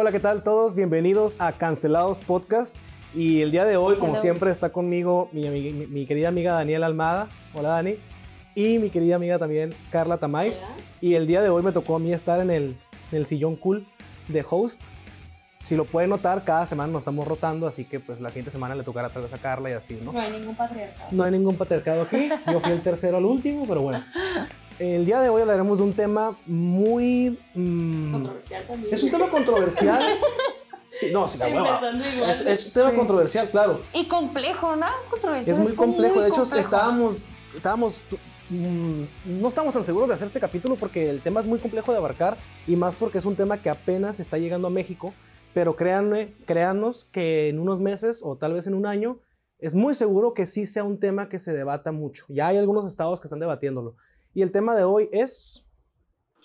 Hola, 0.00 0.12
¿qué 0.12 0.20
tal 0.20 0.44
todos? 0.44 0.76
Bienvenidos 0.76 1.40
a 1.40 1.50
Cancelados 1.50 2.20
Podcast. 2.20 2.76
Y 3.16 3.42
el 3.42 3.50
día 3.50 3.64
de 3.64 3.76
hoy, 3.76 3.96
como 3.96 4.12
Hello. 4.12 4.22
siempre, 4.22 4.52
está 4.52 4.70
conmigo 4.70 5.28
mi, 5.32 5.50
mi- 5.50 5.72
mi 5.88 6.06
querida 6.06 6.28
amiga 6.28 6.52
Daniela 6.52 6.86
Almada. 6.86 7.26
Hola, 7.52 7.70
Dani. 7.70 7.96
Y 8.54 8.78
mi 8.78 8.90
querida 8.90 9.16
amiga 9.16 9.40
también, 9.40 9.74
Carla 9.90 10.18
Tamay. 10.18 10.56
Y 11.00 11.14
el 11.14 11.26
día 11.26 11.42
de 11.42 11.48
hoy 11.48 11.64
me 11.64 11.72
tocó 11.72 11.96
a 11.96 11.98
mí 11.98 12.12
estar 12.12 12.40
en 12.40 12.52
el, 12.52 12.76
en 13.10 13.18
el 13.18 13.26
sillón 13.26 13.56
cool 13.56 13.88
de 14.28 14.44
host. 14.48 14.82
Si 15.64 15.74
lo 15.74 15.84
pueden 15.84 16.10
notar, 16.10 16.44
cada 16.44 16.64
semana 16.64 16.92
nos 16.92 17.00
estamos 17.00 17.26
rotando, 17.26 17.66
así 17.66 17.84
que 17.84 17.98
pues 17.98 18.20
la 18.20 18.30
siguiente 18.30 18.52
semana 18.52 18.76
le 18.76 18.84
tocará 18.84 19.08
tal 19.08 19.22
vez 19.24 19.32
a 19.32 19.38
Carla 19.38 19.68
y 19.68 19.72
así, 19.72 19.98
¿no? 20.00 20.12
No 20.12 20.20
hay 20.20 20.30
ningún 20.30 20.54
patriarcado. 20.54 21.08
No 21.10 21.24
hay 21.24 21.32
ningún 21.32 21.56
patriarcado 21.56 22.02
aquí. 22.02 22.28
Yo 22.46 22.60
fui 22.60 22.70
el 22.70 22.82
tercero 22.82 23.16
al 23.16 23.24
último, 23.24 23.66
pero 23.66 23.80
bueno. 23.82 24.04
El 24.78 25.04
día 25.06 25.20
de 25.20 25.28
hoy 25.28 25.42
hablaremos 25.42 25.78
de 25.78 25.84
un 25.84 25.92
tema 25.92 26.38
muy... 26.46 27.38
mm, 27.54 28.12
Controversial 28.12 28.64
también. 28.66 28.94
es 28.94 29.02
un 29.02 29.10
tema 29.10 29.30
controversial. 29.30 30.02
Sí, 30.90 31.08
no, 31.12 31.28
sí, 31.28 31.38
la 31.38 31.48
hueva. 31.48 31.80
Es, 32.30 32.40
es 32.46 32.66
un 32.68 32.72
tema 32.72 32.90
Sí. 32.90 32.96
controversial, 32.96 33.50
claro. 33.50 33.80
Y 33.92 34.08
complejo, 34.08 34.74
¿no? 34.74 34.86
Es 35.00 35.06
controversial. 35.08 35.54
Es 35.56 35.62
muy 35.62 35.76
complejo. 35.76 36.14
muy 36.14 36.22
de 36.22 36.28
hecho, 36.30 36.40
complejo. 36.40 36.60
estábamos, 36.64 37.22
estábamos, 37.54 38.00
mm, 38.48 39.02
no 39.26 39.48
estamos 39.48 39.74
tan 39.74 39.84
seguros 39.84 40.08
de 40.08 40.14
hacer 40.14 40.28
este 40.28 40.40
capítulo 40.40 40.76
porque 40.76 41.10
el 41.10 41.20
tema 41.20 41.40
es 41.40 41.46
muy 41.46 41.58
complejo 41.58 41.92
de 41.92 41.98
abarcar 41.98 42.38
y 42.66 42.74
más 42.74 42.94
porque 42.94 43.18
es 43.18 43.26
un 43.26 43.36
tema 43.36 43.60
que 43.60 43.68
apenas 43.68 44.18
está 44.18 44.38
llegando 44.38 44.66
a 44.66 44.70
México. 44.70 45.12
Pero 45.52 45.76
créanme, 45.76 46.34
créannos 46.46 47.04
que 47.04 47.50
en 47.50 47.58
unos 47.60 47.80
meses 47.80 48.22
o 48.24 48.36
tal 48.36 48.54
vez 48.54 48.66
en 48.66 48.72
un 48.74 48.86
año 48.86 49.20
es 49.58 49.74
muy 49.74 49.94
seguro 49.94 50.32
que 50.32 50.46
sí 50.46 50.64
sea 50.64 50.84
un 50.84 50.98
tema 50.98 51.28
que 51.28 51.38
se 51.38 51.52
debata 51.52 51.92
mucho. 51.92 52.24
Ya 52.30 52.46
hay 52.48 52.56
algunos 52.56 52.86
estados 52.86 53.20
que 53.20 53.26
están 53.26 53.40
debatiéndolo. 53.40 53.94
Y 54.34 54.42
el 54.42 54.50
tema 54.52 54.74
de 54.76 54.84
hoy 54.84 55.08
es 55.12 55.66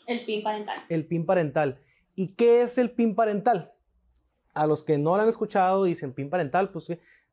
El 0.08 0.26
PIN 0.26 0.44
parental. 0.44 0.78
el 0.90 1.06
PIN 1.06 1.26
parental. 1.26 1.80
¿Y 2.16 2.30
qué 2.34 2.62
es 2.62 2.78
el 2.78 2.92
PIN 2.92 3.16
parental? 3.16 3.72
A 4.54 4.68
los 4.68 4.84
que 4.84 4.98
no 4.98 5.16
lo 5.16 5.22
han 5.24 5.30
escuchado 5.30 5.84
dicen 5.84 6.14
PIN 6.14 6.30
parental, 6.30 6.72
pues 6.72 6.88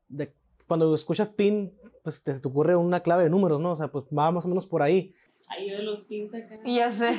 de- 0.09 0.33
cuando 0.67 0.93
escuchas 0.95 1.29
PIN, 1.29 1.73
pues 2.03 2.23
te, 2.23 2.39
te 2.39 2.47
ocurre 2.47 2.75
una 2.75 3.01
clave 3.03 3.25
de 3.25 3.29
números, 3.29 3.59
¿no? 3.59 3.71
O 3.73 3.75
sea, 3.75 3.89
pues 3.89 4.05
va 4.05 4.31
más 4.31 4.45
o 4.45 4.47
menos 4.47 4.65
por 4.65 4.81
ahí. 4.81 5.13
Ahí 5.47 5.69
de 5.69 5.83
los 5.83 6.05
pins 6.05 6.33
acá. 6.33 6.59
Ya 6.65 6.91
sé. 6.93 7.11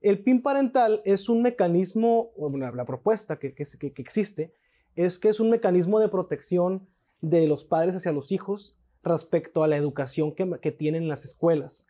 El 0.00 0.18
PIN 0.22 0.42
parental 0.42 1.00
es 1.04 1.28
un 1.28 1.42
mecanismo, 1.42 2.30
bueno, 2.36 2.70
la 2.72 2.84
propuesta 2.84 3.38
que, 3.38 3.54
que, 3.54 3.64
que- 3.78 3.92
que 3.92 4.02
existe 4.02 4.52
es 4.96 5.18
que 5.18 5.28
es 5.28 5.38
un 5.40 5.50
mecanismo 5.50 6.00
de 6.00 6.08
protección 6.08 6.86
de 7.20 7.46
los 7.46 7.64
padres 7.64 7.94
hacia 7.96 8.12
los 8.12 8.30
hijos 8.32 8.76
respecto 9.02 9.62
a 9.62 9.68
la 9.68 9.76
educación 9.76 10.32
que, 10.32 10.48
que 10.60 10.72
tienen 10.72 11.04
en 11.04 11.08
las 11.08 11.24
escuelas. 11.24 11.86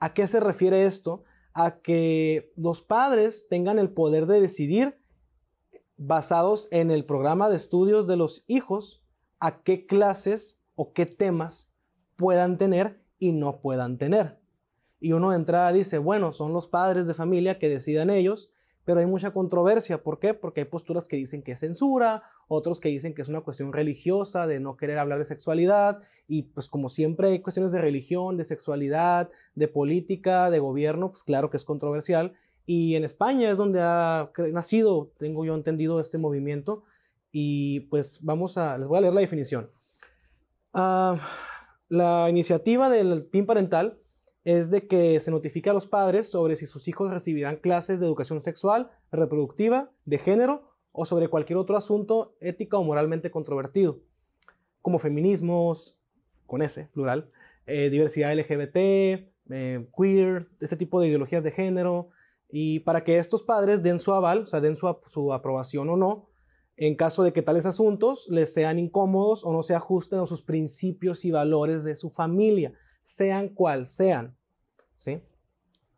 ¿A 0.00 0.14
qué 0.14 0.26
se 0.28 0.40
refiere 0.40 0.84
esto? 0.84 1.24
A 1.54 1.80
que 1.80 2.52
los 2.56 2.82
padres 2.82 3.46
tengan 3.48 3.78
el 3.78 3.90
poder 3.90 4.26
de 4.26 4.40
decidir, 4.40 5.00
basados 5.96 6.68
en 6.70 6.90
el 6.90 7.04
programa 7.04 7.50
de 7.50 7.56
estudios 7.56 8.06
de 8.06 8.16
los 8.16 8.44
hijos, 8.46 9.02
a 9.40 9.62
qué 9.62 9.86
clases 9.86 10.62
o 10.76 10.92
qué 10.92 11.06
temas 11.06 11.72
puedan 12.16 12.58
tener 12.58 13.02
y 13.18 13.32
no 13.32 13.60
puedan 13.60 13.98
tener. 13.98 14.40
Y 15.00 15.12
uno 15.12 15.30
de 15.30 15.36
entrada 15.36 15.72
dice, 15.72 15.98
bueno, 15.98 16.32
son 16.32 16.52
los 16.52 16.66
padres 16.66 17.06
de 17.06 17.14
familia 17.14 17.58
que 17.58 17.68
decidan 17.68 18.10
ellos, 18.10 18.52
pero 18.84 19.00
hay 19.00 19.06
mucha 19.06 19.32
controversia. 19.32 20.02
¿Por 20.02 20.18
qué? 20.18 20.34
Porque 20.34 20.62
hay 20.62 20.66
posturas 20.66 21.08
que 21.08 21.16
dicen 21.16 21.42
que 21.42 21.52
es 21.52 21.60
censura, 21.60 22.22
otros 22.48 22.80
que 22.80 22.88
dicen 22.88 23.14
que 23.14 23.22
es 23.22 23.28
una 23.28 23.42
cuestión 23.42 23.72
religiosa, 23.72 24.46
de 24.46 24.58
no 24.58 24.76
querer 24.76 24.98
hablar 24.98 25.18
de 25.18 25.26
sexualidad, 25.26 26.00
y 26.26 26.42
pues 26.42 26.66
como 26.68 26.88
siempre 26.88 27.28
hay 27.28 27.40
cuestiones 27.40 27.72
de 27.72 27.80
religión, 27.80 28.36
de 28.36 28.44
sexualidad, 28.44 29.30
de 29.54 29.68
política, 29.68 30.50
de 30.50 30.58
gobierno, 30.58 31.10
pues 31.10 31.22
claro 31.22 31.50
que 31.50 31.58
es 31.58 31.64
controversial. 31.64 32.32
Y 32.66 32.96
en 32.96 33.04
España 33.04 33.50
es 33.50 33.58
donde 33.58 33.80
ha 33.80 34.30
nacido, 34.52 35.12
tengo 35.18 35.44
yo 35.44 35.54
entendido, 35.54 36.00
este 36.00 36.18
movimiento. 36.18 36.84
Y 37.30 37.80
pues 37.88 38.20
vamos 38.22 38.58
a, 38.58 38.76
les 38.78 38.88
voy 38.88 38.98
a 38.98 39.00
leer 39.02 39.14
la 39.14 39.20
definición. 39.20 39.70
Ah, 40.74 41.18
la 41.88 42.28
iniciativa 42.28 42.90
del 42.90 43.24
PIN 43.24 43.46
parental 43.46 43.98
es 44.44 44.70
de 44.70 44.86
que 44.86 45.18
se 45.20 45.30
notifique 45.30 45.70
a 45.70 45.74
los 45.74 45.86
padres 45.86 46.30
sobre 46.30 46.56
si 46.56 46.66
sus 46.66 46.88
hijos 46.88 47.10
recibirán 47.10 47.56
clases 47.56 48.00
de 48.00 48.06
educación 48.06 48.40
sexual, 48.40 48.90
reproductiva, 49.10 49.90
de 50.04 50.18
género 50.18 50.67
o 51.00 51.06
sobre 51.06 51.28
cualquier 51.28 51.58
otro 51.58 51.76
asunto 51.76 52.34
ética 52.40 52.76
o 52.76 52.82
moralmente 52.82 53.30
controvertido, 53.30 54.00
como 54.82 54.98
feminismos, 54.98 55.96
con 56.44 56.60
ese, 56.60 56.86
plural, 56.86 57.30
eh, 57.66 57.88
diversidad 57.88 58.36
LGBT, 58.36 58.76
eh, 59.50 59.88
queer, 59.96 60.48
este 60.58 60.76
tipo 60.76 61.00
de 61.00 61.06
ideologías 61.06 61.44
de 61.44 61.52
género, 61.52 62.08
y 62.50 62.80
para 62.80 63.04
que 63.04 63.18
estos 63.18 63.44
padres 63.44 63.80
den 63.80 64.00
su 64.00 64.12
aval, 64.12 64.40
o 64.40 64.46
sea, 64.48 64.60
den 64.60 64.74
su, 64.74 64.92
su 65.06 65.32
aprobación 65.32 65.88
o 65.88 65.96
no, 65.96 66.30
en 66.76 66.96
caso 66.96 67.22
de 67.22 67.32
que 67.32 67.42
tales 67.42 67.64
asuntos 67.64 68.26
les 68.28 68.52
sean 68.52 68.80
incómodos 68.80 69.44
o 69.44 69.52
no 69.52 69.62
se 69.62 69.76
ajusten 69.76 70.18
a 70.18 70.26
sus 70.26 70.42
principios 70.42 71.24
y 71.24 71.30
valores 71.30 71.84
de 71.84 71.94
su 71.94 72.10
familia, 72.10 72.72
sean 73.04 73.50
cual 73.50 73.86
sean. 73.86 74.36
¿sí? 74.96 75.22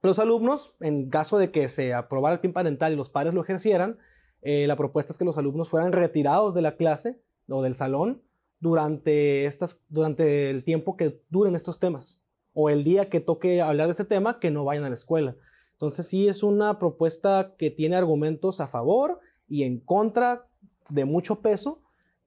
Los 0.02 0.18
alumnos, 0.18 0.74
en 0.80 1.08
caso 1.08 1.38
de 1.38 1.50
que 1.50 1.68
se 1.68 1.94
aprobara 1.94 2.34
el 2.34 2.40
PIN 2.40 2.52
parental 2.52 2.92
y 2.92 2.96
los 2.96 3.08
padres 3.08 3.32
lo 3.32 3.42
ejercieran, 3.42 3.98
eh, 4.42 4.66
la 4.66 4.76
propuesta 4.76 5.12
es 5.12 5.18
que 5.18 5.24
los 5.24 5.38
alumnos 5.38 5.68
fueran 5.68 5.92
retirados 5.92 6.54
de 6.54 6.62
la 6.62 6.76
clase 6.76 7.20
o 7.48 7.62
del 7.62 7.74
salón 7.74 8.22
durante, 8.60 9.46
estas, 9.46 9.84
durante 9.88 10.50
el 10.50 10.64
tiempo 10.64 10.96
que 10.96 11.22
duren 11.28 11.56
estos 11.56 11.78
temas 11.78 12.22
o 12.52 12.68
el 12.70 12.84
día 12.84 13.08
que 13.08 13.20
toque 13.20 13.62
hablar 13.62 13.86
de 13.86 13.92
ese 13.92 14.04
tema, 14.04 14.38
que 14.38 14.50
no 14.50 14.64
vayan 14.64 14.84
a 14.84 14.88
la 14.88 14.94
escuela. 14.94 15.36
Entonces 15.72 16.06
sí 16.06 16.28
es 16.28 16.42
una 16.42 16.78
propuesta 16.78 17.54
que 17.56 17.70
tiene 17.70 17.96
argumentos 17.96 18.60
a 18.60 18.66
favor 18.66 19.20
y 19.48 19.62
en 19.62 19.80
contra 19.80 20.46
de 20.90 21.04
mucho 21.04 21.40
peso 21.40 21.82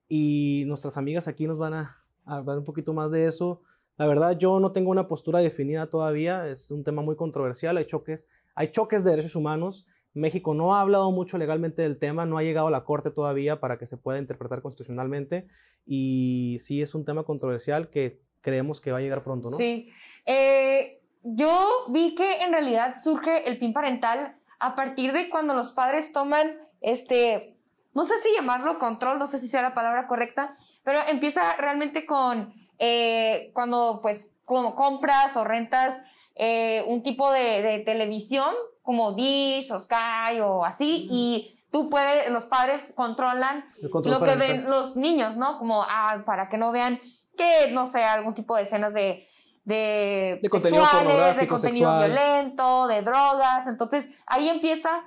y 0.08 0.64
nuestras 0.68 0.98
amigas 0.98 1.28
aquí 1.28 1.46
nos 1.46 1.58
van 1.60 1.74
a 1.74 2.04
hablar 2.26 2.58
un 2.58 2.66
poquito 2.66 2.94
más 2.94 3.12
de 3.12 3.28
eso. 3.28 3.62
La 3.98 4.08
verdad 4.08 4.38
yo 4.38 4.60
no 4.60 4.72
tengo 4.72 4.90
una 4.92 5.08
postura 5.08 5.40
definida 5.40 5.88
todavía, 5.88 6.48
es 6.48 6.72
un 6.72 6.84
tema 6.84 7.02
muy 7.02 7.16
controversial, 7.16 7.78
hay 7.78 7.86
choques, 7.86 8.26
hay 8.56 8.70
choques 8.70 9.04
de 9.04 9.12
derechos 9.12 9.36
humanos. 9.36 9.86
México 10.14 10.54
no 10.54 10.76
ha 10.76 10.82
hablado 10.82 11.12
mucho 11.12 11.38
legalmente 11.38 11.82
del 11.82 11.98
tema, 11.98 12.26
no 12.26 12.38
ha 12.38 12.44
llegado 12.44 12.68
a 12.68 12.72
la 12.72 12.84
corte 12.84 13.10
todavía 13.10 13.60
para 13.60 13.78
que 13.78 13.86
se 13.86 13.98
pueda 13.98 14.20
interpretar 14.20 14.62
constitucionalmente 14.62 15.48
y 15.86 16.58
sí 16.60 16.82
es 16.82 16.94
un 16.94 17.04
tema 17.04 17.24
controversial 17.24 17.90
que 17.90 18.22
creemos 18.42 18.80
que 18.80 18.92
va 18.92 19.00
a 19.00 19.02
llegar 19.02 19.24
pronto, 19.24 19.50
¿no? 19.50 19.58
Sí. 19.58 19.90
Eh, 20.26 21.02
yo 21.24 21.68
vi 21.90 22.14
que 22.16 22.42
en 22.42 22.52
realidad 22.52 22.98
surge 23.02 23.50
el 23.50 23.58
PIN 23.58 23.74
parental 23.74 24.38
a 24.60 24.76
partir 24.76 25.14
de 25.14 25.30
cuando 25.30 25.56
los 25.56 25.72
padres 25.72 26.12
toman 26.12 26.60
este, 26.82 27.58
no 27.94 28.04
sé 28.04 28.14
si 28.22 28.30
llamarlo 28.36 28.78
control, 28.78 29.18
no 29.18 29.26
sé 29.26 29.40
si 29.40 29.48
sea 29.48 29.62
la 29.62 29.74
palabra 29.74 30.08
correcta, 30.08 30.56
pero 30.84 31.00
empieza 31.08 31.56
realmente 31.58 32.06
con 32.06 32.54
eh, 32.78 33.52
cuando 33.54 34.00
pues 34.02 34.36
compras 34.46 35.38
o 35.38 35.44
rentas 35.44 36.04
eh, 36.36 36.84
un 36.88 37.02
tipo 37.02 37.32
de 37.32 37.82
televisión 37.86 38.54
como 38.84 39.14
Dish 39.14 39.72
o 39.72 39.80
Sky 39.80 40.40
o 40.42 40.64
así 40.64 41.08
y 41.10 41.60
tú 41.72 41.90
puedes, 41.90 42.30
los 42.30 42.46
padres 42.46 42.94
controlan 42.96 43.66
control 43.92 44.20
lo 44.20 44.24
que 44.24 44.36
ven 44.36 44.70
los 44.70 44.96
niños, 44.96 45.36
¿no? 45.36 45.58
Como 45.58 45.82
ah, 45.82 46.22
para 46.26 46.48
que 46.48 46.58
no 46.58 46.72
vean 46.72 47.00
que, 47.36 47.72
no 47.72 47.88
sé, 47.88 48.04
algún 48.04 48.36
tipo 48.36 48.56
de 48.56 48.62
escenas 48.62 48.94
de, 48.94 49.28
de, 49.66 50.40
De 50.42 50.50
contenido 50.50 50.86
sexuales, 50.86 51.38
de 51.38 51.48
contenido 51.48 51.90
sexual. 51.90 52.12
violento, 52.12 52.88
de 52.88 53.02
drogas. 53.02 53.66
Entonces 53.66 54.10
ahí 54.28 54.50
empieza, 54.50 55.02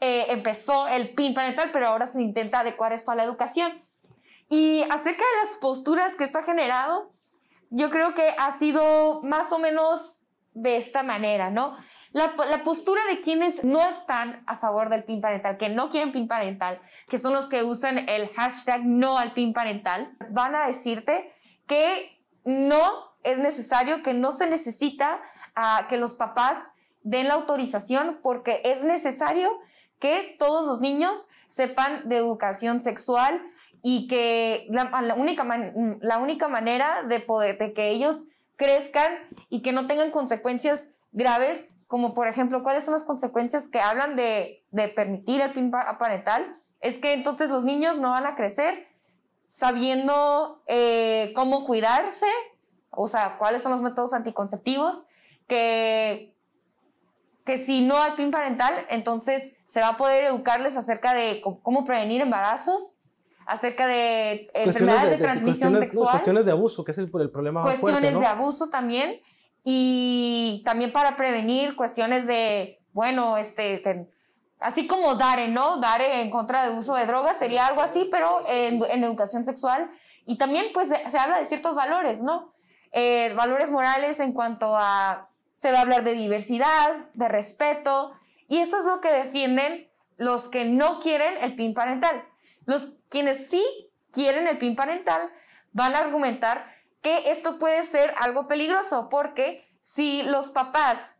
eh, 0.00 0.26
empezó 0.28 0.88
el 0.88 1.14
PIN 1.14 1.32
parental, 1.32 1.70
pero 1.72 1.88
ahora 1.88 2.04
se 2.04 2.20
intenta 2.20 2.60
adecuar 2.60 2.92
esto 2.92 3.12
a 3.12 3.14
la 3.14 3.24
educación. 3.24 3.72
Y 4.50 4.82
acerca 4.90 5.22
de 5.22 5.48
las 5.48 5.56
posturas 5.60 6.16
que 6.16 6.24
esto 6.24 6.38
ha 6.38 6.42
generado, 6.42 7.12
yo 7.70 7.88
creo 7.88 8.14
que 8.14 8.34
ha 8.36 8.50
sido 8.50 9.22
más 9.22 9.52
o 9.52 9.58
menos 9.58 10.26
de 10.52 10.76
esta 10.76 11.02
manera, 11.02 11.50
¿no? 11.50 11.76
La, 12.12 12.34
la 12.50 12.62
postura 12.64 13.00
de 13.08 13.20
quienes 13.20 13.62
no 13.62 13.86
están 13.88 14.42
a 14.46 14.56
favor 14.56 14.88
del 14.88 15.04
PIN 15.04 15.20
parental, 15.20 15.56
que 15.56 15.68
no 15.68 15.88
quieren 15.88 16.12
PIN 16.12 16.26
parental, 16.26 16.80
que 17.08 17.18
son 17.18 17.32
los 17.34 17.48
que 17.48 17.62
usan 17.62 18.08
el 18.08 18.28
hashtag 18.30 18.84
no 18.84 19.18
al 19.18 19.32
PIN 19.32 19.52
parental, 19.52 20.12
van 20.30 20.54
a 20.54 20.66
decirte 20.66 21.32
que 21.66 22.20
no 22.44 23.10
es 23.22 23.38
necesario, 23.38 24.02
que 24.02 24.14
no 24.14 24.32
se 24.32 24.48
necesita 24.48 25.20
ah, 25.54 25.86
que 25.88 25.96
los 25.96 26.14
papás 26.14 26.72
den 27.02 27.28
la 27.28 27.34
autorización 27.34 28.18
porque 28.22 28.60
es 28.64 28.84
necesario 28.84 29.50
que 29.98 30.34
todos 30.38 30.66
los 30.66 30.80
niños 30.80 31.28
sepan 31.46 32.08
de 32.08 32.16
educación 32.16 32.80
sexual 32.80 33.42
y 33.82 34.08
que 34.08 34.66
la, 34.70 35.14
única, 35.14 35.46
la 36.00 36.18
única 36.18 36.48
manera 36.48 37.02
de, 37.04 37.24
de 37.58 37.72
que 37.72 37.90
ellos 37.90 38.24
crezcan 38.56 39.12
y 39.48 39.62
que 39.62 39.72
no 39.72 39.86
tengan 39.86 40.10
consecuencias 40.10 40.88
graves, 41.12 41.68
como 41.90 42.14
por 42.14 42.28
ejemplo, 42.28 42.62
cuáles 42.62 42.84
son 42.84 42.94
las 42.94 43.02
consecuencias 43.02 43.66
que 43.66 43.80
hablan 43.80 44.14
de, 44.14 44.64
de 44.70 44.86
permitir 44.86 45.40
el 45.40 45.50
PIN 45.50 45.72
pa- 45.72 45.98
parental, 45.98 46.52
es 46.80 47.00
que 47.00 47.12
entonces 47.14 47.50
los 47.50 47.64
niños 47.64 47.98
no 47.98 48.10
van 48.10 48.26
a 48.26 48.36
crecer 48.36 48.86
sabiendo 49.48 50.62
eh, 50.68 51.32
cómo 51.34 51.64
cuidarse, 51.64 52.26
o 52.90 53.08
sea, 53.08 53.38
cuáles 53.38 53.62
son 53.62 53.72
los 53.72 53.82
métodos 53.82 54.12
anticonceptivos, 54.12 55.04
que, 55.48 56.32
que 57.44 57.58
si 57.58 57.80
no 57.82 58.00
hay 58.00 58.12
PIN 58.12 58.30
parental, 58.30 58.86
entonces 58.88 59.52
se 59.64 59.80
va 59.80 59.88
a 59.88 59.96
poder 59.96 60.22
educarles 60.22 60.76
acerca 60.76 61.12
de 61.12 61.40
cómo 61.42 61.60
cómo 61.60 61.84
prevenir 61.84 62.20
embarazos, 62.20 62.94
acerca 63.46 63.88
de 63.88 64.48
enfermedades 64.54 65.10
de, 65.10 65.16
transmisión 65.16 65.72
cuestiones, 65.72 65.80
no, 65.80 65.84
sexual, 65.86 66.10
cuestiones 66.12 66.46
de 66.46 66.52
abuso, 66.52 66.84
que 66.84 66.92
es 66.92 66.98
el, 66.98 67.10
el 67.20 67.30
problema 67.30 67.64
más 67.64 67.80
cuestiones 67.80 68.12
fuerte, 68.12 68.12
¿no? 68.12 68.20
de 68.20 68.26
abuso 68.26 68.70
también 68.70 69.20
y 69.64 70.62
también 70.64 70.92
para 70.92 71.16
prevenir 71.16 71.76
cuestiones 71.76 72.26
de, 72.26 72.80
bueno, 72.92 73.36
este, 73.36 73.78
te- 73.78 74.08
así 74.58 74.86
como 74.86 75.14
DARE, 75.14 75.48
¿no? 75.48 75.78
DARE 75.78 76.22
en 76.22 76.30
contra 76.30 76.64
del 76.64 76.78
uso 76.78 76.94
de 76.94 77.06
drogas 77.06 77.38
sería 77.38 77.66
algo 77.66 77.80
así, 77.82 78.08
pero 78.10 78.42
en, 78.48 78.80
en 78.90 79.04
educación 79.04 79.44
sexual. 79.44 79.90
Y 80.26 80.38
también 80.38 80.66
pues 80.72 80.88
se 80.88 81.18
habla 81.18 81.38
de 81.38 81.46
ciertos 81.46 81.76
valores, 81.76 82.22
¿no? 82.22 82.52
Eh, 82.92 83.32
valores 83.34 83.70
morales 83.70 84.20
en 84.20 84.32
cuanto 84.32 84.76
a, 84.76 85.28
se 85.54 85.72
va 85.72 85.78
a 85.78 85.82
hablar 85.82 86.04
de 86.04 86.12
diversidad, 86.12 87.06
de 87.14 87.28
respeto, 87.28 88.12
y 88.48 88.58
esto 88.58 88.78
es 88.78 88.84
lo 88.84 89.00
que 89.00 89.12
defienden 89.12 89.88
los 90.16 90.48
que 90.48 90.64
no 90.64 90.98
quieren 90.98 91.34
el 91.40 91.54
PIN 91.54 91.72
parental. 91.72 92.24
Los 92.66 92.92
quienes 93.08 93.48
sí 93.48 93.64
quieren 94.12 94.46
el 94.46 94.58
PIN 94.58 94.76
parental 94.76 95.30
van 95.72 95.94
a 95.94 96.00
argumentar 96.00 96.66
que 97.02 97.30
esto 97.30 97.58
puede 97.58 97.82
ser 97.82 98.14
algo 98.18 98.46
peligroso 98.46 99.08
porque 99.08 99.66
si 99.80 100.22
los 100.22 100.50
papás 100.50 101.18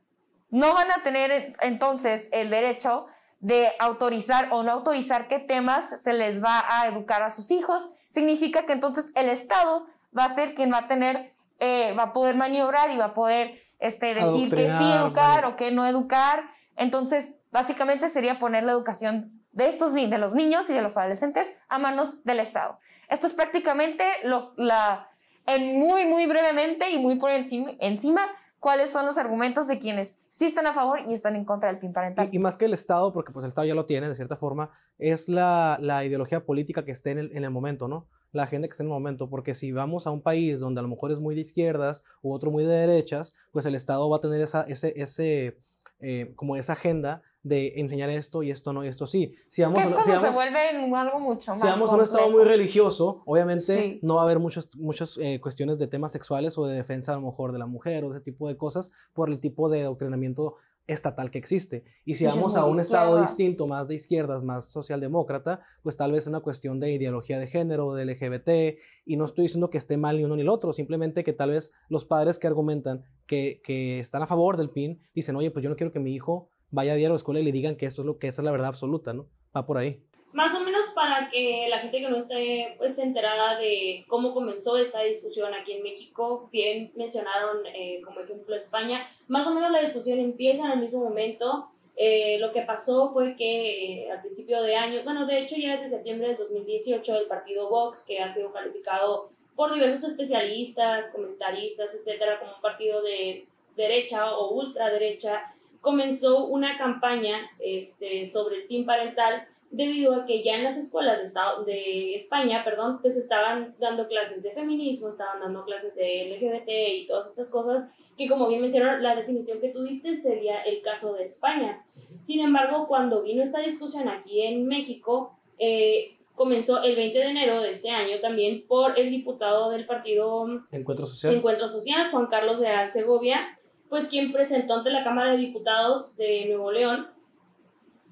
no 0.51 0.75
van 0.75 0.91
a 0.91 1.03
tener 1.03 1.55
entonces 1.61 2.29
el 2.33 2.51
derecho 2.51 3.07
de 3.39 3.73
autorizar 3.79 4.49
o 4.53 4.63
no 4.63 4.73
autorizar 4.73 5.27
qué 5.27 5.39
temas 5.39 6.03
se 6.03 6.13
les 6.13 6.45
va 6.45 6.63
a 6.69 6.87
educar 6.87 7.23
a 7.23 7.31
sus 7.31 7.51
hijos, 7.51 7.89
significa 8.09 8.67
que 8.67 8.73
entonces 8.73 9.13
el 9.17 9.31
Estado 9.31 9.87
va 10.17 10.25
a 10.25 10.35
ser 10.35 10.55
quien 10.55 10.73
va 10.73 10.79
a 10.79 10.89
tener, 10.89 11.35
eh, 11.59 11.95
va 11.99 12.05
a 12.05 12.13
poder 12.13 12.37
maniobrar 12.37 12.91
y 12.91 12.99
va 12.99 13.07
a 13.07 13.15
poder 13.15 13.59
este, 13.79 14.15
decir 14.15 14.51
que 14.51 14.69
sí 14.69 14.93
educar 14.93 15.47
o 15.47 15.57
que 15.57 15.71
no 15.71 15.87
educar. 15.87 16.45
Entonces, 16.77 17.41
básicamente 17.51 18.09
sería 18.09 18.39
poner 18.39 18.65
la 18.65 18.73
educación 18.73 19.43
de 19.53 19.67
estos 19.67 19.95
de 19.95 20.19
los 20.19 20.35
niños 20.35 20.69
y 20.69 20.75
de 20.75 20.83
los 20.83 20.97
adolescentes 20.97 21.57
a 21.69 21.79
manos 21.79 22.23
del 22.25 22.41
Estado. 22.41 22.79
Esto 23.09 23.27
es 23.27 23.33
prácticamente 23.33 24.05
lo, 24.23 24.53
la, 24.57 25.11
en 25.47 25.79
muy, 25.79 26.07
muy 26.07 26.27
brevemente 26.27 26.91
y 26.91 26.99
muy 26.99 27.17
por 27.17 27.31
encima, 27.31 28.23
cuáles 28.61 28.91
son 28.91 29.07
los 29.07 29.17
argumentos 29.17 29.67
de 29.67 29.79
quienes 29.79 30.21
sí 30.29 30.45
están 30.45 30.67
a 30.67 30.73
favor 30.73 31.01
y 31.09 31.15
están 31.15 31.35
en 31.35 31.45
contra 31.45 31.71
del 31.71 31.79
PIN 31.79 31.93
parental. 31.93 32.29
Y, 32.31 32.37
y 32.37 32.39
más 32.39 32.57
que 32.57 32.67
el 32.67 32.75
Estado, 32.75 33.13
porque 33.13 33.33
pues 33.33 33.45
el 33.45 33.49
Estado 33.49 33.67
ya 33.67 33.75
lo 33.75 33.87
tiene 33.87 34.09
de 34.09 34.15
cierta 34.15 34.37
forma, 34.37 34.71
es 34.99 35.29
la, 35.29 35.79
la 35.81 36.05
ideología 36.05 36.45
política 36.45 36.85
que 36.85 36.93
esté 36.93 37.11
en 37.13 37.19
el, 37.19 37.37
en 37.37 37.45
el 37.45 37.51
momento, 37.51 37.89
¿no? 37.89 38.07
La 38.33 38.45
agenda 38.45 38.69
que 38.69 38.73
esté 38.73 38.83
en 38.83 38.89
el 38.89 38.93
momento, 38.93 39.29
porque 39.29 39.55
si 39.55 39.73
vamos 39.73 40.07
a 40.07 40.11
un 40.11 40.23
país 40.23 40.61
donde 40.61 40.79
a 40.79 40.83
lo 40.83 40.89
mejor 40.89 41.11
es 41.11 41.19
muy 41.19 41.35
de 41.35 41.41
izquierdas 41.41 42.05
u 42.23 42.33
otro 42.33 42.51
muy 42.51 42.65
de 42.65 42.73
derechas, 42.73 43.35
pues 43.51 43.67
el 43.67 43.75
Estado 43.75 44.09
va 44.09 44.19
a 44.19 44.21
tener 44.21 44.41
esa, 44.41 44.63
ese, 44.63 44.93
ese, 44.97 45.59
eh, 46.01 46.33
como 46.37 46.55
esa 46.57 46.75
agenda 46.75 47.23
de 47.43 47.75
enseñar 47.77 48.11
esto 48.11 48.43
y 48.43 48.51
esto 48.51 48.73
no 48.73 48.85
y 48.85 48.89
esto 48.89 49.07
sí. 49.07 49.35
Si 49.49 49.63
vamos, 49.63 49.79
es 49.81 49.89
si 49.89 50.11
vamos- 50.11 50.21
se 50.21 50.31
vuelve 50.31 50.59
algo 50.97 51.21
mucho 51.21 51.53
más 51.53 51.61
si 51.61 51.67
vamos 51.67 51.91
a 51.91 51.95
un 51.97 52.03
estado 52.03 52.31
muy 52.31 52.45
religioso, 52.45 53.23
obviamente 53.25 53.63
Sí. 53.77 53.99
no 54.03 54.17
va 54.17 54.23
a 54.23 54.25
haber 54.25 54.39
muchas, 54.39 54.69
muchas 54.77 55.17
eh, 55.19 55.41
cuestiones 55.41 55.79
de 55.79 55.87
temas 55.87 56.13
sexuales 56.13 56.59
o 56.59 56.67
de 56.67 56.77
defensa 56.77 57.13
a 57.13 57.17
lo 57.17 57.23
mejor 57.23 57.53
de 57.53 57.59
la 57.59 57.67
mujer 57.67 58.05
o 58.05 58.11
ese 58.11 58.21
tipo 58.21 58.47
de 58.49 58.57
cosas 58.57 58.91
por 59.15 59.31
el 59.31 59.41
tipo 59.41 59.69
de 59.71 59.83
adoctrinamiento 59.83 60.57
estatal 60.87 61.31
que 61.31 61.39
existe. 61.39 61.85
Y 62.05 62.17
si 62.17 62.27
vamos 62.27 62.57
a 62.57 62.65
un 62.65 62.81
estado 62.81 63.21
distinto, 63.21 63.67
más 63.69 63.87
de 63.87 63.95
izquierdas, 63.95 64.43
más 64.43 64.65
socialdemócrata, 64.71 65.61
pues 65.83 65.97
tal 65.97 66.11
vez 66.11 66.25
es 66.25 66.27
una 66.29 66.41
cuestión 66.41 66.81
de 66.81 66.91
ideología 66.91 67.39
de 67.39 67.47
género, 67.47 67.95
de 67.95 68.05
LGBT, 68.07 68.79
y 69.05 69.17
no 69.17 69.25
estoy 69.25 69.45
diciendo 69.45 69.71
que 69.71 69.79
esté 69.79 69.97
mal 69.97 70.17
ni 70.19 70.25
uno 70.25 70.35
ni 70.37 70.43
el 70.43 70.49
otro, 70.49 70.73
simplemente 70.73 71.23
que 71.23 71.33
tal 71.33 71.51
vez 71.51 71.71
los 71.89 72.05
padres 72.05 72.39
que 72.41 72.49
argumentan 72.49 73.05
que, 73.27 73.61
que 73.65 74.01
están 74.01 74.23
a 74.23 74.27
favor 74.27 74.57
del 74.57 74.71
PIN 74.71 75.01
dicen, 75.15 75.37
oye, 75.37 75.51
pues 75.53 75.63
yo 75.63 75.71
no 75.71 75.77
quiero 75.77 75.93
que 75.93 76.01
mi 76.01 76.13
hijo 76.13 76.51
vaya 76.71 76.93
a 76.93 76.97
diario 76.97 77.13
a 77.13 77.15
la 77.15 77.17
escuela 77.17 77.41
y 77.41 77.45
le 77.45 77.53
digan 77.53 77.77
que 77.77 77.87
esto 77.87 78.03
es 78.03 78.07
lo 78.07 78.19
que 78.19 78.29
esa 78.29 78.43
es 78.43 78.45
la 78.45 78.53
verdad 78.53 78.69
absoluta, 78.69 79.13
¿no? 79.13 79.27
Va 79.57 79.67
por 79.67 79.79
ahí. 79.79 80.01
Más 80.33 80.55
o 80.55 80.61
menos 80.61 80.87
para 80.95 81.29
que 81.29 81.67
la 81.69 81.79
gente 81.79 82.01
que 82.01 82.09
no 82.09 82.17
esté 82.17 82.75
pues 82.79 82.99
enterada 82.99 83.59
de 83.59 84.05
cómo 84.07 84.33
comenzó 84.33 84.77
esta 84.77 85.03
discusión 85.03 85.53
aquí 85.55 85.73
en 85.73 85.83
México, 85.83 86.49
bien 86.53 86.93
mencionaron 86.95 87.67
eh, 87.67 88.01
como 88.05 88.21
ejemplo 88.21 88.55
España, 88.55 89.09
más 89.27 89.47
o 89.49 89.55
menos 89.55 89.73
la 89.73 89.81
discusión 89.81 90.21
empieza 90.21 90.67
en 90.67 90.73
el 90.73 90.81
mismo 90.81 91.01
momento. 91.01 91.71
Eh, 91.97 92.39
lo 92.39 92.53
que 92.53 92.63
pasó 92.63 93.09
fue 93.09 93.35
que 93.37 94.05
eh, 94.05 94.11
al 94.11 94.23
principio 94.23 94.63
de 94.63 94.77
año, 94.77 95.03
bueno, 95.05 95.27
de 95.27 95.41
hecho 95.41 95.57
ya 95.57 95.73
desde 95.73 95.89
septiembre 95.89 96.29
de 96.29 96.37
2018 96.37 97.19
el 97.19 97.27
partido 97.27 97.69
Vox, 97.69 98.05
que 98.07 98.21
ha 98.21 98.33
sido 98.33 98.53
calificado 98.53 99.31
por 99.57 99.75
diversos 99.75 100.05
especialistas, 100.05 101.11
comentaristas, 101.11 101.95
etcétera, 101.95 102.39
como 102.39 102.55
un 102.55 102.63
partido 102.63 103.03
de 103.03 103.47
derecha 103.77 104.35
o 104.35 104.55
ultraderecha, 104.55 105.55
comenzó 105.81 106.45
una 106.47 106.77
campaña 106.79 107.37
este, 107.59 108.27
sobre 108.27 108.57
el 108.57 108.65
PIN 108.67 108.85
parental 108.87 109.47
debido 109.71 110.15
a 110.15 110.27
que 110.27 110.43
ya 110.43 110.57
en 110.57 110.65
las 110.65 110.77
escuelas 110.77 111.19
de, 111.19 111.25
Estado- 111.25 111.65
de 111.65 112.15
España, 112.15 112.65
perdón, 112.65 112.99
pues 113.01 113.17
estaban 113.17 113.75
dando 113.79 114.09
clases 114.09 114.43
de 114.43 114.51
feminismo, 114.51 115.09
estaban 115.09 115.41
dando 115.41 115.65
clases 115.65 115.95
de 115.95 116.29
LGBT 116.37 116.69
y 116.95 117.07
todas 117.07 117.29
estas 117.31 117.51
cosas 117.51 117.89
que 118.19 118.29
como 118.29 118.49
bien 118.49 118.61
mencionaron, 118.61 119.03
la 119.03 119.15
definición 119.15 119.61
que 119.61 119.69
tú 119.71 119.83
diste 119.85 120.15
sería 120.17 120.61
el 120.63 120.83
caso 120.83 121.15
de 121.15 121.25
España. 121.25 121.83
Sin 122.21 122.41
embargo, 122.41 122.87
cuando 122.87 123.23
vino 123.23 123.43
esta 123.43 123.61
discusión 123.61 124.09
aquí 124.09 124.43
en 124.43 124.67
México, 124.67 125.39
eh, 125.59 126.17
comenzó 126.35 126.83
el 126.83 126.97
20 126.97 127.19
de 127.19 127.25
enero 127.31 127.63
de 127.63 127.71
este 127.71 127.89
año 127.91 128.19
también 128.21 128.67
por 128.67 128.99
el 128.99 129.09
diputado 129.11 129.71
del 129.71 129.87
partido 129.87 130.47
Encuentro 130.73 131.07
social. 131.07 131.35
Encuentro 131.35 131.69
Social, 131.69 132.11
Juan 132.11 132.27
Carlos 132.27 132.61
de 132.61 132.69
Segovia, 132.93 133.57
pues 133.91 134.07
quien 134.07 134.33
presentó 134.33 134.75
ante 134.75 134.91
la 134.91 135.05
Cámara 135.05 135.33
de 135.33 135.39
Diputados 135.39 136.17
de 136.17 136.47
Nuevo 136.47 136.73
León 136.73 137.09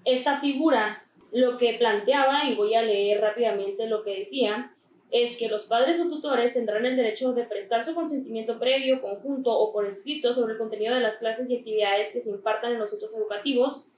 esta 0.05 0.41
figura. 0.41 1.05
Lo 1.31 1.57
que 1.59 1.75
planteaba, 1.75 2.45
y 2.45 2.55
voy 2.55 2.75
a 2.75 2.83
leer 2.83 3.21
rápidamente 3.21 3.87
lo 3.87 4.03
que 4.03 4.19
decía, 4.19 4.75
es 5.11 5.37
que 5.37 5.49
los 5.49 5.67
padres 5.67 6.01
o 6.01 6.09
tutores 6.09 6.55
tendrán 6.55 6.85
el 6.85 6.97
derecho 6.97 7.33
de 7.33 7.45
prestar 7.45 7.85
su 7.85 7.95
consentimiento 7.95 8.59
previo, 8.59 9.01
conjunto 9.01 9.51
o 9.53 9.73
por 9.73 9.87
escrito 9.87 10.35
sobre 10.35 10.55
el 10.55 10.59
contenido 10.59 10.95
de 10.95 11.01
las 11.01 11.19
clases 11.19 11.51
y 11.51 11.57
actividades 11.57 12.13
que 12.13 12.21
se 12.21 12.31
impartan 12.31 12.73
en 12.73 12.79
los 12.79 12.91
centros 12.91 13.17
educativos 13.17 13.91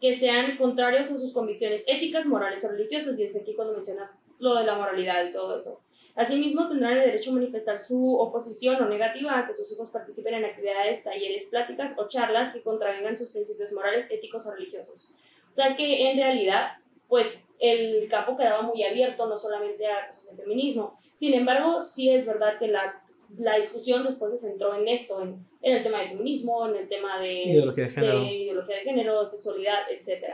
que 0.00 0.12
sean 0.12 0.58
contrarios 0.58 1.10
a 1.10 1.16
sus 1.16 1.32
convicciones 1.32 1.82
éticas, 1.86 2.26
morales 2.26 2.62
o 2.64 2.68
religiosas, 2.68 3.18
y 3.18 3.24
es 3.24 3.40
aquí 3.40 3.54
cuando 3.54 3.72
mencionas 3.72 4.22
lo 4.38 4.54
de 4.54 4.64
la 4.64 4.76
moralidad 4.76 5.24
y 5.24 5.32
todo 5.32 5.56
eso. 5.56 5.80
Asimismo, 6.16 6.68
tendrán 6.68 6.96
el 6.96 7.06
derecho 7.06 7.30
a 7.30 7.34
manifestar 7.34 7.76
su 7.78 8.16
oposición 8.16 8.80
o 8.80 8.88
negativa 8.88 9.36
a 9.36 9.46
que 9.46 9.54
sus 9.54 9.70
hijos 9.72 9.90
participen 9.90 10.34
en 10.34 10.44
actividades, 10.44 11.02
talleres, 11.02 11.48
pláticas 11.50 11.98
o 11.98 12.06
charlas 12.08 12.52
que 12.52 12.62
contravengan 12.62 13.18
sus 13.18 13.30
principios 13.30 13.72
morales, 13.72 14.08
éticos 14.10 14.46
o 14.46 14.52
religiosos. 14.52 15.12
O 15.50 15.54
sea 15.54 15.74
que 15.76 16.10
en 16.10 16.16
realidad, 16.16 16.78
pues 17.08 17.26
el 17.58 18.08
campo 18.08 18.36
quedaba 18.36 18.62
muy 18.62 18.84
abierto, 18.84 19.26
no 19.26 19.36
solamente 19.36 19.86
a 19.86 20.06
cosas 20.06 20.36
de 20.36 20.42
feminismo. 20.42 21.00
Sin 21.14 21.34
embargo, 21.34 21.82
sí 21.82 22.10
es 22.10 22.26
verdad 22.26 22.58
que 22.58 22.68
la, 22.68 23.02
la 23.38 23.56
discusión 23.56 24.04
después 24.04 24.32
se 24.32 24.48
centró 24.48 24.76
en 24.76 24.86
esto, 24.86 25.20
en, 25.20 25.44
en 25.62 25.76
el 25.76 25.82
tema 25.82 25.98
del 26.00 26.10
feminismo, 26.10 26.68
en 26.68 26.76
el 26.76 26.88
tema 26.88 27.18
de 27.18 27.44
Ideología 27.44 27.84
de 27.84 27.90
género. 27.90 28.20
de 28.20 28.32
ideología 28.32 28.76
de 28.76 28.82
género, 28.82 29.26
sexualidad, 29.26 29.80
etc. 29.90 30.24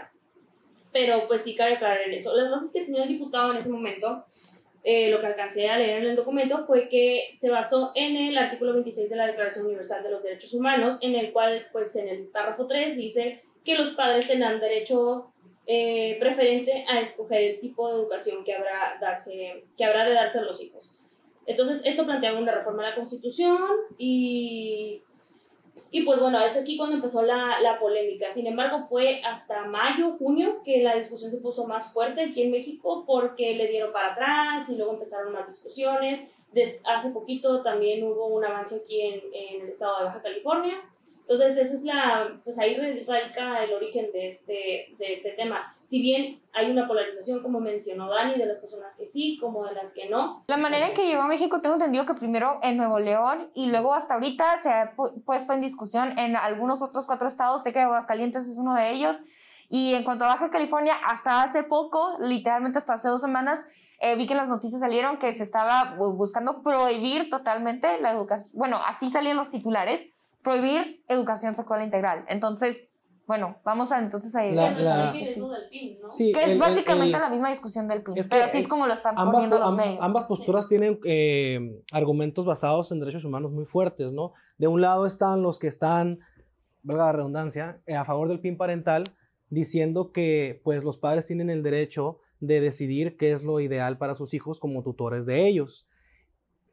Pero 0.92 1.26
pues 1.28 1.42
sí 1.42 1.54
cabe 1.54 1.74
aclarar 1.74 2.02
en 2.02 2.12
eso. 2.14 2.36
Las 2.36 2.50
bases 2.50 2.72
que 2.72 2.84
tenía 2.84 3.04
el 3.04 3.08
diputado 3.08 3.50
en 3.52 3.58
ese 3.58 3.70
momento, 3.70 4.24
eh, 4.82 5.10
lo 5.10 5.20
que 5.20 5.26
alcancé 5.26 5.68
a 5.68 5.78
leer 5.78 6.02
en 6.02 6.10
el 6.10 6.16
documento 6.16 6.58
fue 6.64 6.88
que 6.88 7.30
se 7.38 7.50
basó 7.50 7.92
en 7.94 8.16
el 8.16 8.38
artículo 8.38 8.72
26 8.72 9.10
de 9.10 9.16
la 9.16 9.26
Declaración 9.26 9.66
Universal 9.66 10.02
de 10.02 10.10
los 10.10 10.22
Derechos 10.22 10.54
Humanos, 10.54 10.98
en 11.02 11.14
el 11.14 11.32
cual 11.32 11.66
pues 11.72 11.94
en 11.96 12.08
el 12.08 12.28
párrafo 12.28 12.66
3 12.66 12.96
dice 12.96 13.42
que 13.64 13.76
los 13.76 13.90
padres 13.90 14.26
tendrán 14.26 14.58
derecho 14.58 15.32
eh, 15.66 16.16
preferente 16.18 16.84
a 16.88 17.00
escoger 17.00 17.42
el 17.42 17.60
tipo 17.60 17.88
de 17.88 18.00
educación 18.00 18.42
que 18.42 18.54
habrá, 18.54 18.96
darse, 19.00 19.64
que 19.76 19.84
habrá 19.84 20.04
de 20.04 20.14
darse 20.14 20.38
a 20.38 20.42
los 20.42 20.60
hijos. 20.62 20.98
Entonces, 21.46 21.82
esto 21.84 22.04
planteaba 22.04 22.38
una 22.38 22.52
reforma 22.52 22.86
a 22.86 22.90
la 22.90 22.94
Constitución 22.94 23.58
y, 23.98 25.02
y 25.90 26.02
pues 26.02 26.20
bueno, 26.20 26.40
es 26.44 26.56
aquí 26.56 26.76
cuando 26.76 26.96
empezó 26.96 27.22
la, 27.22 27.60
la 27.60 27.78
polémica. 27.78 28.30
Sin 28.30 28.46
embargo, 28.46 28.78
fue 28.78 29.22
hasta 29.24 29.64
mayo, 29.64 30.12
junio 30.18 30.62
que 30.64 30.82
la 30.82 30.94
discusión 30.94 31.30
se 31.30 31.40
puso 31.40 31.66
más 31.66 31.92
fuerte 31.92 32.22
aquí 32.22 32.42
en 32.42 32.50
México 32.52 33.04
porque 33.06 33.54
le 33.54 33.68
dieron 33.68 33.92
para 33.92 34.12
atrás 34.12 34.68
y 34.68 34.76
luego 34.76 34.92
empezaron 34.92 35.32
más 35.32 35.48
discusiones. 35.48 36.28
Des- 36.52 36.80
hace 36.84 37.10
poquito 37.10 37.62
también 37.62 38.02
hubo 38.04 38.26
un 38.26 38.44
avance 38.44 38.76
aquí 38.82 39.00
en, 39.00 39.20
en 39.32 39.62
el 39.62 39.68
estado 39.68 39.98
de 39.98 40.04
Baja 40.06 40.22
California. 40.22 40.80
Entonces, 41.22 41.56
esa 41.58 41.74
es 41.74 41.84
la, 41.84 42.40
pues 42.42 42.58
ahí 42.58 42.76
radica 42.76 43.62
el 43.62 43.72
origen 43.72 44.10
de 44.12 44.28
este, 44.28 44.94
de 44.98 45.12
este 45.12 45.30
tema. 45.30 45.76
Si 45.90 46.00
bien 46.00 46.40
hay 46.52 46.70
una 46.70 46.86
polarización, 46.86 47.42
como 47.42 47.58
mencionó 47.58 48.08
Dani, 48.08 48.38
de 48.38 48.46
las 48.46 48.58
personas 48.58 48.96
que 48.96 49.06
sí, 49.06 49.36
como 49.40 49.64
de 49.64 49.74
las 49.74 49.92
que 49.92 50.08
no, 50.08 50.44
La 50.46 50.56
manera 50.56 50.86
en 50.86 50.94
que 50.94 51.04
llegó 51.04 51.22
a 51.22 51.26
México, 51.26 51.60
tengo 51.60 51.74
entendido 51.74 52.06
que 52.06 52.14
primero 52.14 52.60
en 52.62 52.76
Nuevo 52.76 53.00
León 53.00 53.50
y 53.54 53.70
luego 53.72 53.92
hasta 53.92 54.14
ahorita 54.14 54.56
se 54.58 54.70
ha 54.70 54.94
pu- 54.94 55.24
puesto 55.24 55.52
en 55.52 55.60
discusión 55.60 56.16
en 56.16 56.36
algunos 56.36 56.80
otros 56.80 57.06
cuatro 57.06 57.26
estados. 57.26 57.64
Sé 57.64 57.72
que 57.72 57.80
Aguascalientes 57.80 58.46
es 58.48 58.56
uno 58.58 58.74
de 58.76 58.92
ellos. 58.92 59.16
Y 59.68 59.94
en 59.94 60.04
cuanto 60.04 60.24
a 60.26 60.28
Baja 60.28 60.48
California, 60.50 60.94
hasta 61.04 61.42
hace 61.42 61.64
poco, 61.64 62.16
literalmente 62.20 62.78
hasta 62.78 62.92
hace 62.92 63.08
dos 63.08 63.20
semanas, 63.20 63.64
eh, 64.00 64.14
vi 64.14 64.28
que 64.28 64.36
las 64.36 64.46
noticias 64.48 64.80
salieron 64.80 65.18
que 65.18 65.32
se 65.32 65.42
estaba 65.42 65.96
bu- 65.96 66.16
buscando 66.16 66.62
prohibir 66.62 67.30
totalmente 67.30 68.00
la 68.00 68.12
educación. 68.12 68.56
Bueno, 68.56 68.78
así 68.86 69.10
salían 69.10 69.36
los 69.36 69.50
titulares, 69.50 70.08
prohibir 70.44 71.02
educación 71.08 71.56
sexual 71.56 71.82
integral. 71.82 72.24
Entonces, 72.28 72.84
Bueno, 73.30 73.58
vamos 73.64 73.92
a 73.92 74.00
entonces 74.00 74.34
a 74.34 74.44
ir. 74.44 74.56
La- 74.56 74.72
la- 74.72 75.16
¿no? 75.36 75.48
Sí, 76.08 76.32
que 76.32 76.40
es 76.40 76.46
el- 76.46 76.52
el- 76.54 76.58
básicamente 76.58 77.16
el- 77.16 77.22
la 77.22 77.28
misma 77.28 77.48
discusión 77.50 77.86
del 77.86 78.02
PIN, 78.02 78.18
es 78.18 78.24
que, 78.26 78.30
pero 78.30 78.44
así 78.46 78.58
es 78.58 78.66
como 78.66 78.88
lo 78.88 78.92
están 78.92 79.14
ambas, 79.16 79.34
poniendo 79.34 79.60
los 79.60 79.68
am- 79.68 79.76
medios. 79.76 80.04
ambas 80.04 80.24
posturas 80.24 80.66
tienen 80.66 80.98
eh, 81.04 81.80
argumentos 81.92 82.44
basados 82.44 82.90
en 82.90 82.98
derechos 82.98 83.24
humanos 83.24 83.52
muy 83.52 83.66
fuertes, 83.66 84.12
¿no? 84.12 84.32
De 84.58 84.66
un 84.66 84.80
lado 84.80 85.06
están 85.06 85.42
los 85.42 85.60
que 85.60 85.68
están, 85.68 86.18
valga 86.82 87.04
la 87.04 87.12
redundancia, 87.12 87.80
eh, 87.86 87.94
a 87.94 88.04
favor 88.04 88.26
del 88.26 88.40
PIN 88.40 88.56
parental, 88.56 89.04
diciendo 89.48 90.10
que 90.10 90.60
pues 90.64 90.82
los 90.82 90.98
padres 90.98 91.26
tienen 91.26 91.50
el 91.50 91.62
derecho 91.62 92.18
de 92.40 92.60
decidir 92.60 93.16
qué 93.16 93.30
es 93.30 93.44
lo 93.44 93.60
ideal 93.60 93.96
para 93.96 94.16
sus 94.16 94.34
hijos 94.34 94.58
como 94.58 94.82
tutores 94.82 95.24
de 95.24 95.46
ellos, 95.46 95.88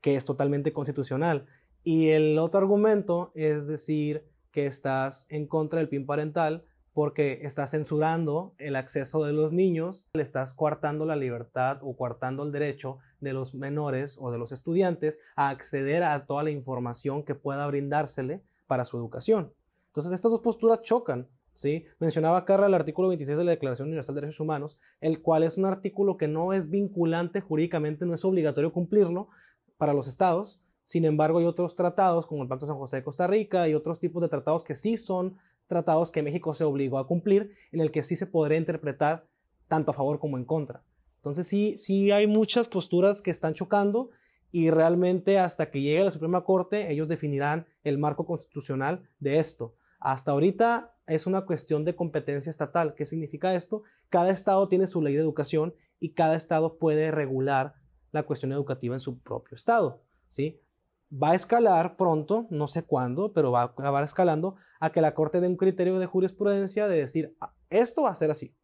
que 0.02 0.16
es 0.16 0.26
totalmente 0.26 0.74
constitucional. 0.74 1.46
Y 1.84 2.10
el 2.10 2.40
otro 2.40 2.60
argumento 2.62 3.32
es 3.36 3.68
decir 3.68 4.26
que 4.58 4.66
estás 4.66 5.28
en 5.30 5.46
contra 5.46 5.78
del 5.78 5.88
PIN 5.88 6.08
parental 6.08 6.64
porque 6.92 7.42
estás 7.44 7.70
censurando 7.70 8.56
el 8.58 8.76
acceso 8.76 9.24
de 9.24 9.32
los 9.32 9.54
niños, 9.54 10.10
le 10.14 10.24
estás 10.24 10.56
coartando 10.56 11.06
la 11.06 11.16
libertad 11.16 11.78
o 11.84 11.96
coartando 11.96 12.42
el 12.42 12.52
derecho 12.52 12.98
de 13.20 13.34
los 13.34 13.54
menores 13.54 14.18
o 14.20 14.32
de 14.32 14.40
los 14.40 14.52
estudiantes 14.52 15.20
a 15.36 15.50
acceder 15.50 16.02
a 16.02 16.26
toda 16.26 16.42
la 16.42 16.50
información 16.50 17.22
que 17.22 17.36
pueda 17.36 17.68
brindársele 17.68 18.42
para 18.66 18.84
su 18.84 18.98
educación. 18.98 19.54
Entonces, 19.90 20.12
estas 20.12 20.32
dos 20.32 20.42
posturas 20.42 20.82
chocan. 20.82 21.28
¿sí? 21.54 21.86
Mencionaba 22.00 22.44
Carla 22.44 22.66
el 22.66 22.74
artículo 22.74 23.10
26 23.10 23.38
de 23.38 23.44
la 23.44 23.52
Declaración 23.52 23.90
Universal 23.90 24.16
de 24.16 24.22
Derechos 24.22 24.40
Humanos, 24.40 24.80
el 25.02 25.22
cual 25.22 25.44
es 25.44 25.60
un 25.60 25.66
artículo 25.66 26.18
que 26.18 26.28
no 26.28 26.52
es 26.52 26.72
vinculante 26.72 27.42
jurídicamente, 27.42 28.08
no 28.08 28.16
es 28.16 28.26
obligatorio 28.26 28.74
cumplirlo 28.74 29.30
para 29.78 29.94
los 29.94 30.08
estados. 30.08 30.64
Sin 30.88 31.04
embargo, 31.04 31.40
hay 31.40 31.46
otros 31.46 31.76
tratados, 31.76 32.26
como 32.26 32.44
el 32.44 32.48
Pacto 32.48 32.66
San 32.66 32.78
José 32.78 32.96
de 32.96 33.04
Costa 33.04 33.28
Rica 33.28 33.68
y 33.68 33.74
otros 33.74 34.00
tipos 34.00 34.22
de 34.22 34.30
tratados 34.30 34.64
que 34.64 34.74
sí 34.74 34.96
son 34.96 35.36
tratados 35.68 36.12
que 36.12 36.24
México 36.24 36.54
se 36.54 36.64
obligó 36.64 36.98
a 36.98 37.08
cumplir, 37.08 37.52
en 37.74 37.82
el 37.82 37.92
que 37.92 38.04
sí 38.04 38.16
se 38.16 38.26
podría 38.26 38.58
interpretar 38.58 39.28
tanto 39.68 39.92
a 39.92 39.94
favor 39.94 40.18
como 40.18 40.38
en 40.38 40.46
contra. 40.46 40.86
Entonces 41.18 41.46
sí, 41.46 41.76
sí 41.76 42.12
hay 42.12 42.26
muchas 42.26 42.70
posturas 42.70 43.22
que 43.22 43.32
están 43.32 43.54
chocando 43.54 44.12
y 44.50 44.70
realmente 44.70 45.40
hasta 45.40 45.70
que 45.70 45.82
llegue 45.82 46.06
la 46.06 46.12
Suprema 46.12 46.46
Corte 46.46 46.90
ellos 46.90 47.10
definirán 47.10 47.68
el 47.84 47.98
marco 47.98 48.26
constitucional 48.26 49.10
de 49.20 49.40
esto. 49.40 49.76
Hasta 50.00 50.32
ahorita 50.32 50.96
es 51.06 51.28
una 51.28 51.42
cuestión 51.42 51.84
de 51.84 51.98
competencia 51.98 52.50
estatal. 52.50 52.96
¿Qué 52.96 53.06
significa 53.06 53.54
esto? 53.56 53.84
Cada 54.08 54.32
estado 54.32 54.70
tiene 54.70 54.88
su 54.88 55.02
ley 55.02 55.16
de 55.16 55.20
educación 55.20 55.76
y 56.00 56.12
cada 56.12 56.38
estado 56.38 56.78
puede 56.78 57.12
regular 57.12 57.74
la 58.14 58.24
cuestión 58.24 58.54
educativa 58.54 58.96
en 58.96 59.02
su 59.02 59.20
propio 59.20 59.56
estado, 59.56 60.02
¿sí? 60.30 60.62
Va 61.12 61.32
a 61.32 61.36
escalar 61.36 61.96
pronto, 61.96 62.48
no 62.50 62.68
sé 62.68 62.84
cuándo, 62.84 63.34
pero 63.34 63.52
va 63.52 63.62
a 63.62 63.66
acabar 63.66 64.04
escalando 64.04 64.56
a 64.80 64.92
que 64.92 65.02
la 65.02 65.14
Corte 65.14 65.40
dé 65.40 65.48
un 65.48 65.56
criterio 65.56 66.00
de 66.00 66.06
jurisprudencia 66.06 66.88
de 66.88 66.98
decir, 66.98 67.36
"Ah, 67.40 67.54
esto 67.70 68.04
va 68.04 68.12
a 68.12 68.16
ser 68.16 68.32
así. 68.32 68.56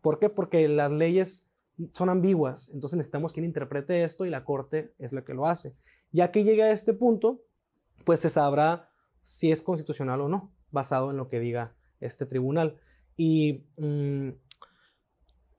¿Por 0.00 0.18
qué? 0.18 0.30
Porque 0.30 0.68
las 0.68 0.90
leyes 0.92 1.48
son 1.92 2.08
ambiguas, 2.08 2.70
entonces 2.74 2.96
necesitamos 2.96 3.32
quien 3.32 3.44
interprete 3.44 4.04
esto 4.04 4.26
y 4.26 4.30
la 4.30 4.44
Corte 4.44 4.94
es 4.98 5.12
la 5.12 5.24
que 5.24 5.34
lo 5.34 5.46
hace. 5.46 5.76
Ya 6.10 6.30
que 6.30 6.44
llegue 6.44 6.62
a 6.62 6.72
este 6.72 6.92
punto, 6.92 7.42
pues 8.04 8.20
se 8.20 8.30
sabrá 8.30 8.90
si 9.22 9.52
es 9.52 9.62
constitucional 9.62 10.20
o 10.20 10.28
no, 10.28 10.54
basado 10.70 11.10
en 11.10 11.16
lo 11.16 11.28
que 11.28 11.40
diga 11.40 11.76
este 12.00 12.26
tribunal. 12.26 12.80
Y 13.16 13.66
mm, 13.76 14.30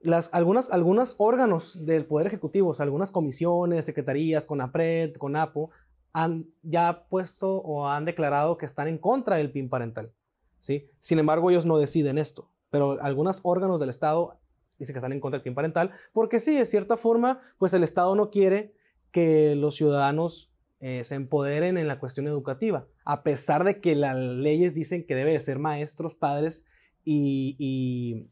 las, 0.00 0.30
algunas, 0.32 0.70
algunos 0.70 1.14
órganos 1.18 1.84
del 1.84 2.06
Poder 2.06 2.26
Ejecutivo, 2.26 2.70
o 2.70 2.74
sea, 2.74 2.84
algunas 2.84 3.10
comisiones, 3.10 3.84
secretarías, 3.84 4.46
CONAPRED, 4.46 5.14
CONAPO, 5.16 5.70
han 6.12 6.46
ya 6.62 7.06
puesto 7.08 7.56
o 7.56 7.88
han 7.88 8.04
declarado 8.04 8.58
que 8.58 8.66
están 8.66 8.88
en 8.88 8.98
contra 8.98 9.36
del 9.36 9.52
PIN 9.52 9.68
parental. 9.68 10.12
¿sí? 10.60 10.90
Sin 10.98 11.18
embargo, 11.18 11.50
ellos 11.50 11.66
no 11.66 11.78
deciden 11.78 12.18
esto, 12.18 12.50
pero 12.70 12.98
algunos 13.02 13.40
órganos 13.42 13.80
del 13.80 13.90
Estado 13.90 14.38
dicen 14.78 14.94
que 14.94 14.98
están 14.98 15.12
en 15.12 15.20
contra 15.20 15.38
del 15.38 15.44
PIN 15.44 15.54
parental, 15.54 15.92
porque 16.12 16.40
sí, 16.40 16.56
de 16.56 16.66
cierta 16.66 16.96
forma, 16.96 17.40
pues 17.58 17.72
el 17.74 17.82
Estado 17.82 18.14
no 18.14 18.30
quiere 18.30 18.74
que 19.12 19.54
los 19.54 19.76
ciudadanos 19.76 20.52
eh, 20.80 21.04
se 21.04 21.14
empoderen 21.14 21.76
en 21.76 21.88
la 21.88 21.98
cuestión 21.98 22.26
educativa, 22.26 22.86
a 23.04 23.22
pesar 23.22 23.64
de 23.64 23.80
que 23.80 23.94
las 23.94 24.16
leyes 24.16 24.72
dicen 24.74 25.06
que 25.06 25.14
debe 25.14 25.32
de 25.32 25.40
ser 25.40 25.58
maestros, 25.58 26.14
padres 26.14 26.64
y, 27.04 27.56
y, 27.58 28.30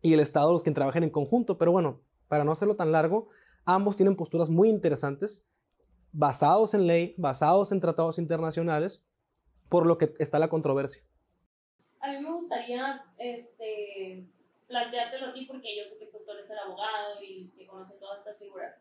y 0.00 0.12
el 0.12 0.20
Estado 0.20 0.52
los 0.52 0.62
que 0.62 0.70
trabajen 0.70 1.02
en 1.02 1.10
conjunto. 1.10 1.58
Pero 1.58 1.72
bueno, 1.72 2.00
para 2.28 2.44
no 2.44 2.52
hacerlo 2.52 2.76
tan 2.76 2.92
largo, 2.92 3.28
ambos 3.64 3.96
tienen 3.96 4.14
posturas 4.14 4.50
muy 4.50 4.68
interesantes, 4.68 5.48
basados 6.12 6.74
en 6.74 6.86
ley, 6.86 7.14
basados 7.16 7.72
en 7.72 7.80
tratados 7.80 8.18
internacionales, 8.18 9.02
por 9.68 9.86
lo 9.86 9.98
que 9.98 10.12
está 10.18 10.38
la 10.38 10.48
controversia. 10.48 11.02
A 12.00 12.10
mí 12.10 12.18
me 12.18 12.32
gustaría 12.32 13.04
este, 13.18 14.24
planteártelo 14.66 15.26
a 15.28 15.32
ti 15.34 15.44
porque 15.46 15.76
yo 15.76 15.84
sé 15.84 15.98
que 15.98 16.06
pues, 16.06 16.24
tú 16.24 16.32
eres 16.32 16.50
el 16.50 16.58
abogado 16.58 17.22
y 17.22 17.48
que 17.56 17.66
conoces 17.66 17.98
todas 17.98 18.18
estas 18.20 18.38
figuras. 18.38 18.74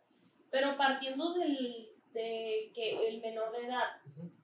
Pero 0.49 0.77
partiendo 0.77 1.33
del, 1.35 1.89
de 2.13 2.71
que 2.73 3.07
el 3.09 3.21
menor 3.21 3.51
de 3.51 3.67
edad 3.67 3.83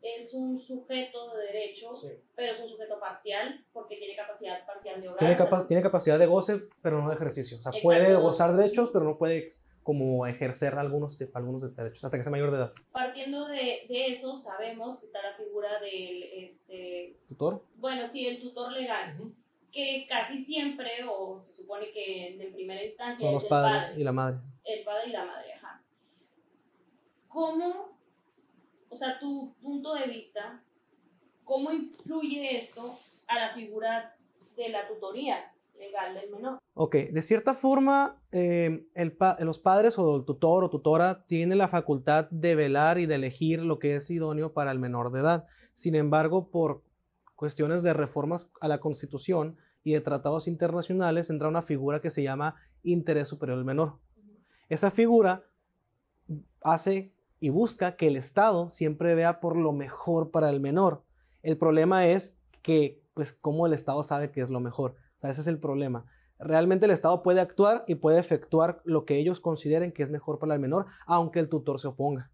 es 0.03 0.33
un 0.35 0.59
sujeto 0.59 1.33
de 1.35 1.45
derecho, 1.45 1.91
pero 2.35 2.53
es 2.53 2.59
un 2.59 2.69
sujeto 2.69 2.99
parcial 2.99 3.65
porque 3.73 3.95
tiene 3.97 4.15
capacidad 4.15 4.63
parcial 4.67 5.01
de 5.01 5.07
obrar. 5.07 5.17
Tiene, 5.19 5.35
capa- 5.37 5.65
tiene 5.65 5.81
capacidad 5.81 6.19
de 6.19 6.27
goce, 6.27 6.61
pero 6.83 7.01
no 7.01 7.09
de 7.09 7.15
ejercicio. 7.15 7.57
O 7.57 7.61
sea, 7.61 7.71
Exacto. 7.71 7.83
puede 7.83 8.13
gozar 8.15 8.55
derechos, 8.55 8.91
pero 8.93 9.05
no 9.05 9.17
puede 9.17 9.47
como 9.85 10.25
ejercer 10.25 10.73
algunos, 10.79 11.15
de- 11.19 11.29
algunos 11.35 11.61
de 11.61 11.69
derechos 11.69 12.03
hasta 12.03 12.17
que 12.17 12.23
sea 12.23 12.31
mayor 12.31 12.49
de 12.49 12.57
edad. 12.57 12.73
Partiendo 12.91 13.47
de, 13.47 13.85
de 13.87 14.07
eso, 14.07 14.35
sabemos 14.35 14.99
que 14.99 15.05
está 15.05 15.21
la 15.21 15.35
figura 15.37 15.79
del, 15.79 16.23
este, 16.23 17.19
¿Tutor? 17.29 17.63
bueno, 17.77 18.07
sí, 18.07 18.25
el 18.25 18.41
tutor 18.41 18.71
legal, 18.71 19.15
que 19.71 20.07
casi 20.09 20.39
siempre, 20.43 20.89
o 21.07 21.39
se 21.39 21.53
supone 21.53 21.91
que 21.91 22.29
en 22.41 22.51
primera 22.53 22.83
instancia 22.83 23.19
Son 23.19 23.27
es 23.27 23.33
los 23.35 23.43
el 23.43 23.49
padres 23.49 23.83
padre. 23.85 24.01
y 24.01 24.03
la 24.03 24.11
madre. 24.11 24.37
el 24.63 24.83
padre 24.83 25.03
y 25.07 25.11
la 25.11 25.25
madre, 25.25 25.53
ajá. 25.53 25.83
¿Cómo, 27.27 27.89
o 28.89 28.95
sea, 28.95 29.19
tu 29.19 29.53
punto 29.61 29.93
de 29.93 30.07
vista, 30.07 30.63
cómo 31.43 31.71
influye 31.71 32.57
esto 32.57 32.97
a 33.27 33.35
la 33.39 33.53
figura 33.53 34.15
de 34.55 34.69
la 34.69 34.87
tutoría 34.87 35.51
legal 35.85 36.15
del 36.15 36.31
menor? 36.31 36.57
Ok, 36.73 36.95
de 36.95 37.21
cierta 37.21 37.53
forma, 37.53 38.21
pa- 39.17 39.37
los 39.39 39.59
padres 39.59 39.97
o 39.97 40.17
el 40.17 40.25
tutor 40.25 40.63
o 40.63 40.69
tutora 40.69 41.25
tienen 41.25 41.57
la 41.57 41.67
facultad 41.67 42.29
de 42.31 42.55
velar 42.55 42.97
y 42.97 43.05
de 43.05 43.15
elegir 43.15 43.61
lo 43.61 43.79
que 43.79 43.95
es 43.95 44.09
idóneo 44.09 44.53
para 44.53 44.71
el 44.71 44.79
menor 44.79 45.11
de 45.11 45.19
edad. 45.21 45.45
Sin 45.73 45.95
embargo, 45.95 46.49
por 46.49 46.83
cuestiones 47.35 47.83
de 47.83 47.93
reformas 47.93 48.51
a 48.61 48.67
la 48.67 48.79
Constitución 48.79 49.57
y 49.83 49.93
de 49.93 50.01
tratados 50.01 50.47
internacionales, 50.47 51.29
entra 51.29 51.47
una 51.47 51.61
figura 51.61 52.01
que 52.01 52.09
se 52.09 52.23
llama 52.23 52.55
interés 52.83 53.27
superior 53.27 53.57
del 53.57 53.65
menor. 53.65 53.99
Esa 54.69 54.89
figura 54.89 55.43
hace 56.61 57.13
y 57.39 57.49
busca 57.49 57.95
que 57.95 58.07
el 58.07 58.15
Estado 58.15 58.69
siempre 58.71 59.13
vea 59.13 59.39
por 59.39 59.55
lo 59.55 59.71
mejor 59.73 60.31
para 60.31 60.49
el 60.49 60.59
menor. 60.59 61.03
El 61.43 61.57
problema 61.57 62.07
es 62.07 62.37
que, 62.63 63.03
pues, 63.13 63.33
cómo 63.33 63.67
el 63.67 63.73
Estado 63.73 64.01
sabe 64.01 64.31
que 64.31 64.41
es 64.41 64.49
lo 64.49 64.59
mejor. 64.59 64.95
Sea, 65.25 65.31
ese 65.31 65.41
es 65.41 65.47
el 65.47 65.59
problema. 65.59 66.05
Realmente 66.37 66.85
el 66.85 66.91
Estado 66.91 67.23
puede 67.23 67.39
actuar 67.39 67.83
y 67.87 67.95
puede 67.95 68.19
efectuar 68.19 68.81
lo 68.83 69.05
que 69.05 69.17
ellos 69.17 69.39
consideren 69.39 69.91
que 69.91 70.03
es 70.03 70.09
mejor 70.09 70.39
para 70.39 70.53
el 70.53 70.59
menor, 70.59 70.87
aunque 71.05 71.39
el 71.39 71.49
tutor 71.49 71.79
se 71.79 71.87
oponga. 71.87 72.31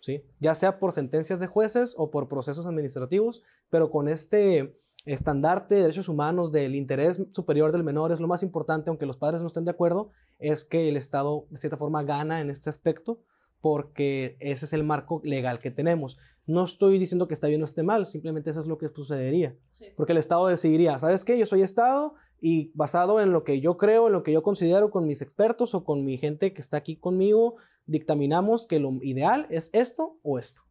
¿Sí? 0.00 0.24
Ya 0.40 0.54
sea 0.54 0.80
por 0.80 0.92
sentencias 0.92 1.38
de 1.38 1.46
jueces 1.46 1.94
o 1.96 2.10
por 2.10 2.28
procesos 2.28 2.66
administrativos, 2.66 3.42
pero 3.70 3.90
con 3.90 4.08
este 4.08 4.76
estandarte 5.06 5.76
de 5.76 5.82
derechos 5.82 6.08
humanos 6.08 6.52
del 6.52 6.74
interés 6.74 7.20
superior 7.32 7.72
del 7.72 7.84
menor 7.84 8.12
es 8.12 8.20
lo 8.20 8.28
más 8.28 8.42
importante, 8.42 8.90
aunque 8.90 9.06
los 9.06 9.16
padres 9.16 9.42
no 9.42 9.48
estén 9.48 9.64
de 9.64 9.70
acuerdo, 9.70 10.10
es 10.38 10.64
que 10.64 10.88
el 10.88 10.96
Estado 10.96 11.46
de 11.50 11.56
cierta 11.56 11.76
forma 11.76 12.02
gana 12.02 12.40
en 12.40 12.50
este 12.50 12.68
aspecto 12.68 13.20
porque 13.60 14.36
ese 14.40 14.64
es 14.64 14.72
el 14.72 14.84
marco 14.84 15.20
legal 15.24 15.60
que 15.60 15.70
tenemos. 15.70 16.18
No 16.46 16.64
estoy 16.64 16.98
diciendo 16.98 17.28
que 17.28 17.34
está 17.34 17.46
bien 17.46 17.62
o 17.62 17.64
esté 17.64 17.82
mal, 17.82 18.04
simplemente 18.06 18.50
eso 18.50 18.60
es 18.60 18.66
lo 18.66 18.78
que 18.78 18.88
sucedería. 18.88 19.56
Sí. 19.70 19.86
Porque 19.96 20.12
el 20.12 20.18
Estado 20.18 20.48
decidiría, 20.48 20.98
¿sabes 20.98 21.24
qué? 21.24 21.38
Yo 21.38 21.46
soy 21.46 21.62
Estado 21.62 22.14
y 22.40 22.72
basado 22.74 23.20
en 23.20 23.32
lo 23.32 23.44
que 23.44 23.60
yo 23.60 23.76
creo, 23.76 24.08
en 24.08 24.12
lo 24.12 24.24
que 24.24 24.32
yo 24.32 24.42
considero 24.42 24.90
con 24.90 25.06
mis 25.06 25.22
expertos 25.22 25.74
o 25.74 25.84
con 25.84 26.04
mi 26.04 26.18
gente 26.18 26.52
que 26.52 26.60
está 26.60 26.78
aquí 26.78 26.96
conmigo, 26.96 27.56
dictaminamos 27.86 28.66
que 28.66 28.80
lo 28.80 28.98
ideal 29.02 29.46
es 29.50 29.70
esto 29.72 30.18
o 30.22 30.38
esto, 30.38 30.62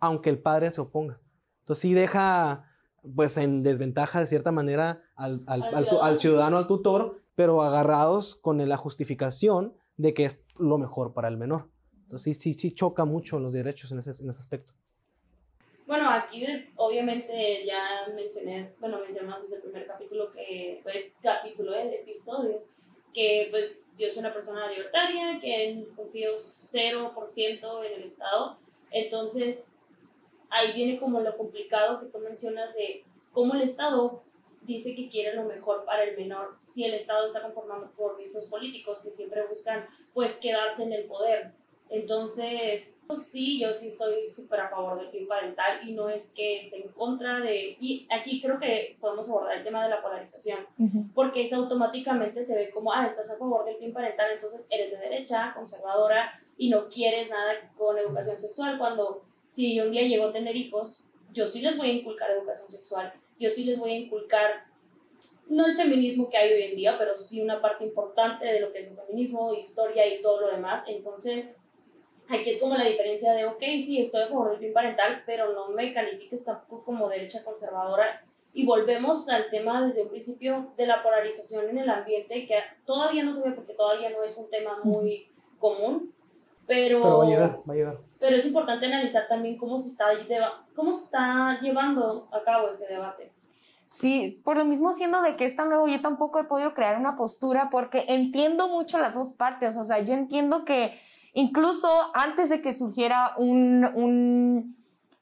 aunque 0.00 0.30
el 0.30 0.40
padre 0.40 0.70
se 0.70 0.80
oponga. 0.80 1.20
Entonces 1.60 1.82
sí 1.82 1.92
deja 1.92 2.64
pues 3.14 3.36
en 3.36 3.62
desventaja 3.62 4.20
de 4.20 4.26
cierta 4.26 4.52
manera 4.52 5.02
al, 5.14 5.44
ciudadano. 5.44 6.02
al 6.02 6.18
ciudadano, 6.18 6.58
al 6.58 6.66
tutor, 6.66 7.22
pero 7.34 7.62
agarrados 7.62 8.34
con 8.34 8.66
la 8.66 8.76
justificación 8.78 9.74
de 9.98 10.14
que 10.14 10.24
es 10.24 10.40
lo 10.56 10.78
mejor 10.78 11.12
para 11.12 11.28
el 11.28 11.36
menor. 11.36 11.70
Entonces 12.04 12.38
sí, 12.38 12.54
sí, 12.54 12.58
sí 12.58 12.74
choca 12.74 13.04
mucho 13.04 13.38
los 13.38 13.52
derechos 13.52 13.92
en 13.92 13.98
ese, 13.98 14.10
en 14.22 14.30
ese 14.30 14.40
aspecto. 14.40 14.72
Bueno, 15.88 16.10
aquí 16.10 16.44
obviamente 16.76 17.64
ya 17.64 18.06
mencioné, 18.14 18.74
bueno, 18.78 19.00
mencionamos 19.00 19.40
desde 19.40 19.56
el 19.56 19.62
primer 19.62 19.86
capítulo 19.86 20.30
que 20.32 20.80
fue 20.82 21.14
capítulo 21.22 21.72
del 21.72 21.94
episodio, 21.94 22.62
que 23.14 23.48
pues 23.50 23.86
yo 23.96 24.10
soy 24.10 24.18
una 24.18 24.34
persona 24.34 24.70
libertaria, 24.70 25.40
que 25.40 25.86
confío 25.96 26.34
0% 26.34 27.86
en 27.86 27.92
el 27.94 28.02
Estado, 28.02 28.58
entonces 28.90 29.66
ahí 30.50 30.74
viene 30.74 31.00
como 31.00 31.20
lo 31.20 31.34
complicado 31.38 32.00
que 32.00 32.06
tú 32.08 32.18
mencionas 32.18 32.74
de 32.74 33.06
cómo 33.32 33.54
el 33.54 33.62
Estado 33.62 34.22
dice 34.64 34.94
que 34.94 35.08
quiere 35.08 35.36
lo 35.36 35.44
mejor 35.44 35.86
para 35.86 36.04
el 36.04 36.18
menor 36.18 36.52
si 36.58 36.84
el 36.84 36.92
Estado 36.92 37.24
está 37.24 37.40
conformado 37.40 37.90
por 37.96 38.18
mismos 38.18 38.44
políticos 38.44 39.00
que 39.02 39.10
siempre 39.10 39.46
buscan 39.46 39.86
pues 40.12 40.36
quedarse 40.36 40.82
en 40.82 40.92
el 40.92 41.04
poder. 41.06 41.54
Entonces, 41.90 43.00
pues 43.06 43.22
sí, 43.22 43.60
yo 43.60 43.72
sí 43.72 43.88
estoy 43.88 44.30
súper 44.34 44.60
a 44.60 44.68
favor 44.68 44.98
del 44.98 45.08
PIN 45.08 45.26
parental 45.26 45.80
y 45.88 45.92
no 45.92 46.08
es 46.08 46.32
que 46.32 46.58
esté 46.58 46.82
en 46.82 46.88
contra 46.88 47.40
de... 47.40 47.76
Y 47.80 48.06
aquí 48.10 48.42
creo 48.42 48.58
que 48.58 48.96
podemos 49.00 49.28
abordar 49.28 49.56
el 49.56 49.64
tema 49.64 49.84
de 49.84 49.90
la 49.90 50.02
polarización, 50.02 50.66
porque 51.14 51.42
es 51.42 51.52
automáticamente 51.52 52.44
se 52.44 52.56
ve 52.56 52.70
como, 52.70 52.92
ah, 52.92 53.06
estás 53.06 53.30
a 53.30 53.38
favor 53.38 53.64
del 53.64 53.76
PIN 53.76 53.92
parental, 53.92 54.32
entonces 54.32 54.66
eres 54.70 54.90
de 54.90 54.98
derecha, 54.98 55.52
conservadora 55.54 56.38
y 56.58 56.68
no 56.68 56.88
quieres 56.88 57.30
nada 57.30 57.54
con 57.76 57.96
educación 57.96 58.36
sexual, 58.36 58.76
cuando 58.78 59.22
si 59.48 59.74
yo 59.74 59.84
un 59.84 59.92
día 59.92 60.02
llego 60.02 60.26
a 60.26 60.32
tener 60.32 60.54
hijos, 60.56 61.04
yo 61.32 61.46
sí 61.46 61.62
les 61.62 61.78
voy 61.78 61.90
a 61.90 61.94
inculcar 61.94 62.30
educación 62.30 62.70
sexual, 62.70 63.12
yo 63.38 63.48
sí 63.48 63.64
les 63.64 63.78
voy 63.78 63.92
a 63.92 63.98
inculcar 63.98 64.68
no 65.48 65.66
el 65.66 65.76
feminismo 65.76 66.28
que 66.28 66.36
hay 66.36 66.52
hoy 66.52 66.62
en 66.64 66.76
día, 66.76 66.98
pero 66.98 67.16
sí 67.16 67.40
una 67.40 67.62
parte 67.62 67.84
importante 67.84 68.44
de 68.44 68.60
lo 68.60 68.72
que 68.72 68.80
es 68.80 68.90
el 68.90 68.96
feminismo, 68.96 69.54
historia 69.54 70.06
y 70.06 70.20
todo 70.20 70.42
lo 70.42 70.48
demás. 70.48 70.84
Entonces, 70.86 71.58
Aquí 72.28 72.50
es 72.50 72.60
como 72.60 72.76
la 72.76 72.84
diferencia 72.84 73.32
de, 73.32 73.46
ok, 73.46 73.60
sí, 73.60 74.00
estoy 74.00 74.22
a 74.22 74.28
favor 74.28 74.50
del 74.50 74.60
PIN 74.60 74.72
parental, 74.72 75.22
pero 75.24 75.52
no 75.54 75.68
me 75.68 75.94
califiques 75.94 76.44
tampoco 76.44 76.84
como 76.84 77.08
derecha 77.08 77.42
conservadora. 77.42 78.22
Y 78.52 78.66
volvemos 78.66 79.28
al 79.28 79.50
tema 79.50 79.86
desde 79.86 80.02
un 80.02 80.10
principio 80.10 80.72
de 80.76 80.86
la 80.86 81.02
polarización 81.02 81.68
en 81.70 81.78
el 81.78 81.88
ambiente, 81.88 82.46
que 82.46 82.54
todavía 82.84 83.24
no 83.24 83.32
se 83.32 83.42
ve 83.42 83.52
porque 83.52 83.72
todavía 83.72 84.10
no 84.10 84.22
es 84.22 84.36
un 84.36 84.50
tema 84.50 84.78
muy 84.82 85.28
común, 85.58 86.12
pero, 86.66 87.02
pero 87.02 87.18
va 87.18 87.24
a 87.24 87.28
llegar, 87.28 87.60
va 87.68 87.72
a 87.72 87.76
llegar. 87.76 87.98
Pero 88.18 88.36
es 88.36 88.44
importante 88.44 88.86
analizar 88.86 89.26
también 89.26 89.56
cómo 89.56 89.78
se 89.78 89.88
está, 89.88 90.06
cómo 90.74 90.92
se 90.92 91.04
está 91.04 91.58
llevando 91.62 92.28
a 92.30 92.42
cabo 92.42 92.68
este 92.68 92.86
debate. 92.86 93.32
Sí, 93.86 94.38
por 94.44 94.58
lo 94.58 94.66
mismo 94.66 94.92
siendo 94.92 95.22
de 95.22 95.34
que 95.36 95.46
es 95.46 95.56
tan 95.56 95.70
nuevo, 95.70 95.88
yo 95.88 96.02
tampoco 96.02 96.38
he 96.38 96.44
podido 96.44 96.74
crear 96.74 96.98
una 96.98 97.16
postura 97.16 97.70
porque 97.70 98.04
entiendo 98.08 98.68
mucho 98.68 98.98
las 98.98 99.14
dos 99.14 99.32
partes, 99.32 99.78
o 99.78 99.84
sea, 99.84 100.00
yo 100.00 100.12
entiendo 100.12 100.66
que 100.66 100.92
Incluso 101.32 101.88
antes 102.14 102.48
de 102.48 102.60
que 102.60 102.72
surgiera 102.72 103.34
un, 103.36 104.76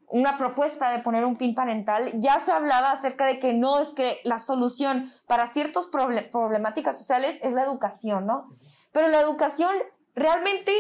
una 0.09 0.39
propuesta 0.39 0.91
de 0.91 1.01
poner 1.01 1.25
un 1.25 1.37
PIN 1.37 1.55
parental, 1.55 2.11
ya 2.15 2.39
se 2.39 2.53
hablaba 2.53 2.93
acerca 2.93 3.27
de 3.27 3.39
que 3.39 3.53
no 3.53 3.81
es 3.81 3.93
que 3.93 4.21
la 4.25 4.39
solución 4.39 5.11
para 5.27 5.47
ciertas 5.47 5.89
problemáticas 5.89 6.99
sociales 6.99 7.41
es 7.43 7.53
la 7.53 7.65
educación, 7.65 8.27
¿no? 8.27 8.49
Pero 8.93 9.09
la 9.09 9.21
educación 9.21 9.75
realmente, 10.15 10.73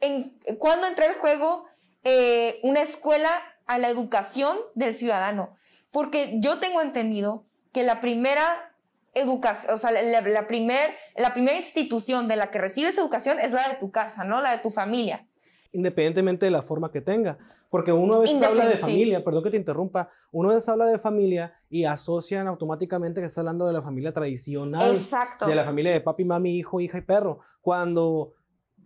en, 0.00 0.38
¿cuándo 0.58 0.86
entra 0.86 1.06
en 1.06 1.14
juego 1.14 1.64
eh, 2.04 2.60
una 2.62 2.82
escuela 2.82 3.30
a 3.66 3.78
la 3.78 3.88
educación 3.88 4.58
del 4.74 4.94
ciudadano? 4.94 5.54
Porque 5.90 6.36
yo 6.40 6.58
tengo 6.60 6.80
entendido 6.80 7.44
que 7.72 7.82
la 7.82 8.00
primera 8.00 8.71
educación, 9.14 9.74
o 9.74 9.78
sea, 9.78 9.90
la, 9.90 10.20
la, 10.20 10.46
primer, 10.46 10.90
la 11.16 11.32
primera 11.32 11.56
institución 11.56 12.28
de 12.28 12.36
la 12.36 12.50
que 12.50 12.58
recibes 12.58 12.96
educación 12.98 13.38
es 13.38 13.52
la 13.52 13.68
de 13.68 13.76
tu 13.76 13.90
casa, 13.90 14.24
¿no? 14.24 14.40
La 14.40 14.52
de 14.52 14.58
tu 14.58 14.70
familia. 14.70 15.26
Independientemente 15.72 16.46
de 16.46 16.50
la 16.50 16.62
forma 16.62 16.90
que 16.90 17.00
tenga. 17.00 17.38
Porque 17.70 17.90
uno 17.90 18.16
a 18.16 18.18
veces 18.18 18.42
habla 18.42 18.66
de 18.66 18.76
familia, 18.76 19.24
perdón 19.24 19.44
que 19.44 19.50
te 19.50 19.56
interrumpa, 19.56 20.10
uno 20.30 20.50
a 20.50 20.54
veces 20.54 20.68
habla 20.68 20.84
de 20.84 20.98
familia 20.98 21.54
y 21.70 21.84
asocian 21.84 22.46
automáticamente 22.46 23.22
que 23.22 23.26
está 23.26 23.40
hablando 23.40 23.66
de 23.66 23.72
la 23.72 23.80
familia 23.80 24.12
tradicional. 24.12 24.90
Exacto. 24.90 25.46
De 25.46 25.54
la 25.54 25.64
familia 25.64 25.92
de 25.92 26.02
papi, 26.02 26.26
mami, 26.26 26.58
hijo, 26.58 26.82
hija 26.82 26.98
y 26.98 27.00
perro. 27.00 27.40
Cuando 27.62 28.34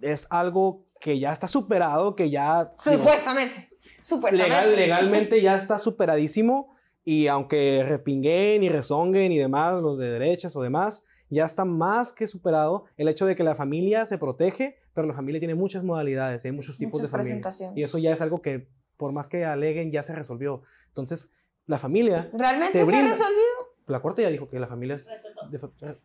es 0.02 0.28
algo 0.30 0.86
que 1.00 1.18
ya 1.18 1.32
está 1.32 1.48
superado, 1.48 2.14
que 2.14 2.30
ya... 2.30 2.74
Supuestamente. 2.78 3.70
supuestamente. 3.98 4.76
legalmente 4.76 5.42
ya 5.42 5.56
está 5.56 5.80
superadísimo 5.80 6.75
y 7.08 7.28
aunque 7.28 7.84
repinguen 7.86 8.64
y 8.64 8.68
rezonguen 8.68 9.30
y 9.30 9.38
demás, 9.38 9.80
los 9.80 9.96
de 9.96 10.10
derechas 10.10 10.56
o 10.56 10.60
demás, 10.60 11.04
ya 11.30 11.46
está 11.46 11.64
más 11.64 12.10
que 12.10 12.26
superado 12.26 12.86
el 12.96 13.06
hecho 13.06 13.26
de 13.26 13.36
que 13.36 13.44
la 13.44 13.54
familia 13.54 14.06
se 14.06 14.18
protege, 14.18 14.76
pero 14.92 15.06
la 15.06 15.14
familia 15.14 15.38
tiene 15.38 15.54
muchas 15.54 15.84
modalidades, 15.84 16.44
hay 16.44 16.50
muchos 16.50 16.76
tipos 16.76 17.00
de 17.00 17.08
familia. 17.08 17.40
Y 17.76 17.84
eso 17.84 17.98
ya 17.98 18.12
es 18.12 18.20
algo 18.20 18.42
que, 18.42 18.66
por 18.96 19.12
más 19.12 19.28
que 19.28 19.44
aleguen, 19.44 19.92
ya 19.92 20.02
se 20.02 20.16
resolvió. 20.16 20.62
Entonces, 20.88 21.30
la 21.66 21.78
familia. 21.78 22.28
¿Realmente 22.32 22.84
se 22.84 22.96
ha 22.96 23.02
resolvido? 23.02 23.76
La 23.86 24.02
corte 24.02 24.22
ya 24.22 24.28
dijo 24.28 24.48
que 24.50 24.58
la 24.58 24.66
familia 24.66 24.96
es 24.96 25.08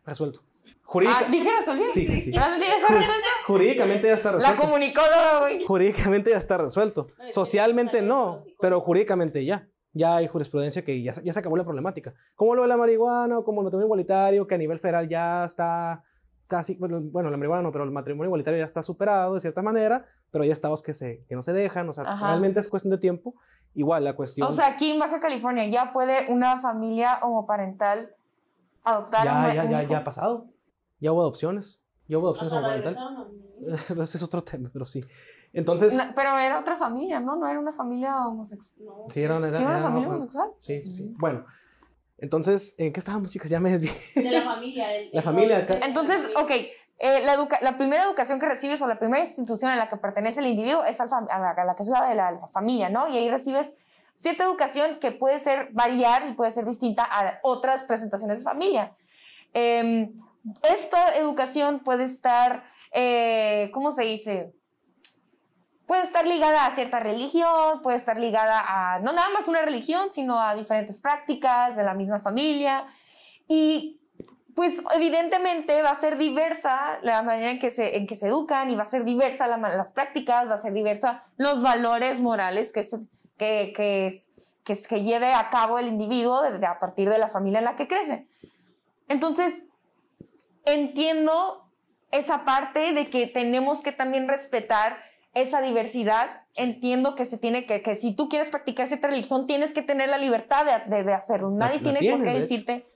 resuelto. 0.04 0.44
ah, 1.08 1.24
dije 1.32 1.50
resolvido. 1.50 1.90
Sí, 1.92 2.06
sí, 2.06 2.20
sí. 2.20 2.30
¿Realmente 2.30 2.68
ya 2.68 2.76
está 2.76 2.94
resuelto? 2.94 3.28
Jurídicamente 3.48 4.06
ya 4.06 4.14
está 4.14 4.32
resuelto. 4.32 4.56
La 4.56 4.64
comunicó, 4.64 5.00
güey. 5.40 5.64
Jurídicamente 5.64 6.30
ya 6.30 6.38
está 6.38 6.58
resuelto. 6.58 7.08
Socialmente 7.30 8.02
no, 8.02 8.44
pero 8.60 8.80
jurídicamente 8.80 9.44
ya 9.44 9.68
ya 9.92 10.16
hay 10.16 10.26
jurisprudencia 10.26 10.84
que 10.84 11.02
ya, 11.02 11.12
ya 11.22 11.32
se 11.32 11.38
acabó 11.38 11.56
la 11.56 11.64
problemática. 11.64 12.14
Como 12.34 12.54
lo 12.54 12.62
de 12.62 12.68
la 12.68 12.76
marihuana 12.76 13.38
o 13.38 13.44
como 13.44 13.60
el 13.60 13.64
matrimonio 13.64 13.86
igualitario, 13.86 14.46
que 14.46 14.54
a 14.54 14.58
nivel 14.58 14.78
federal 14.78 15.08
ya 15.08 15.44
está 15.44 16.02
casi, 16.46 16.76
bueno, 16.76 17.30
la 17.30 17.36
marihuana 17.36 17.62
no, 17.62 17.72
pero 17.72 17.84
el 17.84 17.90
matrimonio 17.90 18.28
igualitario 18.28 18.58
ya 18.58 18.66
está 18.66 18.82
superado 18.82 19.34
de 19.34 19.40
cierta 19.40 19.62
manera, 19.62 20.04
pero 20.30 20.44
hay 20.44 20.50
estados 20.50 20.82
que, 20.82 20.92
se, 20.92 21.24
que 21.26 21.34
no 21.34 21.42
se 21.42 21.52
dejan, 21.52 21.88
o 21.88 21.92
sea, 21.94 22.04
realmente 22.04 22.60
es 22.60 22.68
cuestión 22.68 22.90
de 22.90 22.98
tiempo. 22.98 23.34
Igual 23.74 24.04
la 24.04 24.14
cuestión... 24.14 24.46
O 24.46 24.52
sea, 24.52 24.66
aquí 24.66 24.90
en 24.90 24.98
Baja 24.98 25.18
California 25.18 25.66
ya 25.66 25.94
puede 25.94 26.30
una 26.30 26.58
familia 26.58 27.20
homoparental 27.22 28.14
adoptar 28.84 29.24
ya, 29.24 29.34
un, 29.34 29.54
ya, 29.54 29.64
ya, 29.64 29.82
ya 29.82 29.98
ha 29.98 30.04
pasado. 30.04 30.46
Ya 31.00 31.12
hubo 31.12 31.22
adopciones. 31.22 31.80
Ya 32.06 32.18
hubo 32.18 32.26
adopciones 32.26 32.52
homoparentales. 32.52 32.98
Ese 33.90 34.16
es 34.18 34.22
otro 34.22 34.42
tema, 34.42 34.68
pero 34.70 34.84
sí. 34.84 35.02
Entonces. 35.52 35.98
pero 36.14 36.38
era 36.38 36.58
otra 36.58 36.76
familia, 36.76 37.20
¿no? 37.20 37.36
No 37.36 37.46
era 37.48 37.58
una 37.58 37.72
familia 37.72 38.26
homosexual. 38.26 38.88
sí, 39.10 39.22
era, 39.22 39.36
una, 39.36 39.50
familia 39.50 40.08
homosexual. 40.08 40.50
Sí, 40.60 40.80
sí, 40.80 40.90
sí. 40.90 41.14
Bueno. 41.18 41.44
Entonces, 42.18 42.76
¿en 42.78 42.92
qué 42.92 43.00
estábamos, 43.00 43.32
chicas? 43.32 43.50
Ya 43.50 43.58
me 43.58 43.76
desvié. 43.76 43.92
De 44.14 44.30
la 44.30 44.42
familia. 44.42 44.86
la 45.12 45.22
familia. 45.22 45.66
Entonces, 45.82 46.20
ok, 46.36 46.52
eh, 47.04 47.20
la, 47.24 47.48
la, 47.62 47.76
primera 47.76 48.04
educación 48.04 48.38
que 48.38 48.46
recibes 48.46 48.80
o 48.80 48.86
la 48.86 48.96
primera 48.96 49.24
institución 49.24 49.72
a 49.72 49.76
la 49.76 49.88
que 49.88 49.96
pertenece 49.96 50.38
el 50.38 50.46
individuo 50.46 50.84
es 50.84 51.00
a 51.00 51.06
la, 51.06 51.74
que 51.76 51.82
es 51.82 51.88
la 51.88 52.08
de 52.08 52.14
la, 52.14 52.46
familia, 52.46 52.90
¿no? 52.90 53.08
Y 53.08 53.16
ahí 53.16 53.28
recibes 53.28 53.74
cierta 54.14 54.44
educación 54.44 55.00
que 55.00 55.10
puede 55.10 55.40
ser 55.40 55.70
variar 55.72 56.28
y 56.28 56.34
puede 56.34 56.52
ser 56.52 56.64
distinta 56.64 57.02
a 57.02 57.40
otras 57.42 57.82
presentaciones 57.82 58.38
de 58.38 58.44
familia. 58.44 58.92
Em, 59.52 60.12
esta 60.62 61.16
educación 61.16 61.80
puede 61.80 62.04
estar, 62.04 62.62
eh, 62.92 63.68
¿cómo 63.74 63.90
se 63.90 64.04
dice? 64.04 64.54
Puede 65.86 66.02
estar 66.02 66.26
ligada 66.26 66.66
a 66.66 66.70
cierta 66.70 67.00
religión, 67.00 67.82
puede 67.82 67.96
estar 67.96 68.18
ligada 68.18 68.62
a 68.66 69.00
no 69.00 69.12
nada 69.12 69.28
más 69.30 69.48
una 69.48 69.62
religión, 69.62 70.10
sino 70.10 70.40
a 70.40 70.54
diferentes 70.54 70.98
prácticas 70.98 71.76
de 71.76 71.84
la 71.84 71.94
misma 71.94 72.20
familia. 72.20 72.86
Y 73.48 74.00
pues 74.54 74.82
evidentemente 74.94 75.82
va 75.82 75.90
a 75.90 75.94
ser 75.94 76.18
diversa 76.18 76.98
la 77.02 77.22
manera 77.22 77.50
en 77.50 77.58
que 77.58 77.70
se, 77.70 77.96
en 77.96 78.06
que 78.06 78.14
se 78.14 78.28
educan 78.28 78.70
y 78.70 78.76
va 78.76 78.82
a 78.82 78.86
ser 78.86 79.04
diversa 79.04 79.46
las 79.46 79.90
prácticas, 79.90 80.48
va 80.48 80.54
a 80.54 80.58
ser 80.58 80.72
diversa 80.72 81.24
los 81.36 81.62
valores 81.62 82.20
morales 82.20 82.72
que, 82.72 82.82
que, 83.38 83.72
que, 83.74 84.10
que, 84.64 84.82
que 84.88 85.02
lleve 85.02 85.32
a 85.32 85.48
cabo 85.50 85.78
el 85.78 85.88
individuo 85.88 86.42
a 86.44 86.78
partir 86.78 87.08
de 87.08 87.18
la 87.18 87.28
familia 87.28 87.60
en 87.60 87.64
la 87.64 87.76
que 87.76 87.88
crece. 87.88 88.26
Entonces, 89.08 89.64
entiendo 90.64 91.70
esa 92.10 92.44
parte 92.44 92.92
de 92.92 93.08
que 93.08 93.26
tenemos 93.26 93.82
que 93.82 93.92
también 93.92 94.28
respetar 94.28 94.98
esa 95.34 95.60
diversidad, 95.60 96.42
entiendo 96.54 97.14
que 97.14 97.24
se 97.24 97.38
tiene 97.38 97.66
que, 97.66 97.82
que 97.82 97.94
si 97.94 98.12
tú 98.12 98.28
quieres 98.28 98.50
practicar 98.50 98.86
cierta 98.86 99.08
religión, 99.08 99.46
tienes 99.46 99.72
que 99.72 99.82
tener 99.82 100.08
la 100.08 100.18
libertad 100.18 100.66
de, 100.86 101.02
de, 101.02 101.12
hacerlo. 101.14 101.50
Nadie 101.50 101.80
tiene 101.80 102.10
por 102.10 102.22
qué 102.22 102.34
decirte 102.34 102.86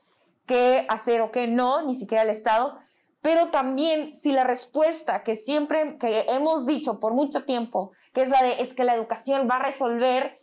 qué 0.45 0.87
hacer 0.89 1.23
o 1.23 1.31
qué 1.31 1.47
no, 1.47 1.83
ni 1.83 1.95
siquiera 1.95 2.23
el 2.23 2.31
Estado. 2.31 2.79
Pero 3.23 3.49
también 3.49 4.15
si 4.15 4.33
la 4.33 4.45
respuesta 4.45 5.23
que 5.23 5.35
siempre, 5.35 5.97
que 5.99 6.27
hemos 6.29 6.67
dicho 6.67 7.01
por 7.01 7.15
mucho 7.15 7.45
tiempo, 7.45 7.91
que 8.13 8.23
es 8.23 8.29
la 8.29 8.43
de, 8.43 8.61
es 8.61 8.73
que 8.73 8.85
la 8.85 8.95
educación 8.95 9.49
va 9.51 9.57
a 9.57 9.63
resolver 9.63 10.39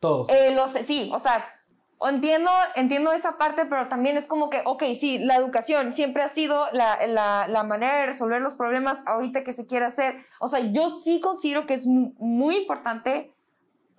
todo. 0.00 0.26
Eh, 0.28 0.54
los, 0.54 0.70
sí, 0.70 1.10
o 1.12 1.18
sea, 1.18 1.44
Entiendo, 2.00 2.50
entiendo 2.76 3.12
esa 3.12 3.38
parte, 3.38 3.64
pero 3.64 3.88
también 3.88 4.16
es 4.16 4.26
como 4.26 4.50
que, 4.50 4.62
ok, 4.64 4.84
sí, 4.98 5.18
la 5.18 5.34
educación 5.34 5.92
siempre 5.92 6.22
ha 6.22 6.28
sido 6.28 6.66
la, 6.72 7.06
la, 7.06 7.48
la, 7.48 7.64
manera 7.64 7.96
de 7.96 8.06
resolver 8.06 8.40
los 8.40 8.54
problemas 8.54 9.04
ahorita 9.06 9.42
que 9.42 9.52
se 9.52 9.66
quiere 9.66 9.86
hacer. 9.86 10.24
O 10.38 10.46
sea, 10.46 10.60
yo 10.60 10.90
sí 10.90 11.20
considero 11.20 11.66
que 11.66 11.74
es 11.74 11.86
muy 11.86 12.56
importante 12.56 13.32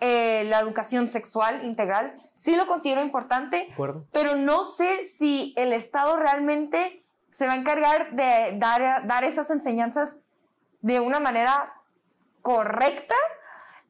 eh, 0.02 0.46
la 0.46 0.62
educación 0.62 1.10
sexual 1.10 1.66
integral. 1.66 2.16
Sí 2.34 2.56
lo 2.56 2.68
considero 2.68 3.02
importante, 3.04 3.68
pero 4.14 4.36
no 4.38 4.64
sé 4.64 5.04
si 5.04 5.54
el 5.58 5.74
Estado 5.74 6.16
realmente 6.16 6.98
se 7.32 7.48
va 7.48 7.54
a 7.54 7.56
encargar 7.58 8.16
de 8.16 8.56
dar, 8.58 9.06
dar 9.08 9.26
esas 9.26 9.50
enseñanzas 9.50 10.16
de 10.82 11.02
una 11.02 11.20
manera 11.20 11.74
correcta 12.42 13.16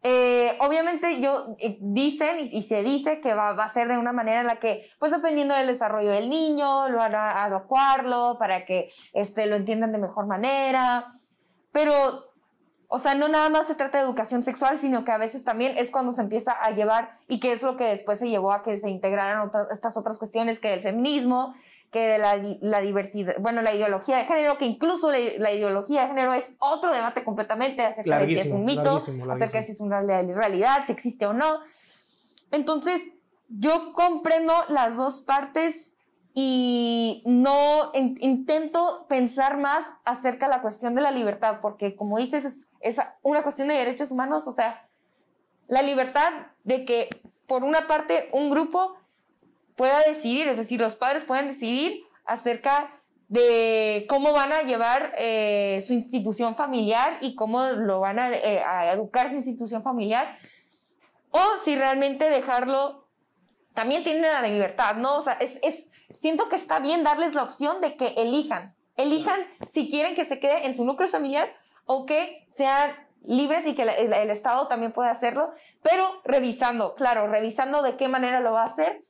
eh, 0.02 0.58
obviamente 0.62 1.20
yo 1.20 1.56
eh, 1.60 1.78
dicen 1.82 2.38
y, 2.40 2.62
se 2.62 2.84
dice 2.84 3.20
que 3.20 3.34
va, 3.34 3.50
a 3.50 3.68
ser 3.68 3.90
de 3.90 3.98
una 3.98 4.14
manera 4.14 4.42
en 4.42 4.48
la 4.48 4.58
que, 4.58 4.90
pues 4.98 5.12
dependiendo 5.12 5.54
del 5.54 5.68
desarrollo 5.68 6.12
del 6.12 6.30
niño, 6.30 6.88
lo 6.90 7.02
hará 7.02 7.44
adecuarlo 7.44 8.38
para 8.40 8.66
que 8.66 8.90
este, 9.14 9.46
lo 9.46 9.56
entiendan 9.56 9.92
de 9.92 9.98
mejor 9.98 10.26
manera. 10.26 11.08
Pero 11.72 12.26
O 12.92 12.98
sea, 12.98 13.14
no 13.14 13.28
nada 13.28 13.50
más 13.50 13.68
se 13.68 13.76
trata 13.76 14.00
de 14.00 14.06
educación 14.06 14.42
sexual, 14.42 14.78
sino 14.80 15.04
que 15.04 15.12
a 15.12 15.20
veces 15.20 15.44
también 15.44 15.76
es 15.78 15.92
cuando 15.92 16.12
se 16.12 16.24
empieza 16.24 16.54
a 16.54 16.72
llevar 16.72 17.20
y 17.28 17.40
que 17.40 17.52
es 17.52 17.62
lo 17.62 17.76
que 17.76 17.84
después 17.84 18.18
se 18.18 18.30
llevó 18.30 18.52
a 18.52 18.64
que 18.64 18.78
se 18.78 18.90
integraran 18.90 19.48
otras, 19.48 19.70
estas 19.70 19.96
otras 19.96 20.18
cuestiones 20.18 20.60
que 20.60 20.74
el 20.74 20.82
feminismo, 20.82 21.54
que 21.91 22.08
de 22.08 22.17
la, 22.17 22.39
la, 22.62 22.82
diversidad, 22.82 23.36
bueno, 23.39 23.62
la 23.62 23.73
ideología 23.73 24.17
de 24.17 24.25
género, 24.25 24.58
que 24.58 24.65
incluso 24.65 25.12
la, 25.12 25.52
ideología 25.52 26.02
de 26.02 26.08
género 26.08 26.34
es 26.34 26.52
otro 26.60 26.91
debate 26.93 27.23
completamente 27.23 27.84
acerca 27.84 28.19
de 28.19 28.28
si 28.28 28.36
es 28.36 28.52
un 28.52 28.65
mito, 28.65 28.97
acerca 28.97 29.58
de 29.58 29.63
si 29.63 29.71
es 29.71 29.82
una 29.82 30.02
realidad, 30.02 30.84
si 30.86 30.91
existe 30.91 31.25
o 31.25 31.34
no. 31.34 31.60
Entonces, 32.52 33.10
yo 33.47 33.93
comprendo 33.93 34.54
las 34.69 34.97
dos 34.97 35.21
partes 35.21 35.93
y 36.36 37.23
no 37.25 37.91
intento 37.93 39.08
pensar 39.10 39.58
más 39.58 39.91
acerca 40.06 40.45
de 40.45 40.52
la 40.52 40.62
cuestión 40.62 40.93
de 40.93 41.02
la 41.02 41.12
libertad, 41.12 41.58
porque 41.60 41.95
como 41.95 42.19
dices, 42.19 42.45
es, 42.45 42.69
es, 42.82 42.99
una 43.23 43.41
cuestión 43.41 43.67
de 43.67 43.73
derechos 43.73 44.12
humanos, 44.12 44.47
o 44.47 44.52
sea, 44.52 44.88
la 45.67 45.82
libertad 45.82 46.32
de 46.63 46.86
que 46.86 47.10
por 47.47 47.63
una 47.63 47.88
parte 47.88 48.30
un 48.32 48.52
grupo 48.52 48.95
pueda 49.80 50.02
decidir, 50.02 50.50
es 50.50 50.58
decir, 50.58 50.82
los 50.82 50.98
padres 50.98 51.24
pueden 51.24 51.48
decidir 51.48 52.04
acerca 52.26 53.02
de 53.30 54.06
cómo 54.10 54.34
van 54.34 54.52
a 54.52 54.63
llevar 54.63 55.13
eh, 55.18 55.80
su 55.82 55.94
institución 55.94 56.54
familiar 56.54 57.18
y 57.22 57.34
cómo 57.34 57.63
lo 57.63 58.02
van 58.02 58.20
a, 58.20 58.30
eh, 58.34 58.62
a 58.62 58.92
educar 58.92 59.30
su 59.30 59.36
institución 59.36 59.82
familiar, 59.82 60.36
o 61.32 61.39
si 61.63 61.78
realmente 61.78 62.30
dejarlo 62.30 63.08
también 63.74 64.04
tienen 64.04 64.24
la 64.24 64.42
libertad, 64.42 64.96
¿no? 64.96 65.15
O 65.15 65.22
sea, 65.22 65.38
es, 65.39 65.89
siento 66.12 66.50
que 66.50 66.58
está 66.58 66.80
bien 66.80 67.06
darles 67.06 67.34
la 67.34 67.44
opción 67.44 67.80
de 67.80 67.96
que 67.96 68.08
elijan, 68.18 68.76
elijan 68.98 69.39
si 69.65 69.88
quieren 69.88 70.13
que 70.13 70.26
se 70.26 70.39
quede 70.42 70.65
en 70.65 70.76
su 70.76 70.84
núcleo 70.84 71.08
familiar 71.08 71.54
o 71.86 72.06
que 72.06 72.44
sean 72.50 72.92
libres 73.24 73.65
y 73.65 73.76
que 73.76 73.84
el, 73.84 74.30
Estado 74.30 74.68
también 74.68 74.92
pueda 74.92 75.12
hacerlo, 75.12 75.54
pero 75.82 76.22
revisando, 76.26 76.94
claro, 76.96 77.28
revisando 77.28 77.82
de 77.82 77.96
qué 77.96 78.10
manera 78.10 78.42
lo 78.42 78.52
va 78.52 78.63
a 78.63 78.65
hacer. 78.65 79.06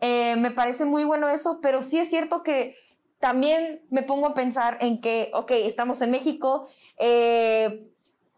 Eh, 0.00 0.36
me 0.36 0.50
parece 0.50 0.84
muy 0.84 1.04
bueno 1.04 1.28
eso, 1.28 1.60
pero 1.60 1.80
sí 1.80 1.98
es 1.98 2.10
cierto 2.10 2.42
que 2.42 2.76
también 3.18 3.82
me 3.90 4.02
pongo 4.02 4.26
a 4.26 4.34
pensar 4.34 4.78
en 4.80 5.00
que, 5.00 5.30
ok, 5.32 5.50
estamos 5.52 6.02
en 6.02 6.10
México, 6.10 6.68
eh, 6.98 7.86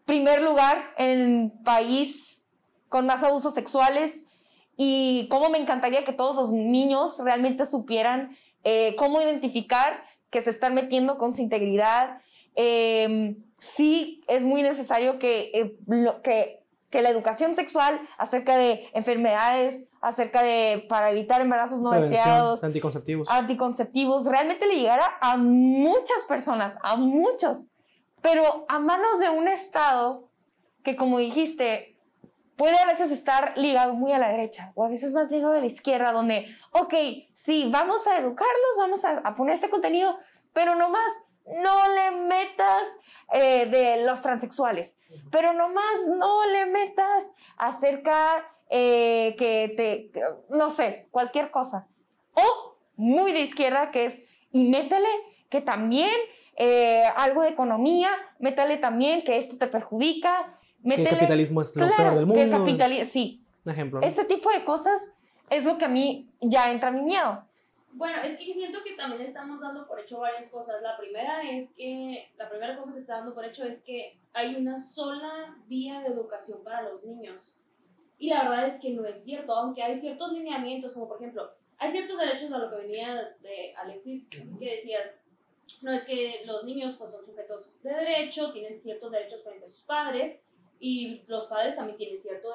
primer 0.05 0.41
lugar 0.41 0.93
en 0.97 1.53
país 1.63 2.41
con 2.87 3.05
más 3.05 3.23
abusos 3.23 3.53
sexuales, 3.53 4.23
y 4.81 5.27
cómo 5.29 5.49
me 5.49 5.57
encantaría 5.57 6.05
que 6.05 6.13
todos 6.13 6.37
los 6.37 6.53
niños 6.53 7.17
realmente 7.21 7.65
supieran 7.65 8.33
eh, 8.63 8.95
cómo 8.95 9.21
identificar 9.21 10.05
que 10.29 10.39
se 10.39 10.51
están 10.51 10.73
metiendo 10.73 11.17
con 11.17 11.35
su 11.35 11.41
integridad. 11.41 12.21
Em, 12.55 13.43
sí 13.57 14.21
es 14.29 14.45
muy 14.45 14.63
necesario 14.63 15.19
que, 15.19 15.75
que, 16.23 17.01
la 17.01 17.09
educación 17.09 17.55
sexual 17.55 17.99
acerca 18.17 18.55
de 18.55 18.87
enfermedades, 18.93 19.83
acerca 20.01 20.41
de 20.43 20.85
para 20.87 21.11
evitar 21.11 21.41
embarazos 21.41 21.81
no 21.81 21.91
deseados, 21.91 22.63
anticonceptivos. 22.63 23.29
anticonceptivos, 23.29 24.25
realmente 24.25 24.67
le 24.67 24.75
llegara 24.75 25.17
a 25.21 25.37
muchas 25.37 26.23
personas, 26.27 26.77
a 26.81 26.95
muchos, 26.95 27.67
pero 28.21 28.65
a 28.69 28.79
manos 28.79 29.19
de 29.19 29.29
un 29.29 29.47
Estado 29.47 30.29
que, 30.83 30.95
como 30.95 31.19
dijiste, 31.19 31.97
puede 32.55 32.77
a 32.77 32.85
veces 32.85 33.11
estar 33.11 33.57
ligado 33.57 33.93
muy 33.93 34.11
a 34.11 34.19
la 34.19 34.29
derecha 34.29 34.71
o 34.75 34.83
a 34.83 34.89
veces 34.89 35.13
más 35.13 35.31
ligado 35.31 35.53
a 35.53 35.59
la 35.59 35.65
izquierda, 35.65 36.11
donde, 36.11 36.45
ok, 36.71 36.93
sí, 37.33 37.69
vamos 37.71 38.05
a 38.07 38.17
educarlos, 38.17 38.77
vamos 38.77 39.05
a, 39.05 39.33
poner 39.33 39.53
este 39.53 39.69
contenido, 39.69 40.17
pero 40.53 40.75
nomás 40.75 41.11
no 41.45 41.87
le 41.87 42.11
metas 42.11 42.87
eh, 43.33 43.65
de 43.65 44.05
los 44.05 44.21
transexuales, 44.21 44.99
pero 45.31 45.53
nomás 45.53 46.07
no 46.17 46.45
le 46.47 46.65
metas 46.67 47.33
acerca 47.57 48.45
eh, 48.69 49.35
que 49.37 49.73
te, 49.75 50.11
no 50.49 50.69
sé, 50.69 51.07
cualquier 51.11 51.51
cosa. 51.51 51.87
O 52.33 52.77
muy 52.95 53.31
de 53.31 53.41
izquierda, 53.41 53.91
que 53.91 54.05
es, 54.05 54.21
y 54.51 54.69
métele 54.69 55.09
que 55.49 55.61
también 55.61 56.15
eh, 56.55 57.03
algo 57.15 57.41
de 57.41 57.49
economía, 57.49 58.09
métale 58.39 58.77
también 58.77 59.23
que 59.23 59.37
esto 59.37 59.57
te 59.57 59.67
perjudica, 59.67 60.59
el 60.83 61.07
capitalismo 61.07 61.61
es 61.61 61.75
lo 61.75 61.87
peor 61.95 62.15
del 62.15 62.25
mundo. 62.25 62.35
Que 62.35 62.43
el 62.43 62.51
capitalismo, 62.51 63.11
sí. 63.11 63.43
Un 63.65 63.71
ejemplo. 63.71 64.01
Ese 64.01 64.23
tipo 64.25 64.49
de 64.51 64.63
cosas 64.63 65.11
es 65.49 65.65
lo 65.65 65.77
que 65.77 65.85
a 65.85 65.89
mí 65.89 66.29
ya 66.39 66.71
entra 66.71 66.91
mi 66.91 67.01
miedo. 67.01 67.43
Bueno, 67.91 68.21
es 68.21 68.37
que 68.37 68.53
siento 68.53 68.79
que 68.83 68.93
también 68.93 69.21
estamos 69.23 69.59
dando 69.59 69.87
por 69.87 69.99
hecho 69.99 70.19
varias 70.19 70.49
cosas. 70.49 70.81
La 70.81 70.95
primera 70.95 71.41
es 71.49 71.71
que, 71.71 72.31
la 72.37 72.47
primera 72.49 72.77
cosa 72.77 72.93
que 72.93 72.99
está 72.99 73.17
dando 73.17 73.33
por 73.33 73.45
hecho 73.45 73.65
es 73.65 73.81
que 73.81 74.17
hay 74.33 74.55
una 74.55 74.77
sola 74.77 75.57
vía 75.67 76.01
de 76.01 76.07
educación 76.07 76.63
para 76.63 76.83
los 76.83 77.03
niños. 77.03 77.57
Y 78.19 78.29
la 78.29 78.49
verdad 78.49 78.67
es 78.67 78.79
que 78.81 78.91
no 78.91 79.05
es 79.05 79.23
cierto, 79.23 79.53
aunque 79.53 79.81
hay 79.81 79.97
ciertos 79.97 80.33
lineamientos, 80.33 80.93
como 80.93 81.07
por 81.07 81.17
ejemplo, 81.17 81.49
hay 81.77 81.89
ciertos 81.89 82.19
derechos 82.19 82.51
a 82.51 82.57
lo 82.57 82.69
que 82.69 82.75
venía 82.75 83.35
de 83.41 83.73
Alexis, 83.75 84.27
que 84.27 84.71
decías, 84.71 85.09
no 85.81 85.91
es 85.91 86.03
que 86.03 86.41
los 86.45 86.65
niños 86.65 86.95
pues 86.97 87.11
son 87.11 87.25
sujetos 87.25 87.81
de 87.81 87.93
derecho, 87.93 88.51
tienen 88.51 88.81
ciertos 88.81 89.09
derechos 89.11 89.41
frente 89.41 89.65
a 89.65 89.69
sus 89.69 89.83
padres, 89.83 90.41
y 90.81 91.23
los 91.27 91.45
padres 91.45 91.75
también 91.75 91.97
tienen 91.97 92.19
cierto 92.19 92.49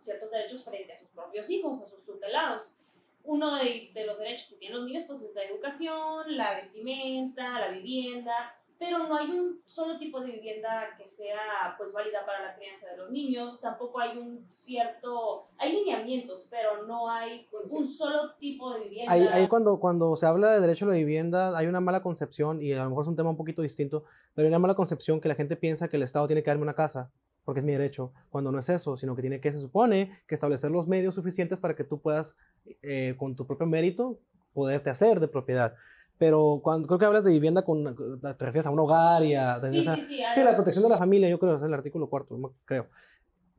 ciertos 0.00 0.30
derechos 0.30 0.64
frente 0.64 0.92
a 0.92 0.96
sus 0.96 1.10
propios 1.10 1.50
hijos, 1.50 1.82
a 1.82 1.86
sus 1.86 2.04
tutelados. 2.04 2.76
Uno 3.24 3.56
de, 3.56 3.90
de, 3.94 4.06
los 4.06 4.18
derechos 4.18 4.50
que 4.50 4.56
tienen 4.56 4.78
los 4.78 4.86
niños 4.86 5.04
pues 5.04 5.22
es 5.22 5.34
la 5.34 5.44
educación, 5.44 6.36
la 6.36 6.54
vestimenta, 6.54 7.58
la 7.58 7.68
vivienda, 7.68 8.54
pero 8.78 8.98
no 9.06 9.16
hay 9.16 9.30
un 9.30 9.60
solo 9.66 9.98
tipo 9.98 10.20
de 10.20 10.32
vivienda 10.32 10.94
que 10.96 11.08
sea 11.08 11.74
pues 11.78 11.92
válida 11.92 12.24
para 12.26 12.42
la 12.42 12.54
crianza 12.54 12.86
de 12.88 12.96
los 12.96 13.10
niños, 13.10 13.60
tampoco 13.60 14.00
hay 14.00 14.18
un 14.18 14.46
cierto, 14.52 15.48
hay 15.58 15.72
lineamientos, 15.72 16.48
pero 16.50 16.86
no 16.86 17.10
hay 17.10 17.46
un 17.52 17.88
solo 17.88 18.34
tipo 18.38 18.74
de 18.74 18.80
vivienda. 18.84 19.12
Ahí, 19.12 19.26
ahí 19.32 19.48
cuando, 19.48 19.78
cuando 19.80 20.16
se 20.16 20.26
habla 20.26 20.52
de 20.52 20.60
derecho 20.60 20.84
a 20.84 20.88
la 20.88 20.94
vivienda 20.94 21.56
hay 21.56 21.66
una 21.66 21.80
mala 21.80 22.02
concepción, 22.02 22.60
y 22.62 22.72
a 22.72 22.84
lo 22.84 22.90
mejor 22.90 23.04
es 23.04 23.08
un 23.08 23.16
tema 23.16 23.30
un 23.30 23.36
poquito 23.36 23.62
distinto, 23.62 24.04
pero 24.34 24.46
hay 24.46 24.48
una 24.50 24.58
mala 24.58 24.74
concepción 24.74 25.20
que 25.20 25.28
la 25.28 25.34
gente 25.34 25.56
piensa 25.56 25.88
que 25.88 25.96
el 25.96 26.02
Estado 26.02 26.26
tiene 26.26 26.42
que 26.42 26.50
darme 26.50 26.62
una 26.62 26.74
casa 26.74 27.10
porque 27.44 27.60
es 27.60 27.66
mi 27.66 27.72
derecho, 27.72 28.12
cuando 28.30 28.50
no 28.50 28.58
es 28.58 28.68
eso, 28.68 28.96
sino 28.96 29.14
que 29.14 29.20
tiene 29.22 29.40
que, 29.40 29.52
se 29.52 29.60
supone, 29.60 30.22
que 30.26 30.34
establecer 30.34 30.70
los 30.70 30.88
medios 30.88 31.14
suficientes 31.14 31.60
para 31.60 31.76
que 31.76 31.84
tú 31.84 32.00
puedas, 32.00 32.36
eh, 32.82 33.14
con 33.18 33.36
tu 33.36 33.46
propio 33.46 33.66
mérito, 33.66 34.18
poderte 34.52 34.90
hacer 34.90 35.20
de 35.20 35.28
propiedad. 35.28 35.74
Pero 36.18 36.60
cuando 36.62 36.86
creo 36.86 36.98
que 36.98 37.04
hablas 37.04 37.24
de 37.24 37.32
vivienda, 37.32 37.62
con, 37.62 37.96
te 38.20 38.44
refieres 38.44 38.66
a 38.66 38.70
un 38.70 38.78
hogar 38.78 39.24
y 39.24 39.34
a... 39.34 39.60
Sí, 39.60 39.82
sí, 39.82 39.90
sí, 40.08 40.22
sí, 40.30 40.44
la 40.44 40.54
protección 40.54 40.84
de 40.84 40.90
la 40.90 40.98
familia, 40.98 41.28
yo 41.28 41.38
creo, 41.38 41.56
es 41.56 41.62
el 41.62 41.74
artículo 41.74 42.08
cuarto, 42.08 42.38
creo. 42.64 42.88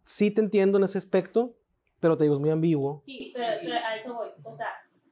Sí 0.02 0.32
te 0.32 0.42
entiendo 0.42 0.78
en 0.78 0.86
ese 0.86 0.98
aspecto, 0.98 1.56
pero 2.00 2.18
te 2.18 2.24
digo, 2.24 2.36
es 2.36 2.42
muy 2.42 2.52
ambiguo. 2.52 3.02
Sí, 3.06 3.32
pero, 3.34 3.48
pero 3.62 3.76
a 3.76 3.96
eso 3.96 4.14
voy. 4.14 4.30
O 4.44 4.54
sea, 4.54 4.70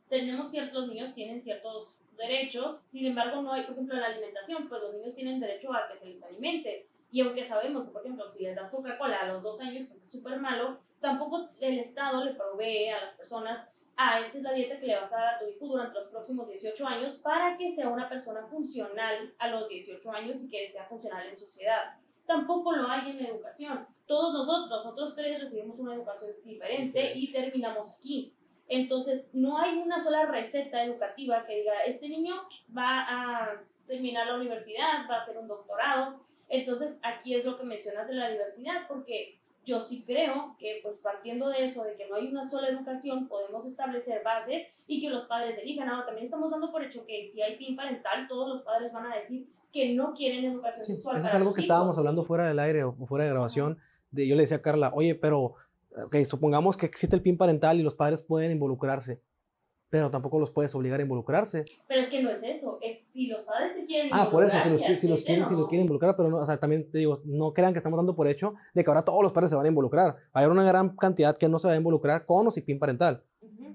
tenemos 0.07 0.49
ciertos 0.51 0.87
niños 0.87 1.13
tienen 1.13 1.41
ciertos 1.41 1.99
derechos, 2.17 2.81
sin 2.89 3.07
embargo 3.07 3.41
no 3.41 3.51
hay, 3.51 3.63
por 3.63 3.73
ejemplo, 3.73 3.95
la 3.95 4.07
alimentación, 4.07 4.69
pues 4.69 4.81
los 4.81 4.93
niños 4.93 5.13
tienen 5.13 5.39
derecho 5.39 5.73
a 5.73 5.91
que 5.91 5.97
se 5.97 6.07
les 6.07 6.23
alimente 6.23 6.87
y 7.13 7.21
aunque 7.21 7.43
sabemos 7.43 7.85
que, 7.85 7.91
por 7.91 8.01
ejemplo, 8.01 8.27
si 8.27 8.43
les 8.43 8.55
das 8.55 8.71
Coca-Cola 8.71 9.17
a 9.17 9.27
los 9.27 9.43
dos 9.43 9.61
años, 9.61 9.85
pues 9.87 10.01
es 10.01 10.09
súper 10.09 10.39
malo, 10.39 10.79
tampoco 10.99 11.47
el 11.59 11.77
Estado 11.77 12.25
le 12.25 12.33
provee 12.33 12.87
a 12.87 13.01
las 13.01 13.11
personas, 13.11 13.67
ah, 13.97 14.19
esta 14.19 14.37
es 14.37 14.43
la 14.43 14.53
dieta 14.53 14.79
que 14.79 14.87
le 14.87 14.95
vas 14.95 15.11
a 15.13 15.17
dar 15.17 15.35
a 15.35 15.39
tu 15.39 15.47
hijo 15.47 15.67
durante 15.67 15.99
los 15.99 16.07
próximos 16.07 16.47
18 16.47 16.87
años 16.87 17.15
para 17.15 17.57
que 17.57 17.69
sea 17.69 17.89
una 17.89 18.09
persona 18.09 18.45
funcional 18.45 19.33
a 19.37 19.47
los 19.49 19.67
18 19.67 20.11
años 20.11 20.43
y 20.43 20.49
que 20.49 20.67
sea 20.71 20.85
funcional 20.85 21.27
en 21.27 21.37
sociedad. 21.37 21.95
Tampoco 22.25 22.73
lo 22.73 22.89
hay 22.89 23.11
en 23.11 23.23
la 23.23 23.29
educación. 23.29 23.85
Todos 24.05 24.33
nosotros, 24.33 24.69
nosotros 24.69 25.15
tres 25.15 25.41
recibimos 25.41 25.79
una 25.79 25.95
educación 25.95 26.31
diferente 26.43 27.13
y 27.15 27.31
terminamos 27.31 27.91
aquí. 27.91 28.33
Entonces, 28.67 29.29
no 29.33 29.57
hay 29.57 29.77
una 29.77 29.99
sola 29.99 30.25
receta 30.25 30.83
educativa 30.83 31.45
que 31.45 31.57
diga, 31.57 31.83
este 31.85 32.07
niño 32.07 32.35
va 32.75 33.05
a 33.07 33.61
terminar 33.85 34.27
la 34.27 34.35
universidad, 34.35 35.09
va 35.09 35.17
a 35.17 35.21
hacer 35.21 35.37
un 35.37 35.47
doctorado, 35.47 36.23
entonces, 36.53 36.99
aquí 37.01 37.33
es 37.33 37.45
lo 37.45 37.57
que 37.57 37.63
mencionas 37.63 38.07
de 38.07 38.13
la 38.13 38.29
diversidad, 38.29 38.87
porque 38.87 39.39
yo 39.65 39.79
sí 39.79 40.03
creo 40.05 40.55
que, 40.59 40.79
pues 40.83 40.99
partiendo 40.99 41.49
de 41.49 41.63
eso, 41.63 41.83
de 41.83 41.95
que 41.95 42.07
no 42.07 42.15
hay 42.15 42.27
una 42.27 42.43
sola 42.43 42.69
educación, 42.69 43.27
podemos 43.27 43.65
establecer 43.65 44.21
bases 44.23 44.67
y 44.87 45.01
que 45.01 45.09
los 45.09 45.25
padres 45.25 45.57
elijan. 45.57 45.89
Ahora, 45.89 46.05
también 46.05 46.25
estamos 46.25 46.51
dando 46.51 46.71
por 46.71 46.83
hecho 46.83 47.05
que 47.05 47.25
si 47.25 47.41
hay 47.41 47.57
PIN 47.57 47.75
parental, 47.75 48.27
todos 48.27 48.49
los 48.49 48.61
padres 48.61 48.91
van 48.93 49.11
a 49.11 49.15
decir 49.15 49.47
que 49.71 49.93
no 49.93 50.13
quieren 50.13 50.45
educación 50.45 50.85
sexual. 50.85 51.17
Eso 51.17 51.27
es 51.27 51.33
algo 51.33 51.53
que 51.53 51.61
estábamos 51.61 51.97
hablando 51.97 52.23
fuera 52.23 52.47
del 52.47 52.59
aire 52.59 52.83
o 52.83 52.93
fuera 53.07 53.25
de 53.25 53.31
grabación. 53.31 53.79
De, 54.11 54.27
yo 54.27 54.35
le 54.35 54.43
decía 54.43 54.57
a 54.57 54.61
Carla, 54.61 54.91
oye, 54.93 55.15
pero, 55.15 55.55
ok, 56.05 56.17
supongamos 56.25 56.77
que 56.77 56.85
existe 56.85 57.15
el 57.15 57.21
PIN 57.21 57.37
parental 57.37 57.79
y 57.79 57.83
los 57.83 57.95
padres 57.95 58.21
pueden 58.21 58.51
involucrarse 58.51 59.21
pero 59.93 60.09
tampoco 60.09 60.39
los 60.39 60.49
puedes 60.49 60.73
obligar 60.73 60.99
a 60.99 61.03
involucrarse. 61.03 61.65
Pero 61.87 62.01
es 62.01 62.07
que 62.07 62.23
no 62.23 62.31
es 62.31 62.41
eso, 62.41 62.79
es 62.81 63.03
si 63.09 63.27
los 63.27 63.43
padres 63.43 63.75
se 63.75 63.85
quieren 63.85 64.07
involucrar. 64.07 64.27
Ah, 64.27 64.31
por 64.31 64.43
eso, 64.43 64.57
si 64.59 64.69
los, 64.71 64.81
si 64.99 65.07
los 65.07 65.21
quieren, 65.21 65.45
si 65.45 65.55
lo 65.55 65.67
quieren 65.67 65.81
involucrar, 65.83 66.15
pero 66.17 66.29
no, 66.29 66.37
o 66.37 66.45
sea, 66.47 66.57
también 66.57 66.89
te 66.89 66.97
digo, 66.97 67.15
no 67.25 67.53
crean 67.53 67.73
que 67.73 67.77
estamos 67.77 67.97
dando 67.97 68.15
por 68.15 68.27
hecho 68.27 68.55
de 68.73 68.83
que 68.83 68.89
ahora 68.89 69.05
todos 69.05 69.21
los 69.21 69.33
padres 69.33 69.51
se 69.51 69.55
van 69.55 69.65
a 69.65 69.69
involucrar. 69.69 70.15
Va 70.15 70.17
a 70.33 70.39
haber 70.39 70.49
una 70.49 70.63
gran 70.63 70.95
cantidad 70.95 71.37
que 71.37 71.47
no 71.47 71.59
se 71.59 71.67
va 71.67 71.75
a 71.75 71.77
involucrar 71.77 72.25
con 72.25 72.47
o 72.47 72.49
sin 72.49 72.65
PIN 72.65 72.79
parental. 72.79 73.23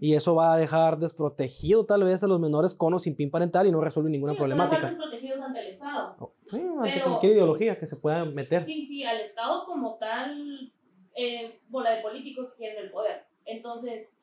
Y 0.00 0.14
eso 0.14 0.34
va 0.34 0.54
a 0.54 0.56
dejar 0.56 0.98
desprotegido 0.98 1.86
tal 1.86 2.02
vez 2.02 2.24
a 2.24 2.26
los 2.26 2.40
menores 2.40 2.74
con 2.74 2.94
o 2.94 2.98
sin 2.98 3.14
PIN 3.14 3.30
parental 3.30 3.68
y 3.68 3.70
no 3.70 3.80
resuelve 3.80 4.10
ninguna 4.10 4.32
sí, 4.32 4.38
problemática. 4.38 4.88
desprotegidos 4.88 5.40
ante 5.40 5.60
el 5.60 5.66
Estado. 5.68 6.16
Oh, 6.18 6.32
Sí, 6.50 6.56
ante 6.60 6.90
Pero- 6.94 7.04
cualquier 7.10 7.32
ideología 7.34 7.78
que 7.78 7.86
se 7.86 7.94
pueda 7.94 8.24
meter. 8.24 8.64
Sí, 8.64 8.84
sí, 8.86 9.04
al 9.04 9.20
Estado 9.20 9.66
como 9.66 9.98
tal, 9.98 10.72
eh, 11.14 11.60
bola 11.68 11.92
de 11.92 12.02
políticos 12.02 12.50
que 12.50 12.56
tienen 12.56 12.86
el 12.86 12.90
poder. 12.90 13.22
Entonces, 13.44 14.17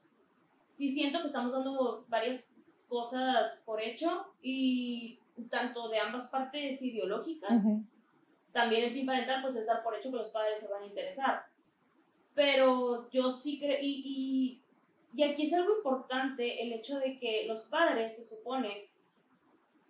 sí 0.75 0.89
siento 0.93 1.21
que 1.21 1.27
estamos 1.27 1.51
dando 1.51 2.05
varias 2.07 2.47
cosas 2.87 3.61
por 3.65 3.81
hecho 3.81 4.33
y 4.41 5.19
tanto 5.49 5.89
de 5.89 5.99
ambas 5.99 6.27
partes 6.27 6.81
ideológicas, 6.81 7.57
Ujú. 7.59 7.83
también 8.51 8.83
el 8.83 8.93
PIN 8.93 9.05
parental 9.05 9.41
pues 9.41 9.55
es 9.55 9.65
dar 9.65 9.83
por 9.83 9.95
hecho 9.95 10.11
que 10.11 10.17
los 10.17 10.29
padres 10.29 10.59
se 10.59 10.67
van 10.67 10.83
a 10.83 10.87
interesar. 10.87 11.45
Pero 12.33 13.09
yo 13.09 13.29
sí 13.31 13.57
creo, 13.59 13.79
y, 13.81 14.01
y, 14.05 14.61
y 15.15 15.23
aquí 15.23 15.43
es 15.43 15.53
algo 15.53 15.77
importante 15.77 16.61
el 16.61 16.73
hecho 16.73 16.99
de 16.99 17.17
que 17.17 17.45
los 17.47 17.63
padres 17.63 18.17
se 18.17 18.25
supone 18.25 18.89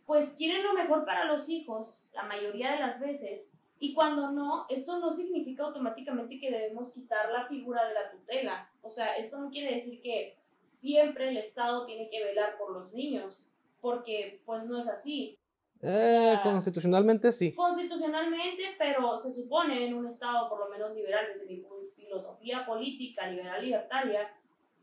pues 0.06 0.36
quieren 0.38 0.63
lo 0.63 0.74
mejor 0.76 1.04
para 1.04 1.26
los 1.26 1.50
hijos 1.50 2.08
la 2.13 2.21
mayoría 2.24 2.74
de 2.74 2.80
las 2.80 3.02
veces 3.02 3.50
y 3.80 3.93
cuando 3.93 4.32
no, 4.32 4.67
esto 4.69 5.00
no 5.00 5.10
significa 5.10 5.63
automáticamente 5.63 6.39
que 6.39 6.52
debemos 6.52 6.93
quitar 6.93 7.32
la 7.32 7.45
figura 7.45 7.88
de 7.88 7.93
la 7.93 8.12
tutela. 8.12 8.69
O 8.82 8.89
sea, 8.89 9.17
esto 9.17 9.38
no 9.38 9.50
quiere 9.50 9.74
decir 9.74 10.00
que 10.02 10.38
siempre 10.67 11.30
el 11.30 11.38
Estado 11.38 11.86
tiene 11.86 12.10
que 12.10 12.23
velar 12.23 12.58
por 12.58 12.71
los 12.71 12.91
niños, 12.93 13.47
porque 13.82 14.41
pues 14.45 14.67
no 14.67 14.80
es 14.80 14.88
así. 14.88 15.38
Eh, 15.82 16.36
constitucionalmente 16.41 17.32
sí. 17.32 17.54
Constitucionalmente, 17.54 18.63
pero 18.78 19.17
se 19.17 19.32
supone 19.32 19.88
en 19.88 19.93
un 19.93 20.08
Estado 20.08 20.49
por 20.49 20.60
lo 20.60 20.69
menos 20.69 20.95
liberal, 20.95 21.25
desde 21.34 21.45
mi 21.45 21.63
filosofía 21.95 22.65
política 22.65 23.28
liberal 23.28 23.63
libertaria, 23.63 24.30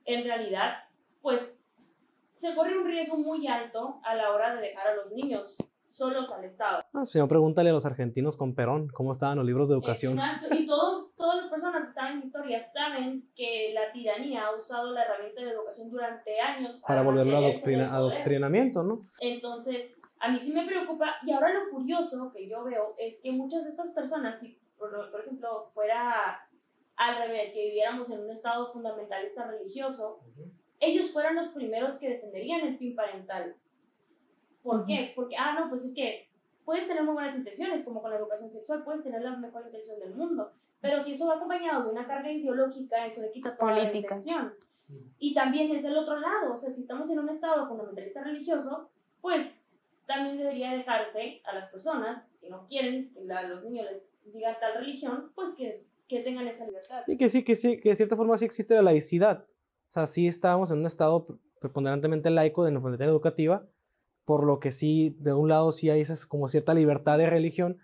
en 0.05 0.25
realidad, 0.25 0.85
pues 1.21 1.59
se 2.35 2.55
corre 2.55 2.79
un 2.79 2.87
riesgo 2.87 3.17
muy 3.17 3.47
alto 3.47 4.01
a 4.05 4.15
la 4.15 4.33
hora 4.33 4.55
de 4.55 4.63
dejar 4.63 4.89
a 4.89 4.95
los 4.97 5.13
niños 5.13 5.57
solos 5.93 6.31
al 6.33 6.45
Estado. 6.45 6.83
Ah, 6.93 7.05
si 7.05 7.19
no, 7.19 7.29
pregúntale 7.29 7.71
a 7.71 7.73
los 7.73 7.87
argentinos 7.87 8.37
con 8.37 8.55
Perón 8.55 8.89
cómo 8.89 9.13
estaban 9.13 9.37
los 9.37 9.47
libros 9.47 9.69
de 9.69 9.75
educación. 9.75 10.15
Exacto, 10.19 10.49
y 10.55 10.67
todos, 10.67 11.12
todas 11.23 11.37
las 11.43 11.51
personas 11.51 11.87
que 11.87 11.93
saben 11.93 12.21
historia 12.21 12.61
saben 12.61 13.31
que 13.37 13.71
la 13.73 13.93
tiranía 13.93 14.45
ha 14.47 14.57
usado 14.57 14.91
la 14.91 15.05
herramienta 15.05 15.41
de 15.45 15.51
educación 15.53 15.89
durante 15.89 16.41
años 16.41 16.81
Para 16.87 17.03
volverlo 17.03 17.37
a 17.37 17.41
adoctrina- 17.41 17.95
adoctrinamiento, 17.95 18.83
¿no? 18.83 19.09
Entonces, 19.21 19.95
a 20.19 20.31
mí 20.33 20.39
sí 20.39 20.53
me 20.53 20.67
preocupa, 20.67 21.15
y 21.25 21.31
ahora 21.31 21.53
lo 21.53 21.71
curioso 21.71 22.33
que 22.33 22.49
yo 22.49 22.65
veo 22.65 22.97
es 22.99 23.21
que 23.23 23.31
muchas 23.31 23.63
de 23.63 23.71
estas 23.71 23.91
personas, 23.91 24.41
si 24.41 24.59
por, 24.77 24.91
por 25.13 25.21
ejemplo 25.21 25.71
fuera 25.73 26.41
al 26.97 27.17
revés, 27.19 27.53
que 27.53 27.67
viviéramos 27.67 28.11
en 28.11 28.21
un 28.25 28.31
estado 28.31 28.67
fundamentalista 28.67 29.47
religioso, 29.47 30.21
ellos 30.81 31.13
fueran 31.13 31.37
los 31.37 31.49
primeros 31.49 31.93
que 31.95 32.09
defenderían 32.09 32.67
el 32.67 32.79
PIN 32.79 32.97
parental. 32.97 33.55
¿Por 34.65 34.87
qué? 34.87 35.13
Porque, 35.15 35.37
ah, 35.39 35.55
no, 35.59 35.69
pues 35.69 35.85
es 35.85 35.95
que 35.95 36.29
puedes 36.65 36.87
tener 36.89 37.05
muy 37.05 37.15
buenas 37.15 37.37
intenciones, 37.37 37.85
como 37.85 38.03
con 38.03 38.11
la 38.11 38.17
educación 38.19 38.51
sexual, 38.51 38.83
puedes 38.85 39.03
tener 39.05 39.23
la 39.23 39.37
mejor 39.37 39.63
intención 39.67 39.99
del 40.01 40.15
mundo, 40.15 40.53
pero 40.83 41.03
si 41.03 41.13
eso 41.13 41.27
va 41.29 41.37
acompañado 41.37 41.85
de 41.85 41.91
una 41.93 42.07
carga 42.07 42.31
ideológica, 42.31 43.07
eso 43.07 43.23
le 43.23 43.31
quita 43.31 43.57
toda 43.57 43.73
la 43.73 43.79
Política. 43.79 44.15
intención. 44.17 44.53
Y 45.19 45.33
también 45.33 45.75
es 45.75 45.83
del 45.83 45.97
otro 45.97 46.19
lado, 46.21 46.53
o 46.53 46.57
sea, 46.59 46.69
si 46.71 46.83
estamos 46.83 47.09
en 47.11 47.19
un 47.21 47.29
estado 47.31 47.67
fundamentalista 47.67 48.23
religioso, 48.23 48.91
pues 49.23 49.65
también 50.07 50.37
debería 50.37 50.73
dejarse 50.73 51.41
a 51.45 51.55
las 51.55 51.71
personas, 51.71 52.25
si 52.29 52.51
no 52.51 52.67
quieren 52.67 53.11
que 53.15 53.25
la- 53.25 53.45
los 53.49 53.63
niños 53.65 53.87
les 53.91 54.05
digan 54.35 54.57
tal 54.61 54.75
religión, 54.75 55.31
pues 55.35 55.55
que, 55.57 55.87
que 56.09 56.21
tengan 56.21 56.47
esa 56.49 56.67
libertad. 56.67 57.05
Y 57.07 57.17
que 57.17 57.29
sí, 57.31 57.43
que 57.45 57.57
sí, 57.57 57.81
que 57.81 57.91
de 57.91 57.95
cierta 57.97 58.17
forma 58.17 58.37
sí 58.37 58.45
existe 58.45 58.75
la 58.75 58.83
laicidad. 58.83 59.47
O 59.89 59.93
sea, 59.93 60.07
sí 60.07 60.27
estábamos 60.29 60.71
en 60.71 60.79
un 60.81 60.87
estado 60.87 61.25
pre- 61.25 61.37
preponderantemente 61.61 62.29
laico 62.31 62.65
de 62.65 62.73
nuestra 62.73 63.07
educativa, 63.07 63.65
por 64.25 64.45
lo 64.45 64.59
que 64.61 64.73
sí, 64.73 65.17
de 65.21 65.33
un 65.33 65.49
lado 65.49 65.73
sí 65.73 65.89
hay 65.89 66.01
esas 66.01 66.27
como 66.27 66.49
cierta 66.49 66.75
libertad 66.75 67.17
de 67.19 67.31
religión, 67.31 67.79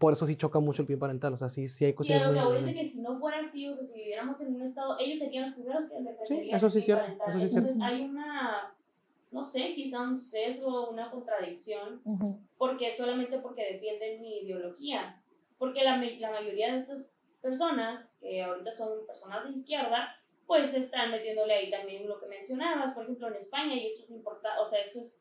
por 0.00 0.14
eso 0.14 0.24
sí 0.24 0.34
choca 0.34 0.58
mucho 0.60 0.80
el 0.82 0.88
PIN 0.88 0.98
parental. 0.98 1.34
O 1.34 1.36
sea, 1.36 1.50
sí, 1.50 1.68
sí 1.68 1.84
hay 1.84 1.90
Y 1.90 1.92
a 1.92 1.96
cuestiones 1.96 2.26
lo 2.26 2.32
que 2.32 2.40
voy 2.40 2.70
es 2.70 2.74
que 2.74 2.84
si 2.88 3.02
no 3.02 3.18
fuera 3.20 3.40
así, 3.40 3.68
o 3.68 3.74
sea, 3.74 3.84
si 3.84 3.98
viviéramos 3.98 4.40
en 4.40 4.54
un 4.54 4.62
estado, 4.62 4.96
ellos 4.98 5.18
serían 5.18 5.44
los 5.44 5.54
primeros 5.54 5.84
que 5.90 6.02
defenderían 6.02 6.56
eso 6.56 6.70
sí 6.70 6.78
el 6.78 6.80
es 6.80 6.84
cierto, 6.86 7.02
parental. 7.04 7.28
eso 7.28 7.38
sí 7.38 7.44
es 7.44 7.52
Entonces 7.52 7.74
cierto. 7.76 7.94
hay 7.94 8.02
una, 8.02 8.74
no 9.30 9.42
sé, 9.42 9.74
quizá 9.74 10.00
un 10.00 10.18
sesgo, 10.18 10.90
una 10.90 11.10
contradicción, 11.10 12.00
Ujú. 12.04 12.40
porque 12.56 12.90
solamente 12.90 13.38
porque 13.40 13.72
defienden 13.74 14.22
mi 14.22 14.38
ideología. 14.40 15.22
Porque 15.58 15.84
la, 15.84 15.98
la 15.98 16.30
mayoría 16.30 16.72
de 16.72 16.78
estas 16.78 17.12
personas, 17.42 18.16
que 18.22 18.42
ahorita 18.42 18.70
son 18.72 19.06
personas 19.06 19.44
de 19.44 19.52
izquierda, 19.52 20.16
pues 20.46 20.72
están 20.72 21.10
metiéndole 21.10 21.52
ahí 21.52 21.70
también 21.70 22.08
lo 22.08 22.18
que 22.18 22.26
mencionabas, 22.26 22.94
por 22.94 23.04
ejemplo, 23.04 23.28
en 23.28 23.34
España, 23.36 23.74
y 23.74 23.84
esto 23.84 24.04
es 24.04 24.10
importante, 24.10 24.58
o 24.60 24.64
sea, 24.64 24.80
esto 24.80 24.98
es, 25.00 25.20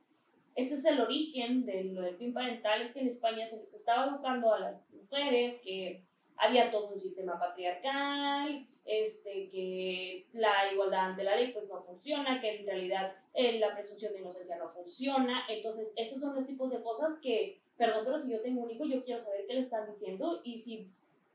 este 0.55 0.75
es 0.75 0.85
el 0.85 0.99
origen 0.99 1.65
de 1.65 1.85
lo 1.85 2.01
del 2.01 2.15
PIN 2.15 2.33
parental, 2.33 2.81
es 2.81 2.93
que 2.93 2.99
en 2.99 3.07
España 3.07 3.45
se 3.45 3.57
les 3.57 3.73
estaba 3.73 4.07
educando 4.07 4.53
a 4.53 4.59
las 4.59 4.91
mujeres, 4.91 5.59
que 5.63 6.03
había 6.37 6.71
todo 6.71 6.89
un 6.89 6.99
sistema 6.99 7.37
patriarcal, 7.39 8.67
este, 8.85 9.49
que 9.49 10.27
la 10.33 10.71
igualdad 10.73 11.11
ante 11.11 11.23
la 11.23 11.35
ley 11.35 11.51
pues 11.51 11.67
no 11.67 11.79
funciona, 11.79 12.41
que 12.41 12.61
en 12.61 12.65
realidad 12.65 13.13
eh, 13.33 13.59
la 13.59 13.73
presunción 13.73 14.13
de 14.13 14.19
inocencia 14.19 14.57
no 14.57 14.67
funciona, 14.67 15.43
entonces 15.47 15.93
esos 15.95 16.19
son 16.19 16.35
los 16.35 16.45
tipos 16.45 16.71
de 16.71 16.81
cosas 16.81 17.19
que, 17.21 17.61
perdón, 17.77 18.03
pero 18.05 18.19
si 18.19 18.31
yo 18.31 18.41
tengo 18.41 18.63
un 18.63 18.71
hijo, 18.71 18.85
yo 18.85 19.03
quiero 19.03 19.21
saber 19.21 19.45
qué 19.47 19.53
le 19.53 19.59
están 19.59 19.85
diciendo, 19.87 20.41
y 20.43 20.57
si 20.57 20.87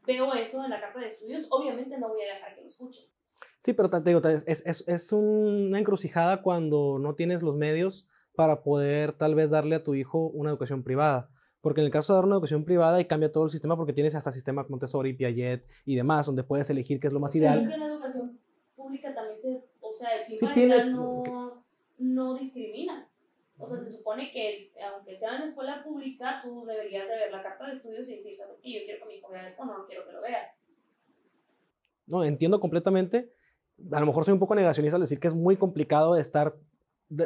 veo 0.06 0.32
eso 0.34 0.64
en 0.64 0.70
la 0.70 0.80
carta 0.80 1.00
de 1.00 1.06
estudios, 1.06 1.46
obviamente 1.50 1.96
no 1.98 2.08
voy 2.08 2.22
a 2.22 2.34
dejar 2.34 2.54
que 2.54 2.62
lo 2.62 2.68
escuchen. 2.68 3.06
Sí, 3.58 3.72
pero 3.72 3.88
te 3.88 4.00
digo, 4.00 4.20
es, 4.28 4.44
es, 4.46 4.84
es, 4.86 5.12
una 5.12 5.78
encrucijada 5.78 6.42
cuando 6.42 6.98
no 6.98 7.14
tienes 7.14 7.42
los 7.42 7.56
medios 7.56 8.08
para 8.34 8.62
poder 8.62 9.12
tal 9.12 9.34
vez 9.34 9.50
darle 9.50 9.76
a 9.76 9.82
tu 9.82 9.94
hijo 9.94 10.28
una 10.28 10.50
educación 10.50 10.82
privada. 10.82 11.30
Porque 11.60 11.80
en 11.80 11.86
el 11.86 11.92
caso 11.92 12.12
de 12.12 12.18
dar 12.18 12.24
una 12.26 12.34
educación 12.34 12.64
privada 12.64 13.00
y 13.00 13.06
cambia 13.06 13.32
todo 13.32 13.44
el 13.44 13.50
sistema 13.50 13.76
porque 13.76 13.92
tienes 13.94 14.14
hasta 14.14 14.32
sistema 14.32 14.66
Montessori, 14.68 15.14
Piaget 15.14 15.66
y 15.86 15.96
demás, 15.96 16.26
donde 16.26 16.44
puedes 16.44 16.68
elegir 16.68 17.00
qué 17.00 17.06
es 17.06 17.12
lo 17.12 17.20
más 17.20 17.32
Sí, 17.32 17.38
ideal. 17.38 17.60
es 17.60 17.72
que 17.72 17.78
la 17.78 17.86
educación 17.86 18.38
pública 18.76 19.14
también 19.14 19.40
se, 19.40 19.64
o 19.80 19.92
sea, 19.94 20.08
el 20.18 20.24
Sí, 20.26 20.36
clima 20.38 20.52
tienes- 20.54 20.94
no, 20.94 21.64
no 21.98 22.38
discrimina. 22.38 23.08
O 23.56 23.66
sea, 23.66 23.78
se 23.78 23.90
supone 23.92 24.30
que 24.32 24.72
aunque 24.92 25.14
sea 25.14 25.36
en 25.36 25.40
la 25.42 25.46
escuela 25.46 25.82
pública, 25.84 26.40
tú 26.42 26.66
deberías 26.66 27.08
de 27.08 27.14
ver 27.16 27.30
la 27.30 27.42
carta 27.42 27.66
de 27.68 27.76
estudios 27.76 28.08
y 28.10 28.16
decir, 28.16 28.36
¿sabes 28.36 28.60
qué? 28.62 28.72
Yo 28.72 28.80
quiero 28.84 29.00
que 29.04 29.08
mi 29.08 29.14
hijo 29.18 29.30
vea 29.30 29.48
esto, 29.48 29.64
no, 29.64 29.78
no 29.78 29.86
quiero 29.86 30.04
que 30.06 30.12
lo 30.12 30.20
vea. 30.20 30.54
No, 32.06 32.24
entiendo 32.24 32.60
completamente. 32.60 33.32
A 33.92 34.00
lo 34.00 34.06
mejor 34.06 34.24
soy 34.24 34.32
un 34.34 34.40
poco 34.40 34.54
negacionista 34.54 34.96
al 34.96 35.02
decir 35.02 35.18
que 35.20 35.28
es 35.28 35.34
muy 35.34 35.56
complicado 35.56 36.16
estar 36.16 36.56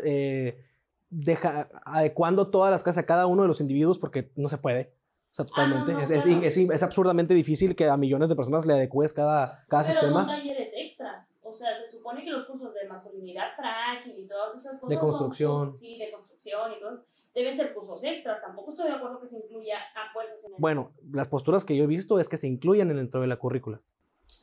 eh, 0.04 0.62
deja- 1.10 1.68
adecuando 1.84 2.48
todas 2.50 2.70
las 2.70 2.82
casas 2.82 3.04
a 3.04 3.06
cada 3.06 3.26
uno 3.26 3.42
de 3.42 3.48
los 3.48 3.60
individuos 3.60 3.98
porque 3.98 4.30
no 4.36 4.48
se 4.48 4.58
puede. 4.58 4.92
O 5.32 5.34
sea, 5.34 5.44
Ah, 5.54 5.66
no, 5.66 5.84
totalmente. 5.84 5.92
no, 5.92 5.98
es, 6.00 6.10
es- 6.10 6.24
claro. 6.24 6.42
es- 6.42 6.56
es 6.56 6.82
absurdamente 6.82 7.34
difícil 7.34 7.76
que 7.76 7.88
a 7.88 7.96
millones 7.96 8.28
de 8.28 8.36
personas 8.36 8.66
le 8.66 8.72
adecues 8.74 9.12
cada, 9.12 9.64
cada 9.68 9.82
Pero 9.82 9.94
son 10.00 10.08
sistema. 10.08 10.26
talleres 10.26 10.70
extras. 10.74 11.36
O 11.42 11.54
sea, 11.54 11.74
se 11.76 11.88
supone 11.96 12.24
que 12.24 12.30
los 12.30 12.44
cursos 12.46 12.74
de 12.74 12.86
masculinidad 12.88 13.54
frágil 13.56 14.18
y 14.18 14.26
todas 14.26 14.54
esas 14.56 14.80
cosas. 14.80 14.88
De 14.88 14.96
son- 14.96 15.04
construcción. 15.06 15.70
son- 15.72 15.76
sí, 15.76 15.98
de 15.98 16.10
construcción 16.10 16.72
y 16.76 16.80
todo. 16.80 16.94
Deben 17.34 17.56
ser 17.56 17.72
cursos 17.74 18.02
extras. 18.04 18.40
Tampoco 18.42 18.70
estoy 18.72 18.88
de 18.88 18.96
acuerdo 18.96 19.20
que 19.20 19.28
se 19.28 19.36
incluya 19.38 19.76
a 19.94 20.12
fuerzas 20.12 20.44
en 20.44 20.52
el. 20.52 20.56
Bueno, 20.58 20.92
las 21.12 21.28
posturas 21.28 21.64
que 21.64 21.76
yo 21.76 21.84
he 21.84 21.86
visto 21.86 22.18
es 22.18 22.28
que 22.28 22.36
se 22.36 22.48
incluyan 22.48 22.88
dentro 22.88 23.20
de 23.20 23.26
la 23.28 23.36
currícula. 23.36 23.80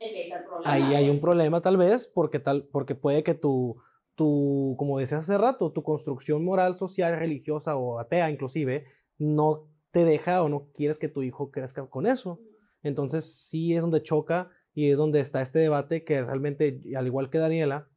Es 0.00 0.12
ahí 0.14 0.22
está 0.22 0.38
el 0.38 0.44
problema. 0.44 0.72
Ahí 0.72 0.94
hay 0.94 1.10
un 1.10 1.20
problema 1.20 1.60
tal 1.60 1.76
vez 1.76 2.06
porque, 2.06 2.38
tal, 2.38 2.64
porque 2.64 2.94
puede 2.94 3.22
que 3.22 3.34
tu, 3.34 3.76
tu, 4.16 4.74
como 4.78 4.98
decías 4.98 5.22
hace 5.22 5.38
rato, 5.38 5.70
tu 5.70 5.82
construcción 5.82 6.44
moral, 6.44 6.74
social, 6.74 7.16
religiosa 7.16 7.76
o 7.76 8.00
atea 8.00 8.30
inclusive, 8.30 8.86
no 9.18 9.68
te 9.92 10.04
deja 10.04 10.42
o 10.42 10.48
no 10.48 10.68
quieres 10.74 10.98
que 10.98 11.08
tu 11.08 11.22
hijo 11.22 11.50
crezca 11.52 11.86
con 11.86 12.06
eso. 12.06 12.40
Entonces 12.82 13.24
sí 13.24 13.74
es 13.74 13.82
donde 13.82 14.02
choca 14.02 14.50
y 14.74 14.90
es 14.90 14.96
donde 14.96 15.20
está 15.20 15.40
este 15.42 15.60
debate 15.60 16.04
que 16.04 16.22
realmente, 16.22 16.80
al 16.96 17.06
igual 17.06 17.30
que 17.30 17.38
Daniela, 17.38 17.88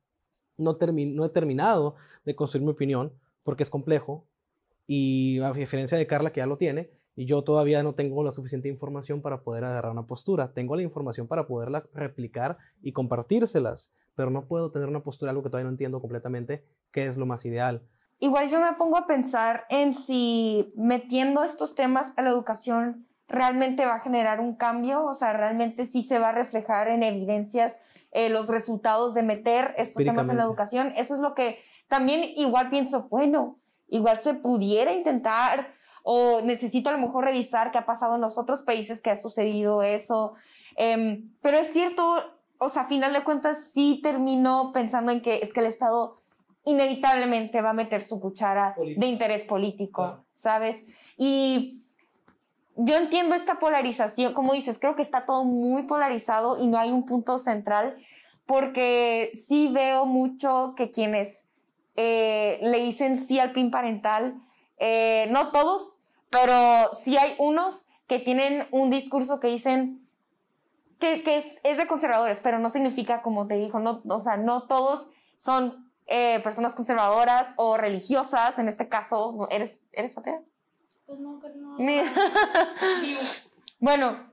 no, 0.58 0.78
no 0.80 1.26
he 1.26 1.30
terminado 1.30 1.96
de 2.26 2.36
construir 2.36 2.66
mi 2.66 2.72
opinión 2.72 3.14
porque 3.44 3.64
es 3.64 3.70
complejo 3.70 4.28
y 4.86 5.40
a 5.40 5.52
diferencia 5.52 5.98
de 5.98 6.08
Carla 6.08 6.32
que 6.32 6.40
ya 6.40 6.48
lo 6.48 6.58
tiene, 6.58 6.90
y 7.16 7.26
yo 7.26 7.44
todavía 7.44 7.84
no 7.84 7.96
tengo 7.96 8.24
la 8.24 8.32
suficiente 8.32 8.70
información 8.70 9.22
para 9.22 9.44
poder 9.44 9.66
agarrar 9.66 9.92
una 9.92 10.08
postura. 10.08 10.54
Tengo 10.54 10.76
la 10.78 10.84
información 10.84 11.28
para 11.28 11.48
poderla 11.48 11.86
replicar 11.94 12.58
y 12.82 12.94
compartírselas, 12.94 13.92
pero 14.20 14.32
no 14.32 14.50
puedo 14.50 14.70
tener 14.70 14.90
una 14.90 15.02
postura, 15.02 15.30
algo 15.30 15.44
que 15.44 15.50
todavía 15.50 15.64
no 15.64 15.70
entiendo 15.70 16.02
completamente, 16.02 16.66
qué 16.92 17.06
es 17.06 17.16
lo 17.16 17.26
más 17.26 17.46
ideal. 17.46 17.88
Igual 18.20 18.50
yo 18.50 18.60
me 18.60 18.74
pongo 18.74 18.98
a 18.98 19.08
pensar 19.08 19.64
en 19.70 19.94
si 19.94 20.74
metiendo 20.76 21.42
estos 21.42 21.74
temas 21.74 22.12
a 22.18 22.22
la 22.22 22.30
educación 22.32 23.08
realmente 23.30 23.86
va 23.86 23.96
a 23.96 24.00
generar 24.02 24.42
un 24.42 24.58
cambio, 24.58 25.06
o 25.06 25.14
sea, 25.14 25.32
realmente 25.32 25.86
sí 25.86 26.04
se 26.04 26.20
va 26.20 26.30
a 26.30 26.32
reflejar 26.34 26.90
en 26.90 27.02
evidencias 27.02 27.80
eh, 28.12 28.28
los 28.28 28.50
resultados 28.50 29.14
de 29.14 29.24
meter 29.24 29.74
estos 29.78 30.04
temas 30.04 30.28
en 30.28 30.36
la 30.36 30.44
educación. 30.44 30.92
Eso 30.98 31.16
es 31.16 31.22
lo 31.22 31.34
que 31.34 31.60
también 31.88 32.22
igual 32.36 32.70
pienso, 32.70 33.08
bueno, 33.08 33.58
igual 33.88 34.20
se 34.20 34.34
pudiera 34.34 34.92
intentar 34.92 35.76
o 36.04 36.42
necesito 36.42 36.90
a 36.90 36.92
lo 36.92 37.00
mejor 37.00 37.24
revisar 37.24 37.72
qué 37.72 37.78
ha 37.78 37.86
pasado 37.86 38.16
en 38.16 38.22
los 38.22 38.38
otros 38.38 38.64
países 38.64 39.00
que 39.00 39.12
ha 39.12 39.16
sucedido 39.16 39.82
eso. 39.82 40.34
Em, 40.76 41.32
pero 41.42 41.58
es 41.58 41.72
cierto, 41.72 42.39
o 42.60 42.70
sea, 42.70 42.84
a 42.84 42.86
final 42.86 43.14
de 43.14 43.24
cuentas 43.24 43.72
sí 43.72 44.00
termino 44.04 44.72
pensando 44.72 45.12
en 45.12 45.22
que 45.22 45.40
es 45.42 45.54
que 45.54 45.62
el 45.62 45.66
Estado 45.66 46.22
inevitablemente 46.66 47.62
va 47.62 47.72
a 47.72 47.74
meter 47.74 48.04
su 48.04 48.20
cuchara 48.20 48.76
de 48.78 49.06
interés 49.08 49.44
político. 49.44 50.24
¿sabes? 50.40 50.86
Y 51.18 51.84
yo 52.78 52.96
entiendo 52.96 53.36
esta 53.36 53.60
polarización, 53.60 54.34
como 54.34 54.54
dices, 54.54 54.80
creo 54.80 54.96
que 54.96 55.02
está 55.02 55.26
todo 55.26 55.44
muy 55.44 55.84
polarizado 55.84 56.64
y 56.64 56.68
no 56.68 56.80
hay 56.80 56.92
un 56.92 57.04
punto 57.04 57.38
central, 57.38 57.98
porque 58.46 59.32
sí 59.34 59.68
veo 59.68 60.06
mucho 60.06 60.76
que 60.78 60.92
quienes 60.92 61.46
eh, 61.98 62.58
le 62.62 62.80
dicen 62.80 63.18
sí 63.18 63.38
al 63.38 63.52
PIN 63.52 63.70
parental, 63.70 64.42
eh, 64.78 65.28
no 65.30 65.52
todos, 65.52 65.98
pero 66.30 66.94
sí 66.94 67.18
hay 67.18 67.36
unos 67.38 67.86
que 68.08 68.20
tienen 68.20 68.66
un 68.72 68.90
discurso 68.90 69.42
que 69.42 69.50
dicen 69.50 70.09
que, 71.00 71.24
que 71.24 71.36
es, 71.38 71.60
es 71.64 71.78
de 71.78 71.88
conservadores, 71.88 72.40
pero 72.42 72.60
no 72.60 72.70
significa, 72.70 73.22
como 73.22 73.48
te 73.48 73.56
dijo, 73.56 73.80
no, 73.80 74.02
o 74.08 74.20
sea, 74.20 74.36
no 74.38 74.68
todos 74.68 75.08
son 75.38 75.90
eh, 76.08 76.40
personas 76.44 76.76
conservadoras 76.76 77.54
o 77.58 77.78
religiosas, 77.78 78.60
en 78.60 78.68
este 78.68 78.90
caso, 78.90 79.48
¿eres, 79.52 79.84
eres 79.94 80.18
atea? 80.18 80.42
Pues 81.06 81.20
no, 81.20 81.40
que 81.40 81.50
no. 81.50 81.78
Bueno, 83.80 84.30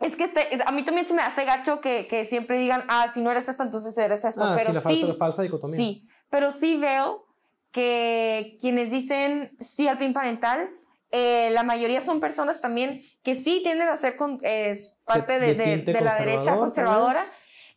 es 0.00 0.16
que 0.16 0.24
este, 0.24 0.54
es- 0.54 0.62
a 0.66 0.72
mí 0.72 0.84
también 0.84 1.06
se 1.06 1.14
me 1.14 1.22
hace 1.22 1.44
gacho 1.44 1.80
que, 1.80 2.06
que 2.06 2.24
siempre 2.24 2.58
digan, 2.58 2.84
ah, 2.88 3.06
si 3.08 3.20
no 3.20 3.30
eres 3.30 3.48
esto, 3.48 3.62
entonces 3.62 3.96
eres 3.98 4.24
esto. 4.24 4.44
Ah, 4.44 4.54
pero 4.56 4.70
sí, 4.70 4.74
la 4.74 4.80
falsa, 4.80 5.06
la 5.06 5.14
falsa 5.14 5.42
dicotomía. 5.42 5.76
Sí, 5.76 6.06
pero 6.30 6.50
sí 6.50 6.76
veo 6.76 7.26
que 7.70 8.56
quienes 8.60 8.90
dicen 8.90 9.54
sí 9.60 9.88
al 9.88 9.98
PIN 9.98 10.12
parental, 10.14 10.70
eh, 11.10 11.50
la 11.52 11.62
mayoría 11.62 12.00
son 12.00 12.20
personas 12.20 12.60
también 12.60 13.02
que 13.22 13.34
sí 13.34 13.60
tienden 13.62 13.88
a 13.88 13.96
ser 13.96 14.16
con- 14.16 14.38
es 14.42 14.96
parte 15.04 15.38
de, 15.40 15.54
de 15.54 15.64
de- 15.64 15.76
tinte 15.76 15.92
de 15.92 16.00
la 16.02 16.16
derecha 16.18 16.56
conservador, 16.56 17.14
conservadora, 17.14 17.24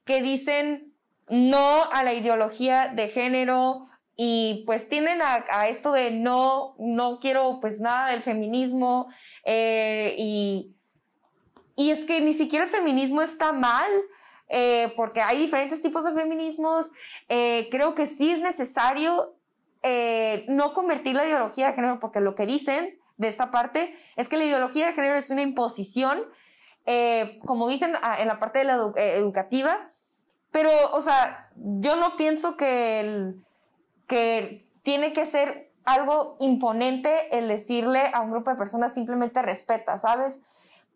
que 0.05 0.21
dicen 0.21 0.93
no 1.29 1.83
a 1.91 2.03
la 2.03 2.13
ideología 2.13 2.91
de 2.93 3.07
género 3.07 3.85
y 4.17 4.63
pues 4.65 4.89
tienden 4.89 5.21
a, 5.21 5.45
a 5.49 5.67
esto 5.69 5.93
de 5.93 6.11
no, 6.11 6.75
no 6.77 7.19
quiero 7.19 7.59
pues 7.61 7.79
nada 7.79 8.09
del 8.11 8.21
feminismo 8.21 9.07
eh, 9.45 10.13
y, 10.17 10.75
y 11.77 11.91
es 11.91 12.03
que 12.05 12.19
ni 12.21 12.33
siquiera 12.33 12.65
el 12.65 12.71
feminismo 12.71 13.21
está 13.21 13.53
mal. 13.53 13.89
eh, 14.49 14.91
porque 14.97 15.21
hay 15.21 15.37
diferentes 15.39 15.81
tipos 15.81 16.03
de 16.03 16.11
feminismos. 16.11 16.91
Eh, 17.29 17.69
creo 17.71 17.95
que 17.95 18.05
sí 18.05 18.31
es 18.31 18.41
necesario 18.41 19.37
eh, 19.81 20.43
no 20.49 20.73
convertir 20.73 21.15
la 21.15 21.25
ideología 21.25 21.67
de 21.67 21.73
género, 21.73 21.99
porque 21.99 22.19
lo 22.19 22.35
que 22.35 22.45
dicen 22.45 22.99
de 23.21 23.27
esta 23.27 23.51
parte 23.51 23.95
es 24.15 24.27
que 24.27 24.37
la 24.37 24.43
ideología 24.45 24.87
de 24.87 24.93
género 24.93 25.15
es 25.15 25.29
una 25.29 25.43
imposición, 25.43 26.23
eh, 26.85 27.39
como 27.45 27.69
dicen 27.69 27.93
ah, 28.01 28.19
en 28.19 28.27
la 28.27 28.39
parte 28.39 28.59
de 28.59 28.65
la 28.65 28.77
edu- 28.77 28.97
eh, 28.97 29.15
educativa, 29.15 29.89
pero, 30.51 30.69
o 30.93 30.99
sea, 31.01 31.49
yo 31.55 31.95
no 31.95 32.15
pienso 32.17 32.57
que, 32.57 32.99
el- 32.99 33.45
que 34.07 34.65
tiene 34.83 35.13
que 35.13 35.25
ser 35.25 35.71
algo 35.85 36.35
imponente 36.39 37.37
el 37.37 37.47
decirle 37.47 38.09
a 38.13 38.21
un 38.21 38.31
grupo 38.31 38.51
de 38.51 38.57
personas 38.57 38.93
simplemente 38.93 39.41
respeta, 39.41 39.97
¿sabes? 39.97 40.41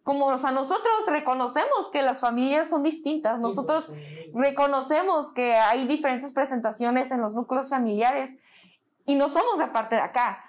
Como, 0.03 0.27
o 0.27 0.37
sea, 0.37 0.51
nosotros 0.51 0.93
reconocemos 1.07 1.89
que 1.91 2.01
las 2.03 2.19
familias 2.21 2.69
son 2.69 2.83
distintas, 2.83 3.39
nosotros 3.39 3.89
reconocemos 4.35 5.31
que 5.31 5.55
hay 5.55 5.85
diferentes 5.87 6.31
presentaciones 6.31 7.11
en 7.11 7.21
los 7.21 7.33
núcleos 7.35 7.69
familiares 7.69 8.35
y 9.07 9.15
no 9.15 9.27
somos 9.27 9.57
de 9.57 9.67
parte 9.67 9.95
de 9.95 10.01
acá. 10.01 10.44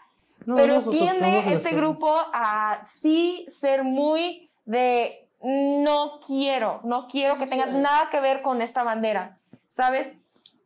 No, 0.46 0.54
Pero 0.56 0.80
tiende 0.90 1.40
en 1.40 1.48
este 1.50 1.74
grupo 1.74 2.08
a 2.32 2.80
sí 2.84 3.44
ser 3.48 3.84
muy 3.84 4.50
de 4.64 5.28
no 5.42 6.18
quiero, 6.26 6.80
no 6.84 7.06
quiero 7.08 7.36
que 7.36 7.46
tengas 7.46 7.72
nada 7.72 8.08
que 8.10 8.20
ver 8.20 8.42
con 8.42 8.62
esta 8.62 8.82
bandera, 8.84 9.38
¿sabes? 9.68 10.14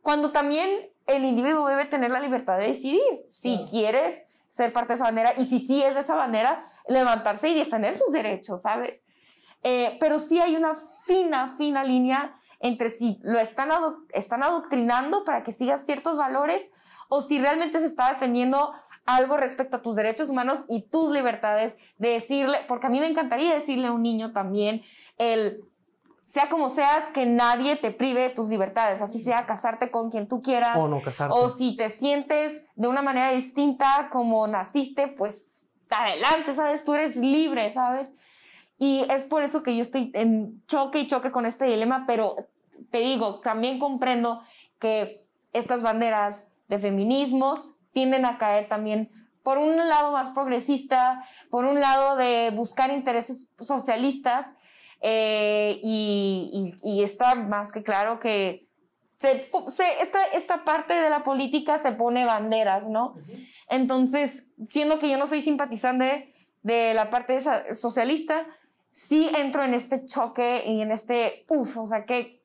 Cuando 0.01 0.31
también 0.31 0.89
el 1.07 1.25
individuo 1.25 1.67
debe 1.67 1.85
tener 1.85 2.11
la 2.11 2.19
libertad 2.19 2.57
de 2.57 2.67
decidir 2.67 3.01
si 3.27 3.55
Claro. 3.57 3.71
quiere 3.71 4.27
ser 4.47 4.71
parte 4.71 4.89
de 4.89 4.93
esa 4.95 5.03
bandera 5.05 5.33
y 5.37 5.45
si 5.45 5.59
sí 5.59 5.81
es 5.83 5.95
de 5.95 6.01
esa 6.01 6.15
bandera, 6.15 6.63
levantarse 6.87 7.49
y 7.49 7.53
defender 7.55 7.95
sus 7.97 8.11
derechos, 8.11 8.61
¿sabes? 8.61 9.03
Eh, 9.63 9.97
pero 9.99 10.19
sí 10.19 10.39
hay 10.39 10.55
una 10.55 10.73
fina, 11.05 11.47
fina 11.47 11.83
línea 11.83 12.35
entre 12.59 12.89
si 12.89 13.19
lo 13.23 13.39
están, 13.39 13.71
ado- 13.71 14.05
están 14.13 14.43
adoctrinando 14.43 15.23
para 15.23 15.43
que 15.43 15.51
sigas 15.51 15.85
ciertos 15.85 16.17
valores 16.17 16.71
o 17.09 17.21
si 17.21 17.39
realmente 17.39 17.79
se 17.79 17.85
está 17.87 18.09
defendiendo 18.09 18.71
algo 19.05 19.37
respecto 19.37 19.77
a 19.77 19.81
tus 19.81 19.95
derechos 19.95 20.29
humanos 20.29 20.65
y 20.69 20.81
tus 20.89 21.11
libertades 21.11 21.77
de 21.97 22.09
decirle, 22.09 22.59
porque 22.67 22.87
a 22.87 22.89
mí 22.89 22.99
me 22.99 23.07
encantaría 23.07 23.53
decirle 23.53 23.87
a 23.87 23.91
un 23.91 24.01
niño 24.01 24.31
también 24.31 24.81
el 25.17 25.63
sea 26.31 26.47
como 26.47 26.69
seas, 26.69 27.09
que 27.09 27.25
nadie 27.25 27.75
te 27.75 27.91
prive 27.91 28.21
de 28.21 28.29
tus 28.29 28.47
libertades, 28.47 29.01
así 29.01 29.19
sea 29.19 29.45
casarte 29.45 29.91
con 29.91 30.09
quien 30.09 30.29
tú 30.29 30.41
quieras, 30.41 30.77
O 30.79 30.87
no 30.87 31.01
casarte. 31.01 31.35
o 31.37 31.49
si 31.49 31.75
te 31.75 31.89
sientes 31.89 32.65
de 32.75 32.87
una 32.87 33.01
manera 33.01 33.31
distinta 33.31 34.07
como 34.09 34.47
naciste, 34.47 35.09
pues 35.09 35.67
adelante, 35.89 36.53
¿sabes? 36.53 36.85
Tú 36.85 36.93
eres 36.93 37.17
libre, 37.17 37.69
¿sabes? 37.69 38.13
Y 38.77 39.05
es 39.09 39.25
por 39.25 39.43
eso 39.43 39.61
que 39.61 39.75
yo 39.75 39.81
estoy 39.81 40.09
en 40.13 40.63
choque 40.67 40.99
y 40.99 41.07
choque 41.07 41.31
con 41.31 41.45
este 41.45 41.65
dilema, 41.65 42.05
pero 42.07 42.37
te 42.91 42.99
digo, 42.99 43.41
también 43.41 43.77
comprendo 43.77 44.41
que 44.79 45.25
estas 45.51 45.83
banderas 45.83 46.47
de 46.69 46.79
feminismos 46.79 47.75
tienden 47.93 48.25
a 48.25 48.37
caer 48.37 48.67
también 48.67 49.09
por 49.43 49.57
un 49.57 49.75
lado 49.89 50.11
más 50.11 50.31
progresista, 50.31 51.25
por 51.49 51.65
un 51.65 51.79
lado 51.79 52.15
de 52.15 52.51
buscar 52.53 52.91
intereses 52.91 53.49
socialistas, 53.59 54.53
eh, 55.01 55.79
y, 55.81 56.75
y- 56.83 56.99
y 56.99 57.03
está 57.03 57.33
más 57.35 57.71
que 57.71 57.81
claro 57.81 58.19
que 58.19 58.67
se, 59.17 59.49
se- 59.67 60.01
esta, 60.01 60.23
esta 60.33 60.63
parte 60.63 60.93
de 60.93 61.09
la 61.09 61.23
política 61.23 61.77
se 61.79 61.91
pone 61.91 62.23
banderas, 62.25 62.89
¿no? 62.89 63.15
Entonces, 63.67 64.47
siendo 64.67 64.99
que 64.99 65.09
yo 65.09 65.17
no 65.17 65.25
soy 65.27 65.41
simpatizante 65.41 66.33
de 66.63 66.93
la 66.93 67.09
parte 67.09 67.35
esa- 67.35 67.73
socialista, 67.73 68.45
sí 68.91 69.29
entro 69.37 69.63
en 69.63 69.73
este 69.73 70.05
choque 70.05 70.63
y 70.67 70.81
en 70.81 70.91
este, 70.91 71.45
uff, 71.49 71.77
o 71.77 71.85
sea, 71.85 72.05
que, 72.05 72.40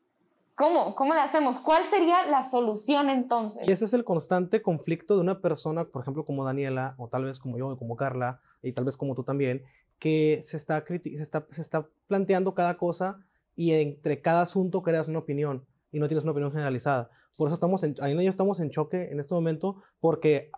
¿cómo? 0.57 0.95
¿Cómo 0.95 1.15
le 1.15 1.21
hacemos? 1.21 1.59
¿Cuál 1.59 1.85
sería 1.85 2.27
la 2.27 2.43
solución 2.43 3.11
entonces? 3.11 3.69
Y 3.69 3.73
ese 3.73 3.85
es 3.85 3.95
el 3.95 4.05
constante 4.05 4.63
conflicto 4.63 5.15
de 5.15 5.21
una 5.21 5.41
persona, 5.41 5.85
por 5.85 6.03
ejemplo, 6.03 6.25
como 6.25 6.45
Daniela, 6.45 6.95
o 6.99 7.09
tal 7.09 7.25
vez 7.25 7.39
como 7.39 7.59
yo, 7.59 7.77
como 7.77 7.95
Carla, 7.97 8.41
y 8.63 8.73
tal 8.73 8.85
vez 8.85 8.97
como 8.97 9.15
tú 9.15 9.23
también, 9.23 9.63
que 9.99 10.41
se 10.43 10.57
está, 10.57 10.85
se 10.87 11.23
está, 11.23 11.47
se 11.51 11.61
está 11.61 11.87
planteando 12.09 12.55
cada 12.55 12.77
cosa 12.77 13.19
y 13.55 13.73
entre 13.73 14.21
cada 14.21 14.43
asunto 14.43 14.83
creas 14.83 15.09
una 15.09 15.21
opinión 15.21 15.65
y 15.93 15.99
no 15.99 16.09
tienes 16.09 16.25
una 16.25 16.33
opinión 16.33 16.51
generalizada. 16.51 17.11
Por 17.37 17.49
eso 17.49 17.55
estamos 17.55 17.83
en, 17.83 17.95
y 17.95 18.25
yo 18.25 18.31
estamos 18.31 18.61
en 18.61 18.71
choque 18.71 19.11
en 19.11 19.21
este 19.21 19.35
momento 19.35 19.83
porque 20.01 20.51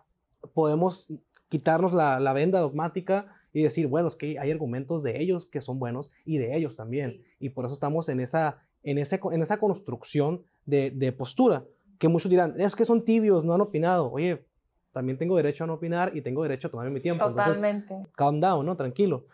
podemos 0.53 1.11
quitarnos 1.49 1.93
la, 1.93 2.19
la 2.19 2.33
venda 2.33 2.59
dogmática 2.59 3.33
y 3.51 3.63
decir, 3.63 3.87
bueno, 3.87 4.07
es 4.07 4.15
que 4.15 4.39
hay 4.39 4.51
argumentos 4.51 5.03
de 5.03 5.21
ellos 5.21 5.45
que 5.45 5.61
son 5.61 5.79
buenos 5.79 6.11
y 6.25 6.37
de 6.37 6.55
ellos 6.55 6.75
también. 6.75 7.23
Y 7.39 7.49
por 7.49 7.65
eso 7.65 7.73
estamos 7.73 8.09
en 8.09 8.19
esa, 8.19 8.59
en 8.83 8.97
ese, 8.97 9.19
en 9.31 9.41
esa 9.41 9.57
construcción 9.57 10.43
de, 10.65 10.91
de 10.91 11.11
postura, 11.11 11.65
que 11.97 12.07
muchos 12.07 12.29
dirán, 12.29 12.55
es 12.59 12.75
que 12.75 12.85
son 12.85 13.03
tibios, 13.03 13.43
no 13.43 13.53
han 13.53 13.61
opinado. 13.61 14.11
Oye, 14.11 14.45
también 14.91 15.17
tengo 15.17 15.35
derecho 15.35 15.63
a 15.63 15.67
no 15.67 15.73
opinar 15.73 16.11
y 16.15 16.21
tengo 16.21 16.43
derecho 16.43 16.67
a 16.67 16.71
tomarme 16.71 16.91
mi 16.91 17.01
tiempo. 17.01 17.25
Entonces, 17.25 17.55
Totalmente. 17.55 17.95
calm 18.15 18.39
down, 18.39 18.65
¿no? 18.65 18.75
Tranquilo. 18.75 19.25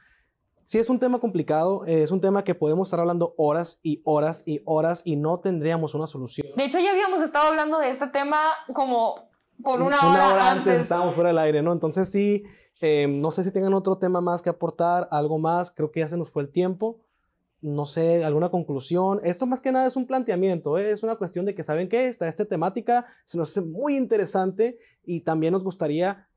Sí, 0.63 0.79
es 0.79 0.89
un 0.89 0.97
tema 0.97 1.19
complicado, 1.19 1.85
eh, 1.85 2.01
es 2.01 2.09
un 2.09 2.19
tema 2.19 2.43
que 2.43 2.55
podemos 2.55 2.87
estar 2.87 2.99
hablando 2.99 3.35
horas 3.37 3.79
y 3.83 4.01
horas 4.03 4.43
y 4.47 4.61
horas 4.65 5.03
y 5.05 5.15
no 5.15 5.39
tendríamos 5.39 5.93
una 5.93 6.07
solución. 6.07 6.47
De 6.57 6.65
hecho, 6.65 6.79
ya 6.79 6.89
habíamos 6.89 7.21
estado 7.21 7.49
hablando 7.49 7.77
de 7.77 7.89
este 7.89 8.07
tema 8.07 8.39
como 8.73 9.29
por 9.63 9.83
una, 9.83 9.97
hora, 10.11 10.51
antes. 10.51 10.81
estábamos 10.81 11.13
fuera 11.13 11.29
del 11.29 11.37
aire, 11.37 11.61
¿no? 11.61 11.71
Entonces 11.71 12.09
sí, 12.09 12.43
eh, 12.81 13.07
no 13.07 13.29
sé 13.29 13.43
si 13.43 13.51
tengan 13.51 13.75
otro 13.75 13.99
tema 13.99 14.21
más 14.21 14.41
que 14.41 14.49
aportar, 14.49 15.07
algo 15.11 15.37
más, 15.37 15.69
creo 15.69 15.91
que 15.91 15.99
ya 15.99 16.07
se 16.07 16.17
nos 16.17 16.31
fue 16.31 16.41
el 16.41 16.49
tiempo. 16.49 16.99
No 17.67 17.87
sé, 17.87 18.23
alguna 18.23 18.49
conclusión. 18.49 19.19
Esto 19.23 19.47
más 19.47 19.59
que 19.59 19.71
nada 19.71 19.87
es 19.87 19.95
un 19.95 20.05
planteamiento, 20.05 20.77
¿eh? 20.77 20.91
es 20.91 21.01
una 21.01 21.15
cuestión 21.15 21.47
de 21.47 21.55
que, 21.55 21.63
¿saben 21.63 21.89
qué? 21.89 22.05
Está 22.07 22.27
esta 22.27 22.45
temática, 22.45 23.07
se 23.25 23.39
nos 23.39 23.49
hace 23.49 23.61
muy 23.61 23.97
interesante 23.97 24.77
y 25.03 25.21
también 25.21 25.51
nos 25.51 25.63
gustaría, 25.63 26.27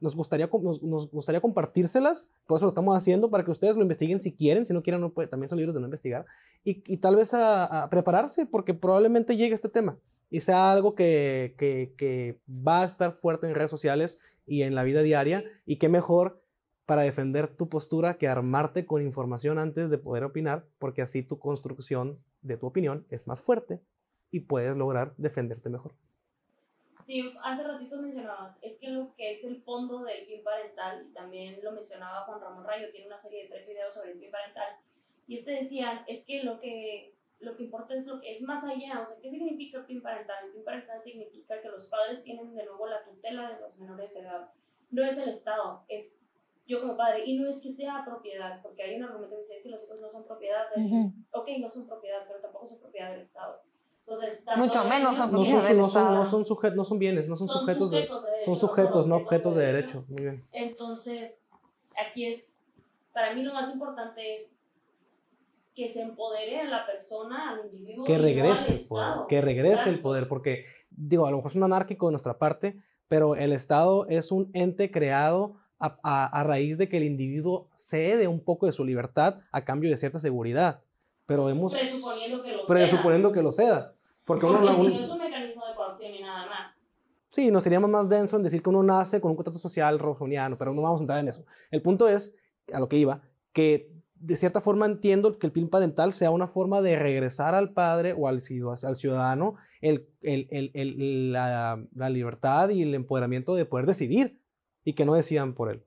nos 0.00 0.16
gustaría, 0.16 0.50
nos, 0.82 1.08
gustaría 1.12 1.40
compartírselas, 1.40 2.32
por 2.48 2.56
eso 2.56 2.66
lo 2.66 2.70
estamos 2.70 2.96
haciendo, 2.96 3.30
para 3.30 3.44
que 3.44 3.52
ustedes 3.52 3.76
lo 3.76 3.82
investiguen 3.82 4.18
si 4.18 4.34
quieren, 4.34 4.66
si 4.66 4.72
no 4.74 4.82
quieren, 4.82 5.00
no 5.00 5.12
puede- 5.12 5.28
también 5.28 5.48
son 5.48 5.58
libres 5.58 5.72
de 5.74 5.80
no 5.80 5.86
investigar, 5.86 6.26
y, 6.64 6.82
y 6.92 6.96
tal 6.96 7.14
vez 7.14 7.32
a, 7.32 7.84
a 7.84 7.88
prepararse, 7.88 8.44
porque 8.44 8.74
probablemente 8.74 9.36
llegue 9.36 9.54
este 9.54 9.68
tema 9.68 9.98
y 10.30 10.40
sea 10.40 10.72
algo 10.72 10.96
que, 10.96 11.54
que, 11.58 11.94
que 11.96 12.40
va 12.48 12.82
a 12.82 12.86
estar 12.86 13.12
fuerte 13.12 13.46
en 13.46 13.54
redes 13.54 13.70
sociales 13.70 14.18
y 14.46 14.62
en 14.62 14.74
la 14.74 14.82
vida 14.82 15.02
diaria, 15.02 15.44
y 15.64 15.76
qué 15.76 15.88
mejor 15.88 16.41
para 16.92 17.04
defender 17.04 17.48
tu 17.48 17.70
postura 17.70 18.18
que 18.18 18.28
armarte 18.28 18.84
con 18.84 19.00
información 19.00 19.58
antes 19.58 19.88
de 19.88 19.96
poder 19.96 20.24
opinar, 20.24 20.66
porque 20.78 21.00
así 21.00 21.22
tu 21.22 21.38
construcción 21.38 22.22
de 22.42 22.58
tu 22.58 22.66
opinión 22.66 23.06
es 23.08 23.26
más 23.26 23.40
fuerte 23.40 23.80
y 24.30 24.40
puedes 24.40 24.76
lograr 24.76 25.14
defenderte 25.16 25.70
mejor. 25.70 25.94
Sí, 27.06 27.32
hace 27.42 27.62
ratito 27.62 27.96
mencionabas, 27.96 28.58
es 28.60 28.76
que 28.76 28.90
lo 28.90 29.14
que 29.14 29.32
es 29.32 29.42
el 29.42 29.56
fondo 29.56 30.04
del 30.04 30.26
PIN 30.26 30.44
parental, 30.44 31.06
y 31.08 31.14
también 31.14 31.64
lo 31.64 31.72
mencionaba 31.72 32.26
Juan 32.26 32.42
Ramón 32.42 32.66
Rayo, 32.66 32.90
tiene 32.90 33.06
una 33.06 33.16
serie 33.16 33.44
de 33.44 33.48
tres 33.48 33.66
videos 33.66 33.94
sobre 33.94 34.12
el 34.12 34.18
PIN 34.18 34.30
parental, 34.30 34.76
y 35.26 35.38
este 35.38 35.52
decían, 35.52 36.04
es 36.06 36.26
que 36.26 36.44
lo 36.44 36.60
que 36.60 37.14
lo 37.40 37.56
que 37.56 37.62
importa 37.62 37.94
es 37.94 38.06
lo 38.06 38.20
que 38.20 38.32
es 38.32 38.42
más 38.42 38.64
allá. 38.64 39.00
O 39.00 39.06
sea, 39.06 39.16
¿qué 39.18 39.30
significa 39.30 39.78
el 39.78 39.86
PIN 39.86 40.02
parental? 40.02 40.44
El 40.44 40.52
PIN 40.52 40.62
parental 40.62 41.00
significa 41.00 41.58
que 41.62 41.70
los 41.70 41.86
padres 41.86 42.22
tienen 42.22 42.54
de 42.54 42.66
nuevo 42.66 42.86
la 42.86 43.02
tutela 43.02 43.50
de 43.50 43.60
los 43.60 43.78
menores 43.78 44.12
de 44.12 44.20
edad. 44.20 44.50
No 44.90 45.02
es 45.02 45.16
el 45.16 45.30
Estado, 45.30 45.86
es 45.88 46.21
yo 46.66 46.80
como 46.80 46.96
padre. 46.96 47.24
Y 47.26 47.38
no 47.38 47.48
es 47.48 47.60
que 47.60 47.70
sea 47.70 48.04
propiedad, 48.04 48.60
porque 48.62 48.82
hay 48.82 48.96
un 48.96 49.02
argumento 49.04 49.36
que 49.36 49.42
dice 49.42 49.56
es 49.56 49.62
que 49.62 49.68
los 49.70 49.84
hijos 49.84 50.00
no 50.00 50.10
son 50.10 50.24
propiedad. 50.24 50.64
Del, 50.74 50.86
Ujú. 50.86 51.12
Ok, 51.32 51.48
no 51.60 51.68
son 51.68 51.86
propiedad, 51.86 52.20
pero 52.28 52.40
tampoco 52.40 52.66
son 52.66 52.78
propiedad 52.78 53.10
del 53.10 53.20
Estado. 53.20 53.60
Entonces, 54.06 54.44
Mucho 54.56 54.84
menos 54.84 55.16
ellos- 55.16 55.16
son 55.16 55.26
No 55.32 55.38
propiedad 55.38 55.60
son, 55.60 55.68
del 55.68 55.76
no, 55.78 55.82
son, 55.84 56.02
Estado. 56.02 56.16
no, 56.16 56.24
son 56.24 56.44
sujet- 56.44 56.74
no 56.74 56.84
son 56.84 56.98
bienes, 56.98 57.28
no 57.28 57.36
son, 57.36 57.48
Son 57.48 57.60
sujetos 57.60 57.90
de, 57.92 57.98
sujetos 57.98 58.22
de 58.22 58.30
derecho, 58.30 58.44
son 58.44 58.54
no 58.54 58.60
sujetos, 58.60 59.06
no 59.06 59.16
objetos 59.16 59.54
de 59.56 59.66
derecho. 59.66 60.04
Muy 60.08 60.22
bien. 60.22 60.44
Entonces, 60.52 61.46
aquí 61.96 62.26
es, 62.26 62.56
para 63.12 63.34
mí 63.34 63.42
lo 63.42 63.52
más 63.54 63.72
importante 63.72 64.34
es 64.36 64.56
que 65.74 65.88
se 65.88 66.02
empodere 66.02 66.60
a 66.60 66.64
la 66.64 66.84
persona, 66.86 67.50
al 67.50 67.64
individuo. 67.64 68.04
Que 68.04 68.16
no 68.18 68.22
regrese 68.22 68.74
el 68.74 68.86
poder, 68.86 69.26
que 69.26 69.40
regrese 69.40 69.72
el 69.72 69.94
Exacto. 69.96 70.02
poder, 70.02 70.28
porque 70.28 70.66
digo, 70.90 71.26
a 71.26 71.30
lo 71.30 71.36
mejor 71.38 71.50
es 71.50 71.56
un 71.56 71.62
anárquico 71.62 72.06
de 72.08 72.12
nuestra 72.12 72.38
parte, 72.38 72.76
pero 73.08 73.36
el 73.36 73.52
Estado 73.52 74.06
es 74.08 74.32
un 74.32 74.50
ente 74.52 74.90
creado 74.90 75.56
a, 75.82 75.98
a- 76.02 76.40
a 76.40 76.44
raíz 76.44 76.78
de 76.78 76.88
que 76.88 76.96
el 76.96 77.04
individuo 77.04 77.68
cede 77.74 78.28
un 78.28 78.40
poco 78.40 78.66
de 78.66 78.72
su 78.72 78.84
libertad 78.84 79.40
a 79.50 79.64
cambio 79.64 79.90
de 79.90 79.96
cierta 79.96 80.18
seguridad. 80.18 80.80
Pero 81.26 81.48
hemos 81.50 81.72
Presuponiendo 81.74 82.42
que 82.42 82.52
lo 82.52 82.64
presuponiendo 82.66 83.32
que 83.32 83.42
lo 83.42 83.52
ceda. 83.52 83.94
Porque 84.24 84.46
uno, 84.46 84.60
no 84.60 84.70
es 84.72 85.10
un 85.10 85.18
mecanismo 85.18 85.66
de 85.66 85.74
coacción 85.74 86.14
y 86.14 86.20
nada 86.22 86.46
más. 86.46 86.76
Sí, 87.28 87.50
nos 87.50 87.62
seríamos 87.64 87.88
más 87.90 88.08
denso 88.08 88.36
en 88.36 88.42
decir 88.42 88.62
que 88.62 88.68
uno 88.70 88.82
nace 88.82 89.20
con 89.20 89.30
un 89.30 89.36
contrato 89.36 89.58
social 89.58 89.98
rosoniano, 89.98 90.56
pero 90.56 90.72
no 90.74 90.82
vamos 90.82 91.00
a 91.00 91.04
entrar 91.04 91.18
en 91.20 91.28
eso. 91.28 91.44
El 91.70 91.80
punto 91.82 92.08
es, 92.08 92.36
a 92.72 92.78
lo 92.78 92.88
que 92.88 92.96
iba, 92.98 93.22
que 93.52 93.90
de 94.14 94.36
cierta 94.36 94.60
forma 94.60 94.86
entiendo 94.86 95.38
que 95.38 95.46
el 95.46 95.52
PIN 95.52 95.68
parental 95.68 96.12
sea 96.12 96.30
una 96.30 96.46
forma 96.46 96.82
de 96.82 96.96
regresar 96.98 97.54
al 97.54 97.72
padre 97.72 98.14
o 98.16 98.28
al, 98.28 98.40
ciu- 98.40 98.84
al 98.84 98.96
ciudadano 98.96 99.56
el, 99.80 100.06
el- 100.20 100.46
el- 100.50 100.70
el- 100.74 101.32
la, 101.32 101.82
la 101.94 102.10
libertad 102.10 102.68
y 102.68 102.82
el 102.82 102.94
empoderamiento 102.94 103.54
de 103.56 103.64
poder 103.64 103.86
decidir 103.86 104.40
y 104.84 104.94
que 104.94 105.04
no 105.04 105.14
decidan 105.14 105.54
por 105.54 105.70
él. 105.70 105.84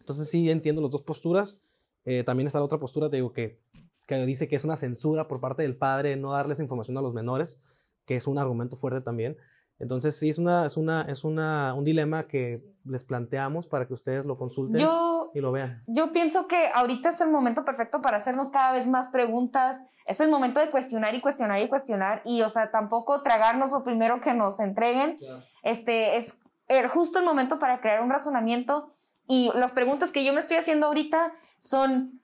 Entonces 0.00 0.28
sí 0.28 0.50
entiendo 0.50 0.82
las 0.82 0.90
dos 0.90 1.02
posturas. 1.02 1.60
Eh, 2.04 2.24
también 2.24 2.46
está 2.46 2.58
la 2.58 2.64
otra 2.64 2.78
postura, 2.78 3.08
te 3.08 3.16
digo, 3.16 3.32
que, 3.32 3.60
que 4.06 4.26
dice 4.26 4.48
que 4.48 4.56
es 4.56 4.64
una 4.64 4.76
censura 4.76 5.28
por 5.28 5.40
parte 5.40 5.62
del 5.62 5.76
padre 5.76 6.16
no 6.16 6.32
darles 6.32 6.60
información 6.60 6.98
a 6.98 7.02
los 7.02 7.14
menores, 7.14 7.60
que 8.04 8.16
es 8.16 8.26
un 8.26 8.38
argumento 8.38 8.76
fuerte 8.76 9.00
también. 9.00 9.36
Entonces 9.78 10.16
sí 10.16 10.28
es, 10.28 10.38
una, 10.38 10.66
es, 10.66 10.76
una, 10.76 11.02
es 11.02 11.24
una, 11.24 11.74
un 11.74 11.84
dilema 11.84 12.28
que 12.28 12.62
les 12.84 13.04
planteamos 13.04 13.66
para 13.66 13.86
que 13.86 13.94
ustedes 13.94 14.24
lo 14.24 14.36
consulten 14.36 14.80
Yo, 14.80 15.30
y 15.34 15.40
lo 15.40 15.50
vean. 15.50 15.82
yo 15.86 16.12
pienso 16.12 16.46
que 16.46 16.68
ahorita 16.72 17.08
es 17.08 17.20
el 17.20 17.30
momento 17.30 17.64
perfecto 17.64 18.00
para 18.00 18.18
hacernos 18.18 18.50
cada 18.50 18.72
vez 18.72 18.86
más 18.86 19.08
preguntas. 19.08 19.82
Es 20.06 20.20
el 20.20 20.30
momento 20.30 20.60
de 20.60 20.70
cuestionar 20.70 21.14
y 21.14 21.20
cuestionar 21.20 21.60
y 21.62 21.68
cuestionar. 21.68 22.22
Y, 22.24 22.42
o 22.42 22.48
sea, 22.48 22.70
tampoco 22.70 23.22
tragarnos 23.22 23.70
lo 23.72 23.82
primero 23.82 24.20
que 24.20 24.34
nos 24.34 24.60
entreguen. 24.60 25.16
Este 25.62 26.16
es 26.16 26.41
el- 26.68 26.88
justo 26.88 27.18
el 27.18 27.24
momento 27.24 27.58
para 27.58 27.80
crear 27.80 28.00
un 28.02 28.10
razonamiento. 28.10 28.94
Y 29.28 29.50
las 29.54 29.72
preguntas 29.72 30.10
que 30.12 30.24
yo 30.24 30.32
me 30.32 30.40
estoy 30.40 30.56
haciendo 30.56 30.86
ahorita 30.86 31.32
son 31.58 32.20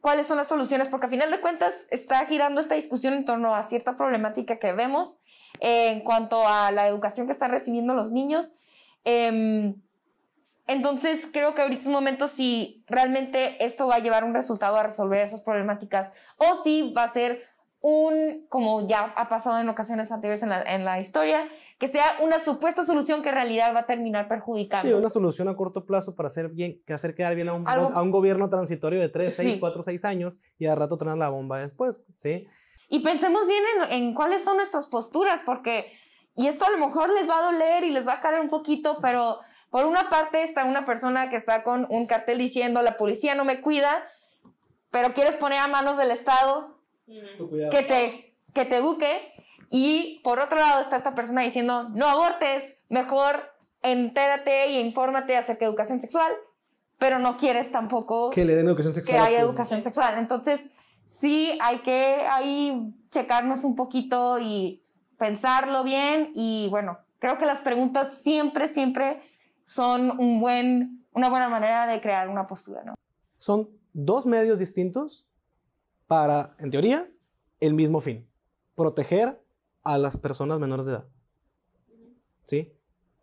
cuáles 0.00 0.26
son 0.26 0.36
las 0.36 0.48
soluciones, 0.48 0.88
porque 0.88 1.06
a 1.06 1.08
final 1.08 1.30
de 1.30 1.40
cuentas 1.40 1.86
está 1.90 2.24
girando 2.26 2.60
esta 2.60 2.74
discusión 2.74 3.14
en 3.14 3.24
torno 3.24 3.54
a 3.54 3.62
cierta 3.62 3.96
problemática 3.96 4.58
que 4.58 4.72
vemos 4.72 5.18
en 5.60 6.00
cuanto 6.00 6.46
a 6.46 6.70
la 6.72 6.88
educación 6.88 7.26
que 7.26 7.32
están 7.32 7.50
recibiendo 7.52 7.94
los 7.94 8.10
niños. 8.10 8.52
Em, 9.04 9.80
entonces, 10.66 11.28
creo 11.32 11.54
que 11.54 11.62
ahorita 11.62 11.82
es 11.82 11.86
un 11.86 11.92
momento 11.92 12.26
si 12.26 12.84
realmente 12.86 13.64
esto 13.64 13.86
va 13.86 13.96
a 13.96 13.98
llevar 13.98 14.24
un 14.24 14.34
resultado 14.34 14.76
a 14.76 14.82
resolver 14.82 15.20
esas 15.20 15.40
problemáticas 15.42 16.12
o 16.36 16.54
si 16.62 16.92
va 16.92 17.04
a 17.04 17.08
ser 17.08 17.42
un, 17.84 18.46
como 18.48 18.86
ya 18.86 19.12
ha 19.16 19.28
pasado 19.28 19.58
en 19.58 19.68
ocasiones 19.68 20.10
anteriores 20.12 20.42
en 20.44 20.48
la, 20.50 20.62
en 20.62 20.84
la 20.84 21.00
historia, 21.00 21.48
que 21.78 21.88
sea 21.88 22.04
una 22.20 22.38
supuesta 22.38 22.84
solución 22.84 23.22
que 23.22 23.30
en 23.30 23.34
realidad 23.34 23.74
va 23.74 23.80
a 23.80 23.86
terminar 23.86 24.28
perjudicando. 24.28 24.88
Sí, 24.88 24.94
una 24.94 25.08
solución 25.08 25.48
a 25.48 25.56
corto 25.56 25.84
plazo 25.84 26.14
para 26.14 26.28
hacer, 26.28 26.48
bien, 26.48 26.80
que 26.86 26.94
hacer 26.94 27.14
quedar 27.16 27.34
bien 27.34 27.48
a 27.48 27.54
un, 27.54 27.66
Algo- 27.66 27.90
a 27.92 28.00
un 28.00 28.12
gobierno 28.12 28.48
transitorio 28.48 29.00
de 29.00 29.08
3, 29.08 29.34
6, 29.34 29.54
Sí. 29.54 29.60
4, 29.60 29.82
6 29.82 30.04
años 30.04 30.38
y 30.58 30.66
de 30.66 30.74
rato 30.76 30.96
traer 30.96 31.18
la 31.18 31.28
bomba 31.28 31.58
después. 31.58 32.00
¿sí? 32.18 32.46
Y 32.88 33.00
pensemos 33.00 33.48
bien 33.48 33.62
en, 33.90 33.92
en 33.92 34.14
cuáles 34.14 34.44
son 34.44 34.56
nuestras 34.58 34.86
posturas, 34.86 35.42
porque, 35.44 35.92
y 36.36 36.46
esto 36.46 36.64
a 36.64 36.70
lo 36.70 36.78
mejor 36.78 37.10
les 37.12 37.28
va 37.28 37.38
a 37.38 37.42
doler 37.52 37.82
y 37.82 37.90
les 37.90 38.06
va 38.06 38.14
a 38.14 38.20
caer 38.20 38.40
un 38.40 38.48
poquito, 38.48 38.98
pero 39.02 39.38
por 39.70 39.86
una 39.86 40.08
parte 40.08 40.42
está 40.42 40.64
una 40.66 40.84
persona 40.84 41.28
que 41.30 41.36
está 41.36 41.64
con 41.64 41.86
un 41.90 42.06
cartel 42.06 42.38
diciendo 42.38 42.80
la 42.82 42.96
policía 42.96 43.34
no 43.34 43.44
me 43.44 43.60
cuida, 43.60 44.04
pero 44.92 45.14
quieres 45.14 45.34
poner 45.34 45.58
a 45.58 45.66
manos 45.66 45.96
del 45.96 46.10
Estado 46.12 46.78
Que 47.70 47.82
te, 47.82 48.34
que 48.52 48.64
te 48.64 48.76
eduque. 48.76 49.32
Y 49.70 50.20
por 50.22 50.38
otro 50.38 50.58
lado 50.58 50.80
está 50.80 50.96
esta 50.96 51.14
persona 51.14 51.40
diciendo, 51.42 51.88
no 51.90 52.06
abortes, 52.06 52.80
mejor 52.88 53.52
entérate 53.82 54.70
y 54.70 54.78
infórmate 54.78 55.36
acerca 55.36 55.64
de 55.64 55.70
educación 55.70 56.00
sexual, 56.00 56.30
pero 56.98 57.18
no 57.18 57.36
quieres 57.36 57.72
tampoco 57.72 58.30
Que 58.30 58.44
le 58.44 58.54
den 58.54 58.68
educación 58.68 58.92
que 58.92 59.00
sexual. 59.00 59.26
haya 59.26 59.38
pues. 59.38 59.48
educación 59.48 59.82
sexual. 59.82 60.18
Entonces, 60.18 60.68
sí 61.06 61.58
hay 61.60 61.78
que 61.78 62.26
ahí 62.30 62.94
checarnos 63.10 63.64
un 63.64 63.74
poquito 63.74 64.38
y 64.38 64.82
pensarlo 65.18 65.84
bien. 65.84 66.30
Y 66.34 66.68
bueno, 66.70 66.98
creo 67.18 67.38
que 67.38 67.46
las 67.46 67.60
preguntas 67.60 68.22
siempre, 68.22 68.68
siempre 68.68 69.20
son 69.64 70.20
un 70.20 70.40
buen, 70.40 71.04
una 71.12 71.28
buena 71.30 71.48
manera 71.48 71.86
de 71.86 72.00
crear 72.00 72.28
una 72.28 72.46
postura, 72.46 72.82
¿no? 72.84 72.94
Son 73.38 73.68
dos 73.92 74.26
medios 74.26 74.58
distintos 74.58 75.26
para, 76.12 76.54
en 76.58 76.70
teoría, 76.70 77.08
el 77.58 77.72
mismo 77.72 77.98
fin. 78.00 78.28
Proteger 78.74 79.42
a 79.82 79.96
las 79.96 80.18
personas 80.18 80.58
menores 80.58 80.84
de 80.84 80.92
edad. 80.92 81.04
¿Sí? 82.44 82.70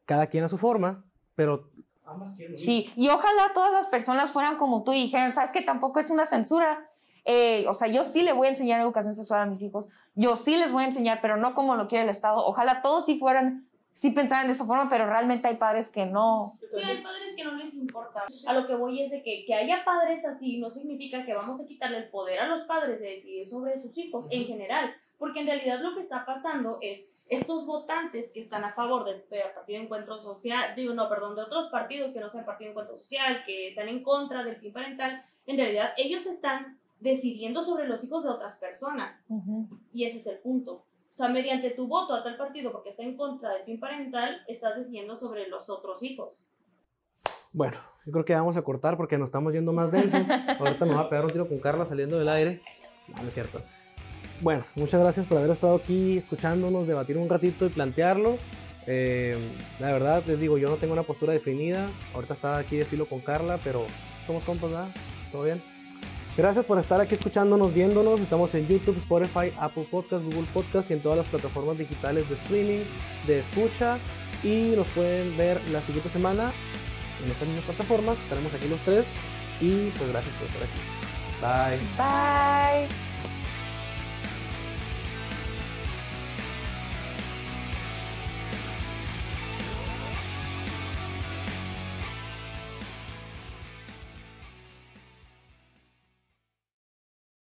Cada 0.06 0.26
quien 0.26 0.44
a 0.44 0.48
su 0.48 0.58
forma, 0.58 1.06
pero 1.36 1.70
ambas 2.04 2.32
quieren. 2.36 2.58
Sí, 2.58 2.92
y 2.96 3.10
ojalá 3.10 3.52
todas 3.54 3.72
las 3.72 3.86
personas 3.86 4.32
fueran 4.32 4.58
como 4.58 4.84
tú 4.84 4.94
y 4.94 5.04
dijeran, 5.04 5.36
sabes 5.36 5.52
que 5.52 5.62
tampoco 5.62 6.00
es 6.00 6.10
una 6.10 6.26
censura. 6.26 6.90
Eh, 7.26 7.68
o 7.68 7.76
sea, 7.76 7.90
yo 7.90 8.04
sí 8.04 8.24
le 8.24 8.34
voy 8.34 8.48
a 8.48 8.50
enseñar 8.50 8.82
educación 8.82 9.16
sexual 9.16 9.42
a 9.42 9.46
mis 9.46 9.62
hijos, 9.62 9.88
yo 10.16 10.36
sí 10.36 10.58
les 10.58 10.72
voy 10.72 10.82
a 10.82 10.88
enseñar, 10.88 11.20
pero 11.22 11.38
no 11.38 11.54
como 11.54 11.76
lo 11.76 11.88
quiere 11.88 12.06
el 12.06 12.10
Estado. 12.10 12.44
Ojalá 12.44 12.82
todos 12.82 13.06
sí 13.06 13.20
fueran, 13.20 13.68
sí 13.94 14.12
pensaran 14.12 14.48
de 14.48 14.54
esa 14.54 14.66
forma, 14.66 14.88
pero 14.90 15.06
realmente 15.06 15.48
hay 15.48 15.58
padres 15.58 15.90
que 15.90 16.06
no. 16.06 16.58
Sí, 16.70 16.82
hay 16.84 17.02
padres 17.02 17.36
que 17.36 17.44
no 17.44 17.54
les 17.54 17.76
importa. 17.76 18.24
A 18.48 18.54
lo 18.54 18.68
que 18.68 18.76
voy 18.76 19.02
es 19.02 19.12
de 19.12 19.22
que, 19.22 19.44
que 19.46 19.54
haya 19.54 19.84
padres 19.84 20.26
así 20.26 20.60
no 20.60 20.70
significa 20.70 21.26
que 21.26 21.34
vamos 21.34 21.62
a 21.62 21.68
quitarle 21.68 21.98
el 21.98 22.10
poder 22.10 22.40
a 22.40 22.48
los 22.48 22.64
padres 22.64 23.00
de 23.00 23.16
decidir 23.16 23.48
sobre 23.48 23.78
sus 23.78 23.98
hijos 23.98 24.26
en 24.30 24.46
general, 24.46 24.94
porque 25.18 25.42
en 25.42 25.48
realidad 25.48 25.82
lo 25.82 25.96
que 25.96 26.02
está 26.02 26.26
pasando 26.26 26.78
es 26.82 27.06
estos 27.28 27.66
votantes 27.68 28.32
que 28.32 28.40
están 28.40 28.64
a 28.64 28.74
favor 28.74 29.06
del, 29.06 29.24
del 29.30 29.52
Partido 29.54 29.80
de 29.80 29.86
Encuentro 29.86 30.20
Social, 30.20 30.74
digo, 30.76 30.94
no, 30.94 31.08
perdón, 31.08 31.36
de 31.36 31.44
otros 31.44 31.68
partidos 31.68 32.12
que 32.12 32.20
no 32.20 32.30
sean 32.30 32.46
Partido 32.46 32.70
de 32.70 32.72
Encuentro 32.72 32.98
Social, 32.98 33.44
que 33.46 33.68
están 33.68 33.88
en 33.88 34.02
contra 34.04 34.44
del 34.44 34.58
PIN 34.58 34.74
parental, 34.74 35.24
en 35.46 35.58
realidad 35.58 35.94
ellos 35.98 36.26
están 36.26 36.80
decidiendo 37.00 37.62
sobre 37.62 37.88
los 37.88 38.04
hijos 38.04 38.24
de 38.24 38.30
otras 38.30 38.58
personas. 38.58 39.30
Y 39.94 40.06
ese 40.06 40.18
es 40.18 40.28
el 40.28 40.40
punto. 40.40 40.84
O 41.20 41.22
sea, 41.22 41.28
mediante 41.28 41.72
tu 41.72 41.86
voto 41.86 42.13
a 42.13 42.24
tal 42.24 42.38
partido 42.38 42.72
porque 42.72 42.91
está 42.91 43.03
en 43.03 43.17
contra 43.17 43.51
del 43.51 43.63
PIN 43.63 43.78
parental, 43.78 44.41
estás 44.47 44.78
decidiendo 44.78 45.17
sobre 45.17 45.49
los 45.49 45.70
otros 45.70 46.01
hijos. 46.01 46.45
Bueno, 47.51 47.76
yo 48.05 48.13
creo 48.13 48.24
que 48.24 48.34
vamos 48.34 48.55
a 48.55 48.61
cortar 48.61 48.95
porque 48.95 49.17
nos 49.17 49.28
estamos 49.28 49.51
yendo 49.51 49.74
más 49.74 49.91
densos. 49.91 50.30
Ahorita 50.59 50.86
nos 50.86 50.95
va 50.95 51.01
a 51.01 51.09
pegar 51.09 51.26
un 51.26 51.32
tiro 51.32 51.45
con 51.45 51.59
Carla 51.59 51.84
saliendo 51.84 52.17
del 52.17 52.30
aire. 52.30 52.61
No, 53.09 53.22
no 53.22 53.28
es 53.28 53.34
cierto. 53.34 53.61
Bueno, 54.39 54.63
muchas 54.76 55.01
gracias 55.01 55.26
por 55.26 55.39
haber 55.39 55.49
estado 55.51 55.76
aquí 55.76 56.17
escuchándonos, 56.17 56.88
debatir 56.88 57.17
un 57.17 57.28
ratito 57.28 57.65
y 57.65 57.70
plantearlo. 57.70 58.38
Eh, 58.88 59.36
la 59.82 59.91
verdad, 59.91 60.24
les 60.26 60.39
digo, 60.39 60.57
yo 60.57 60.70
no 60.70 60.78
tengo 60.78 60.93
una 60.93 61.03
postura 61.03 61.34
definida. 61.34 61.89
Ahorita 62.13 62.34
estaba 62.34 62.59
aquí 62.59 62.78
de 62.78 62.86
filo 62.86 63.09
con 63.09 63.20
Carla, 63.20 63.59
pero 63.61 63.86
somos 64.26 64.45
compas, 64.45 64.72
¿verdad? 64.72 64.88
¿Todo 65.34 65.43
bien? 65.43 65.61
Gracias 66.40 66.64
por 66.64 66.80
estar 66.80 67.02
aquí 67.02 67.16
escuchándonos, 67.16 67.74
viéndonos. 67.74 68.22
Estamos 68.22 68.56
en 68.56 68.66
YouTube, 68.66 68.98
Spotify, 69.00 69.52
Apple 69.60 69.86
Podcast, 69.92 70.24
Google 70.24 70.48
Podcast 70.54 70.90
y 70.90 70.94
en 70.94 71.02
todas 71.02 71.18
las 71.18 71.28
plataformas 71.28 71.78
digitales 71.78 72.30
de 72.30 72.36
streaming, 72.36 72.80
de 73.28 73.40
escucha. 73.40 73.98
Y 74.42 74.72
nos 74.78 74.88
pueden 74.88 75.36
ver 75.36 75.60
la 75.72 75.82
siguiente 75.82 76.08
semana 76.08 76.54
en 77.22 77.30
estas 77.30 77.46
mismas 77.46 77.66
plataformas. 77.66 78.22
Estaremos 78.22 78.54
aquí 78.54 78.70
los 78.70 78.80
tres. 78.86 79.12
Y 79.60 79.90
pues 79.98 80.10
gracias 80.12 80.34
por 80.36 80.48
estar 80.48 80.64
aquí. 80.64 80.80
Bye. 81.42 82.88
Bye. 82.88 83.09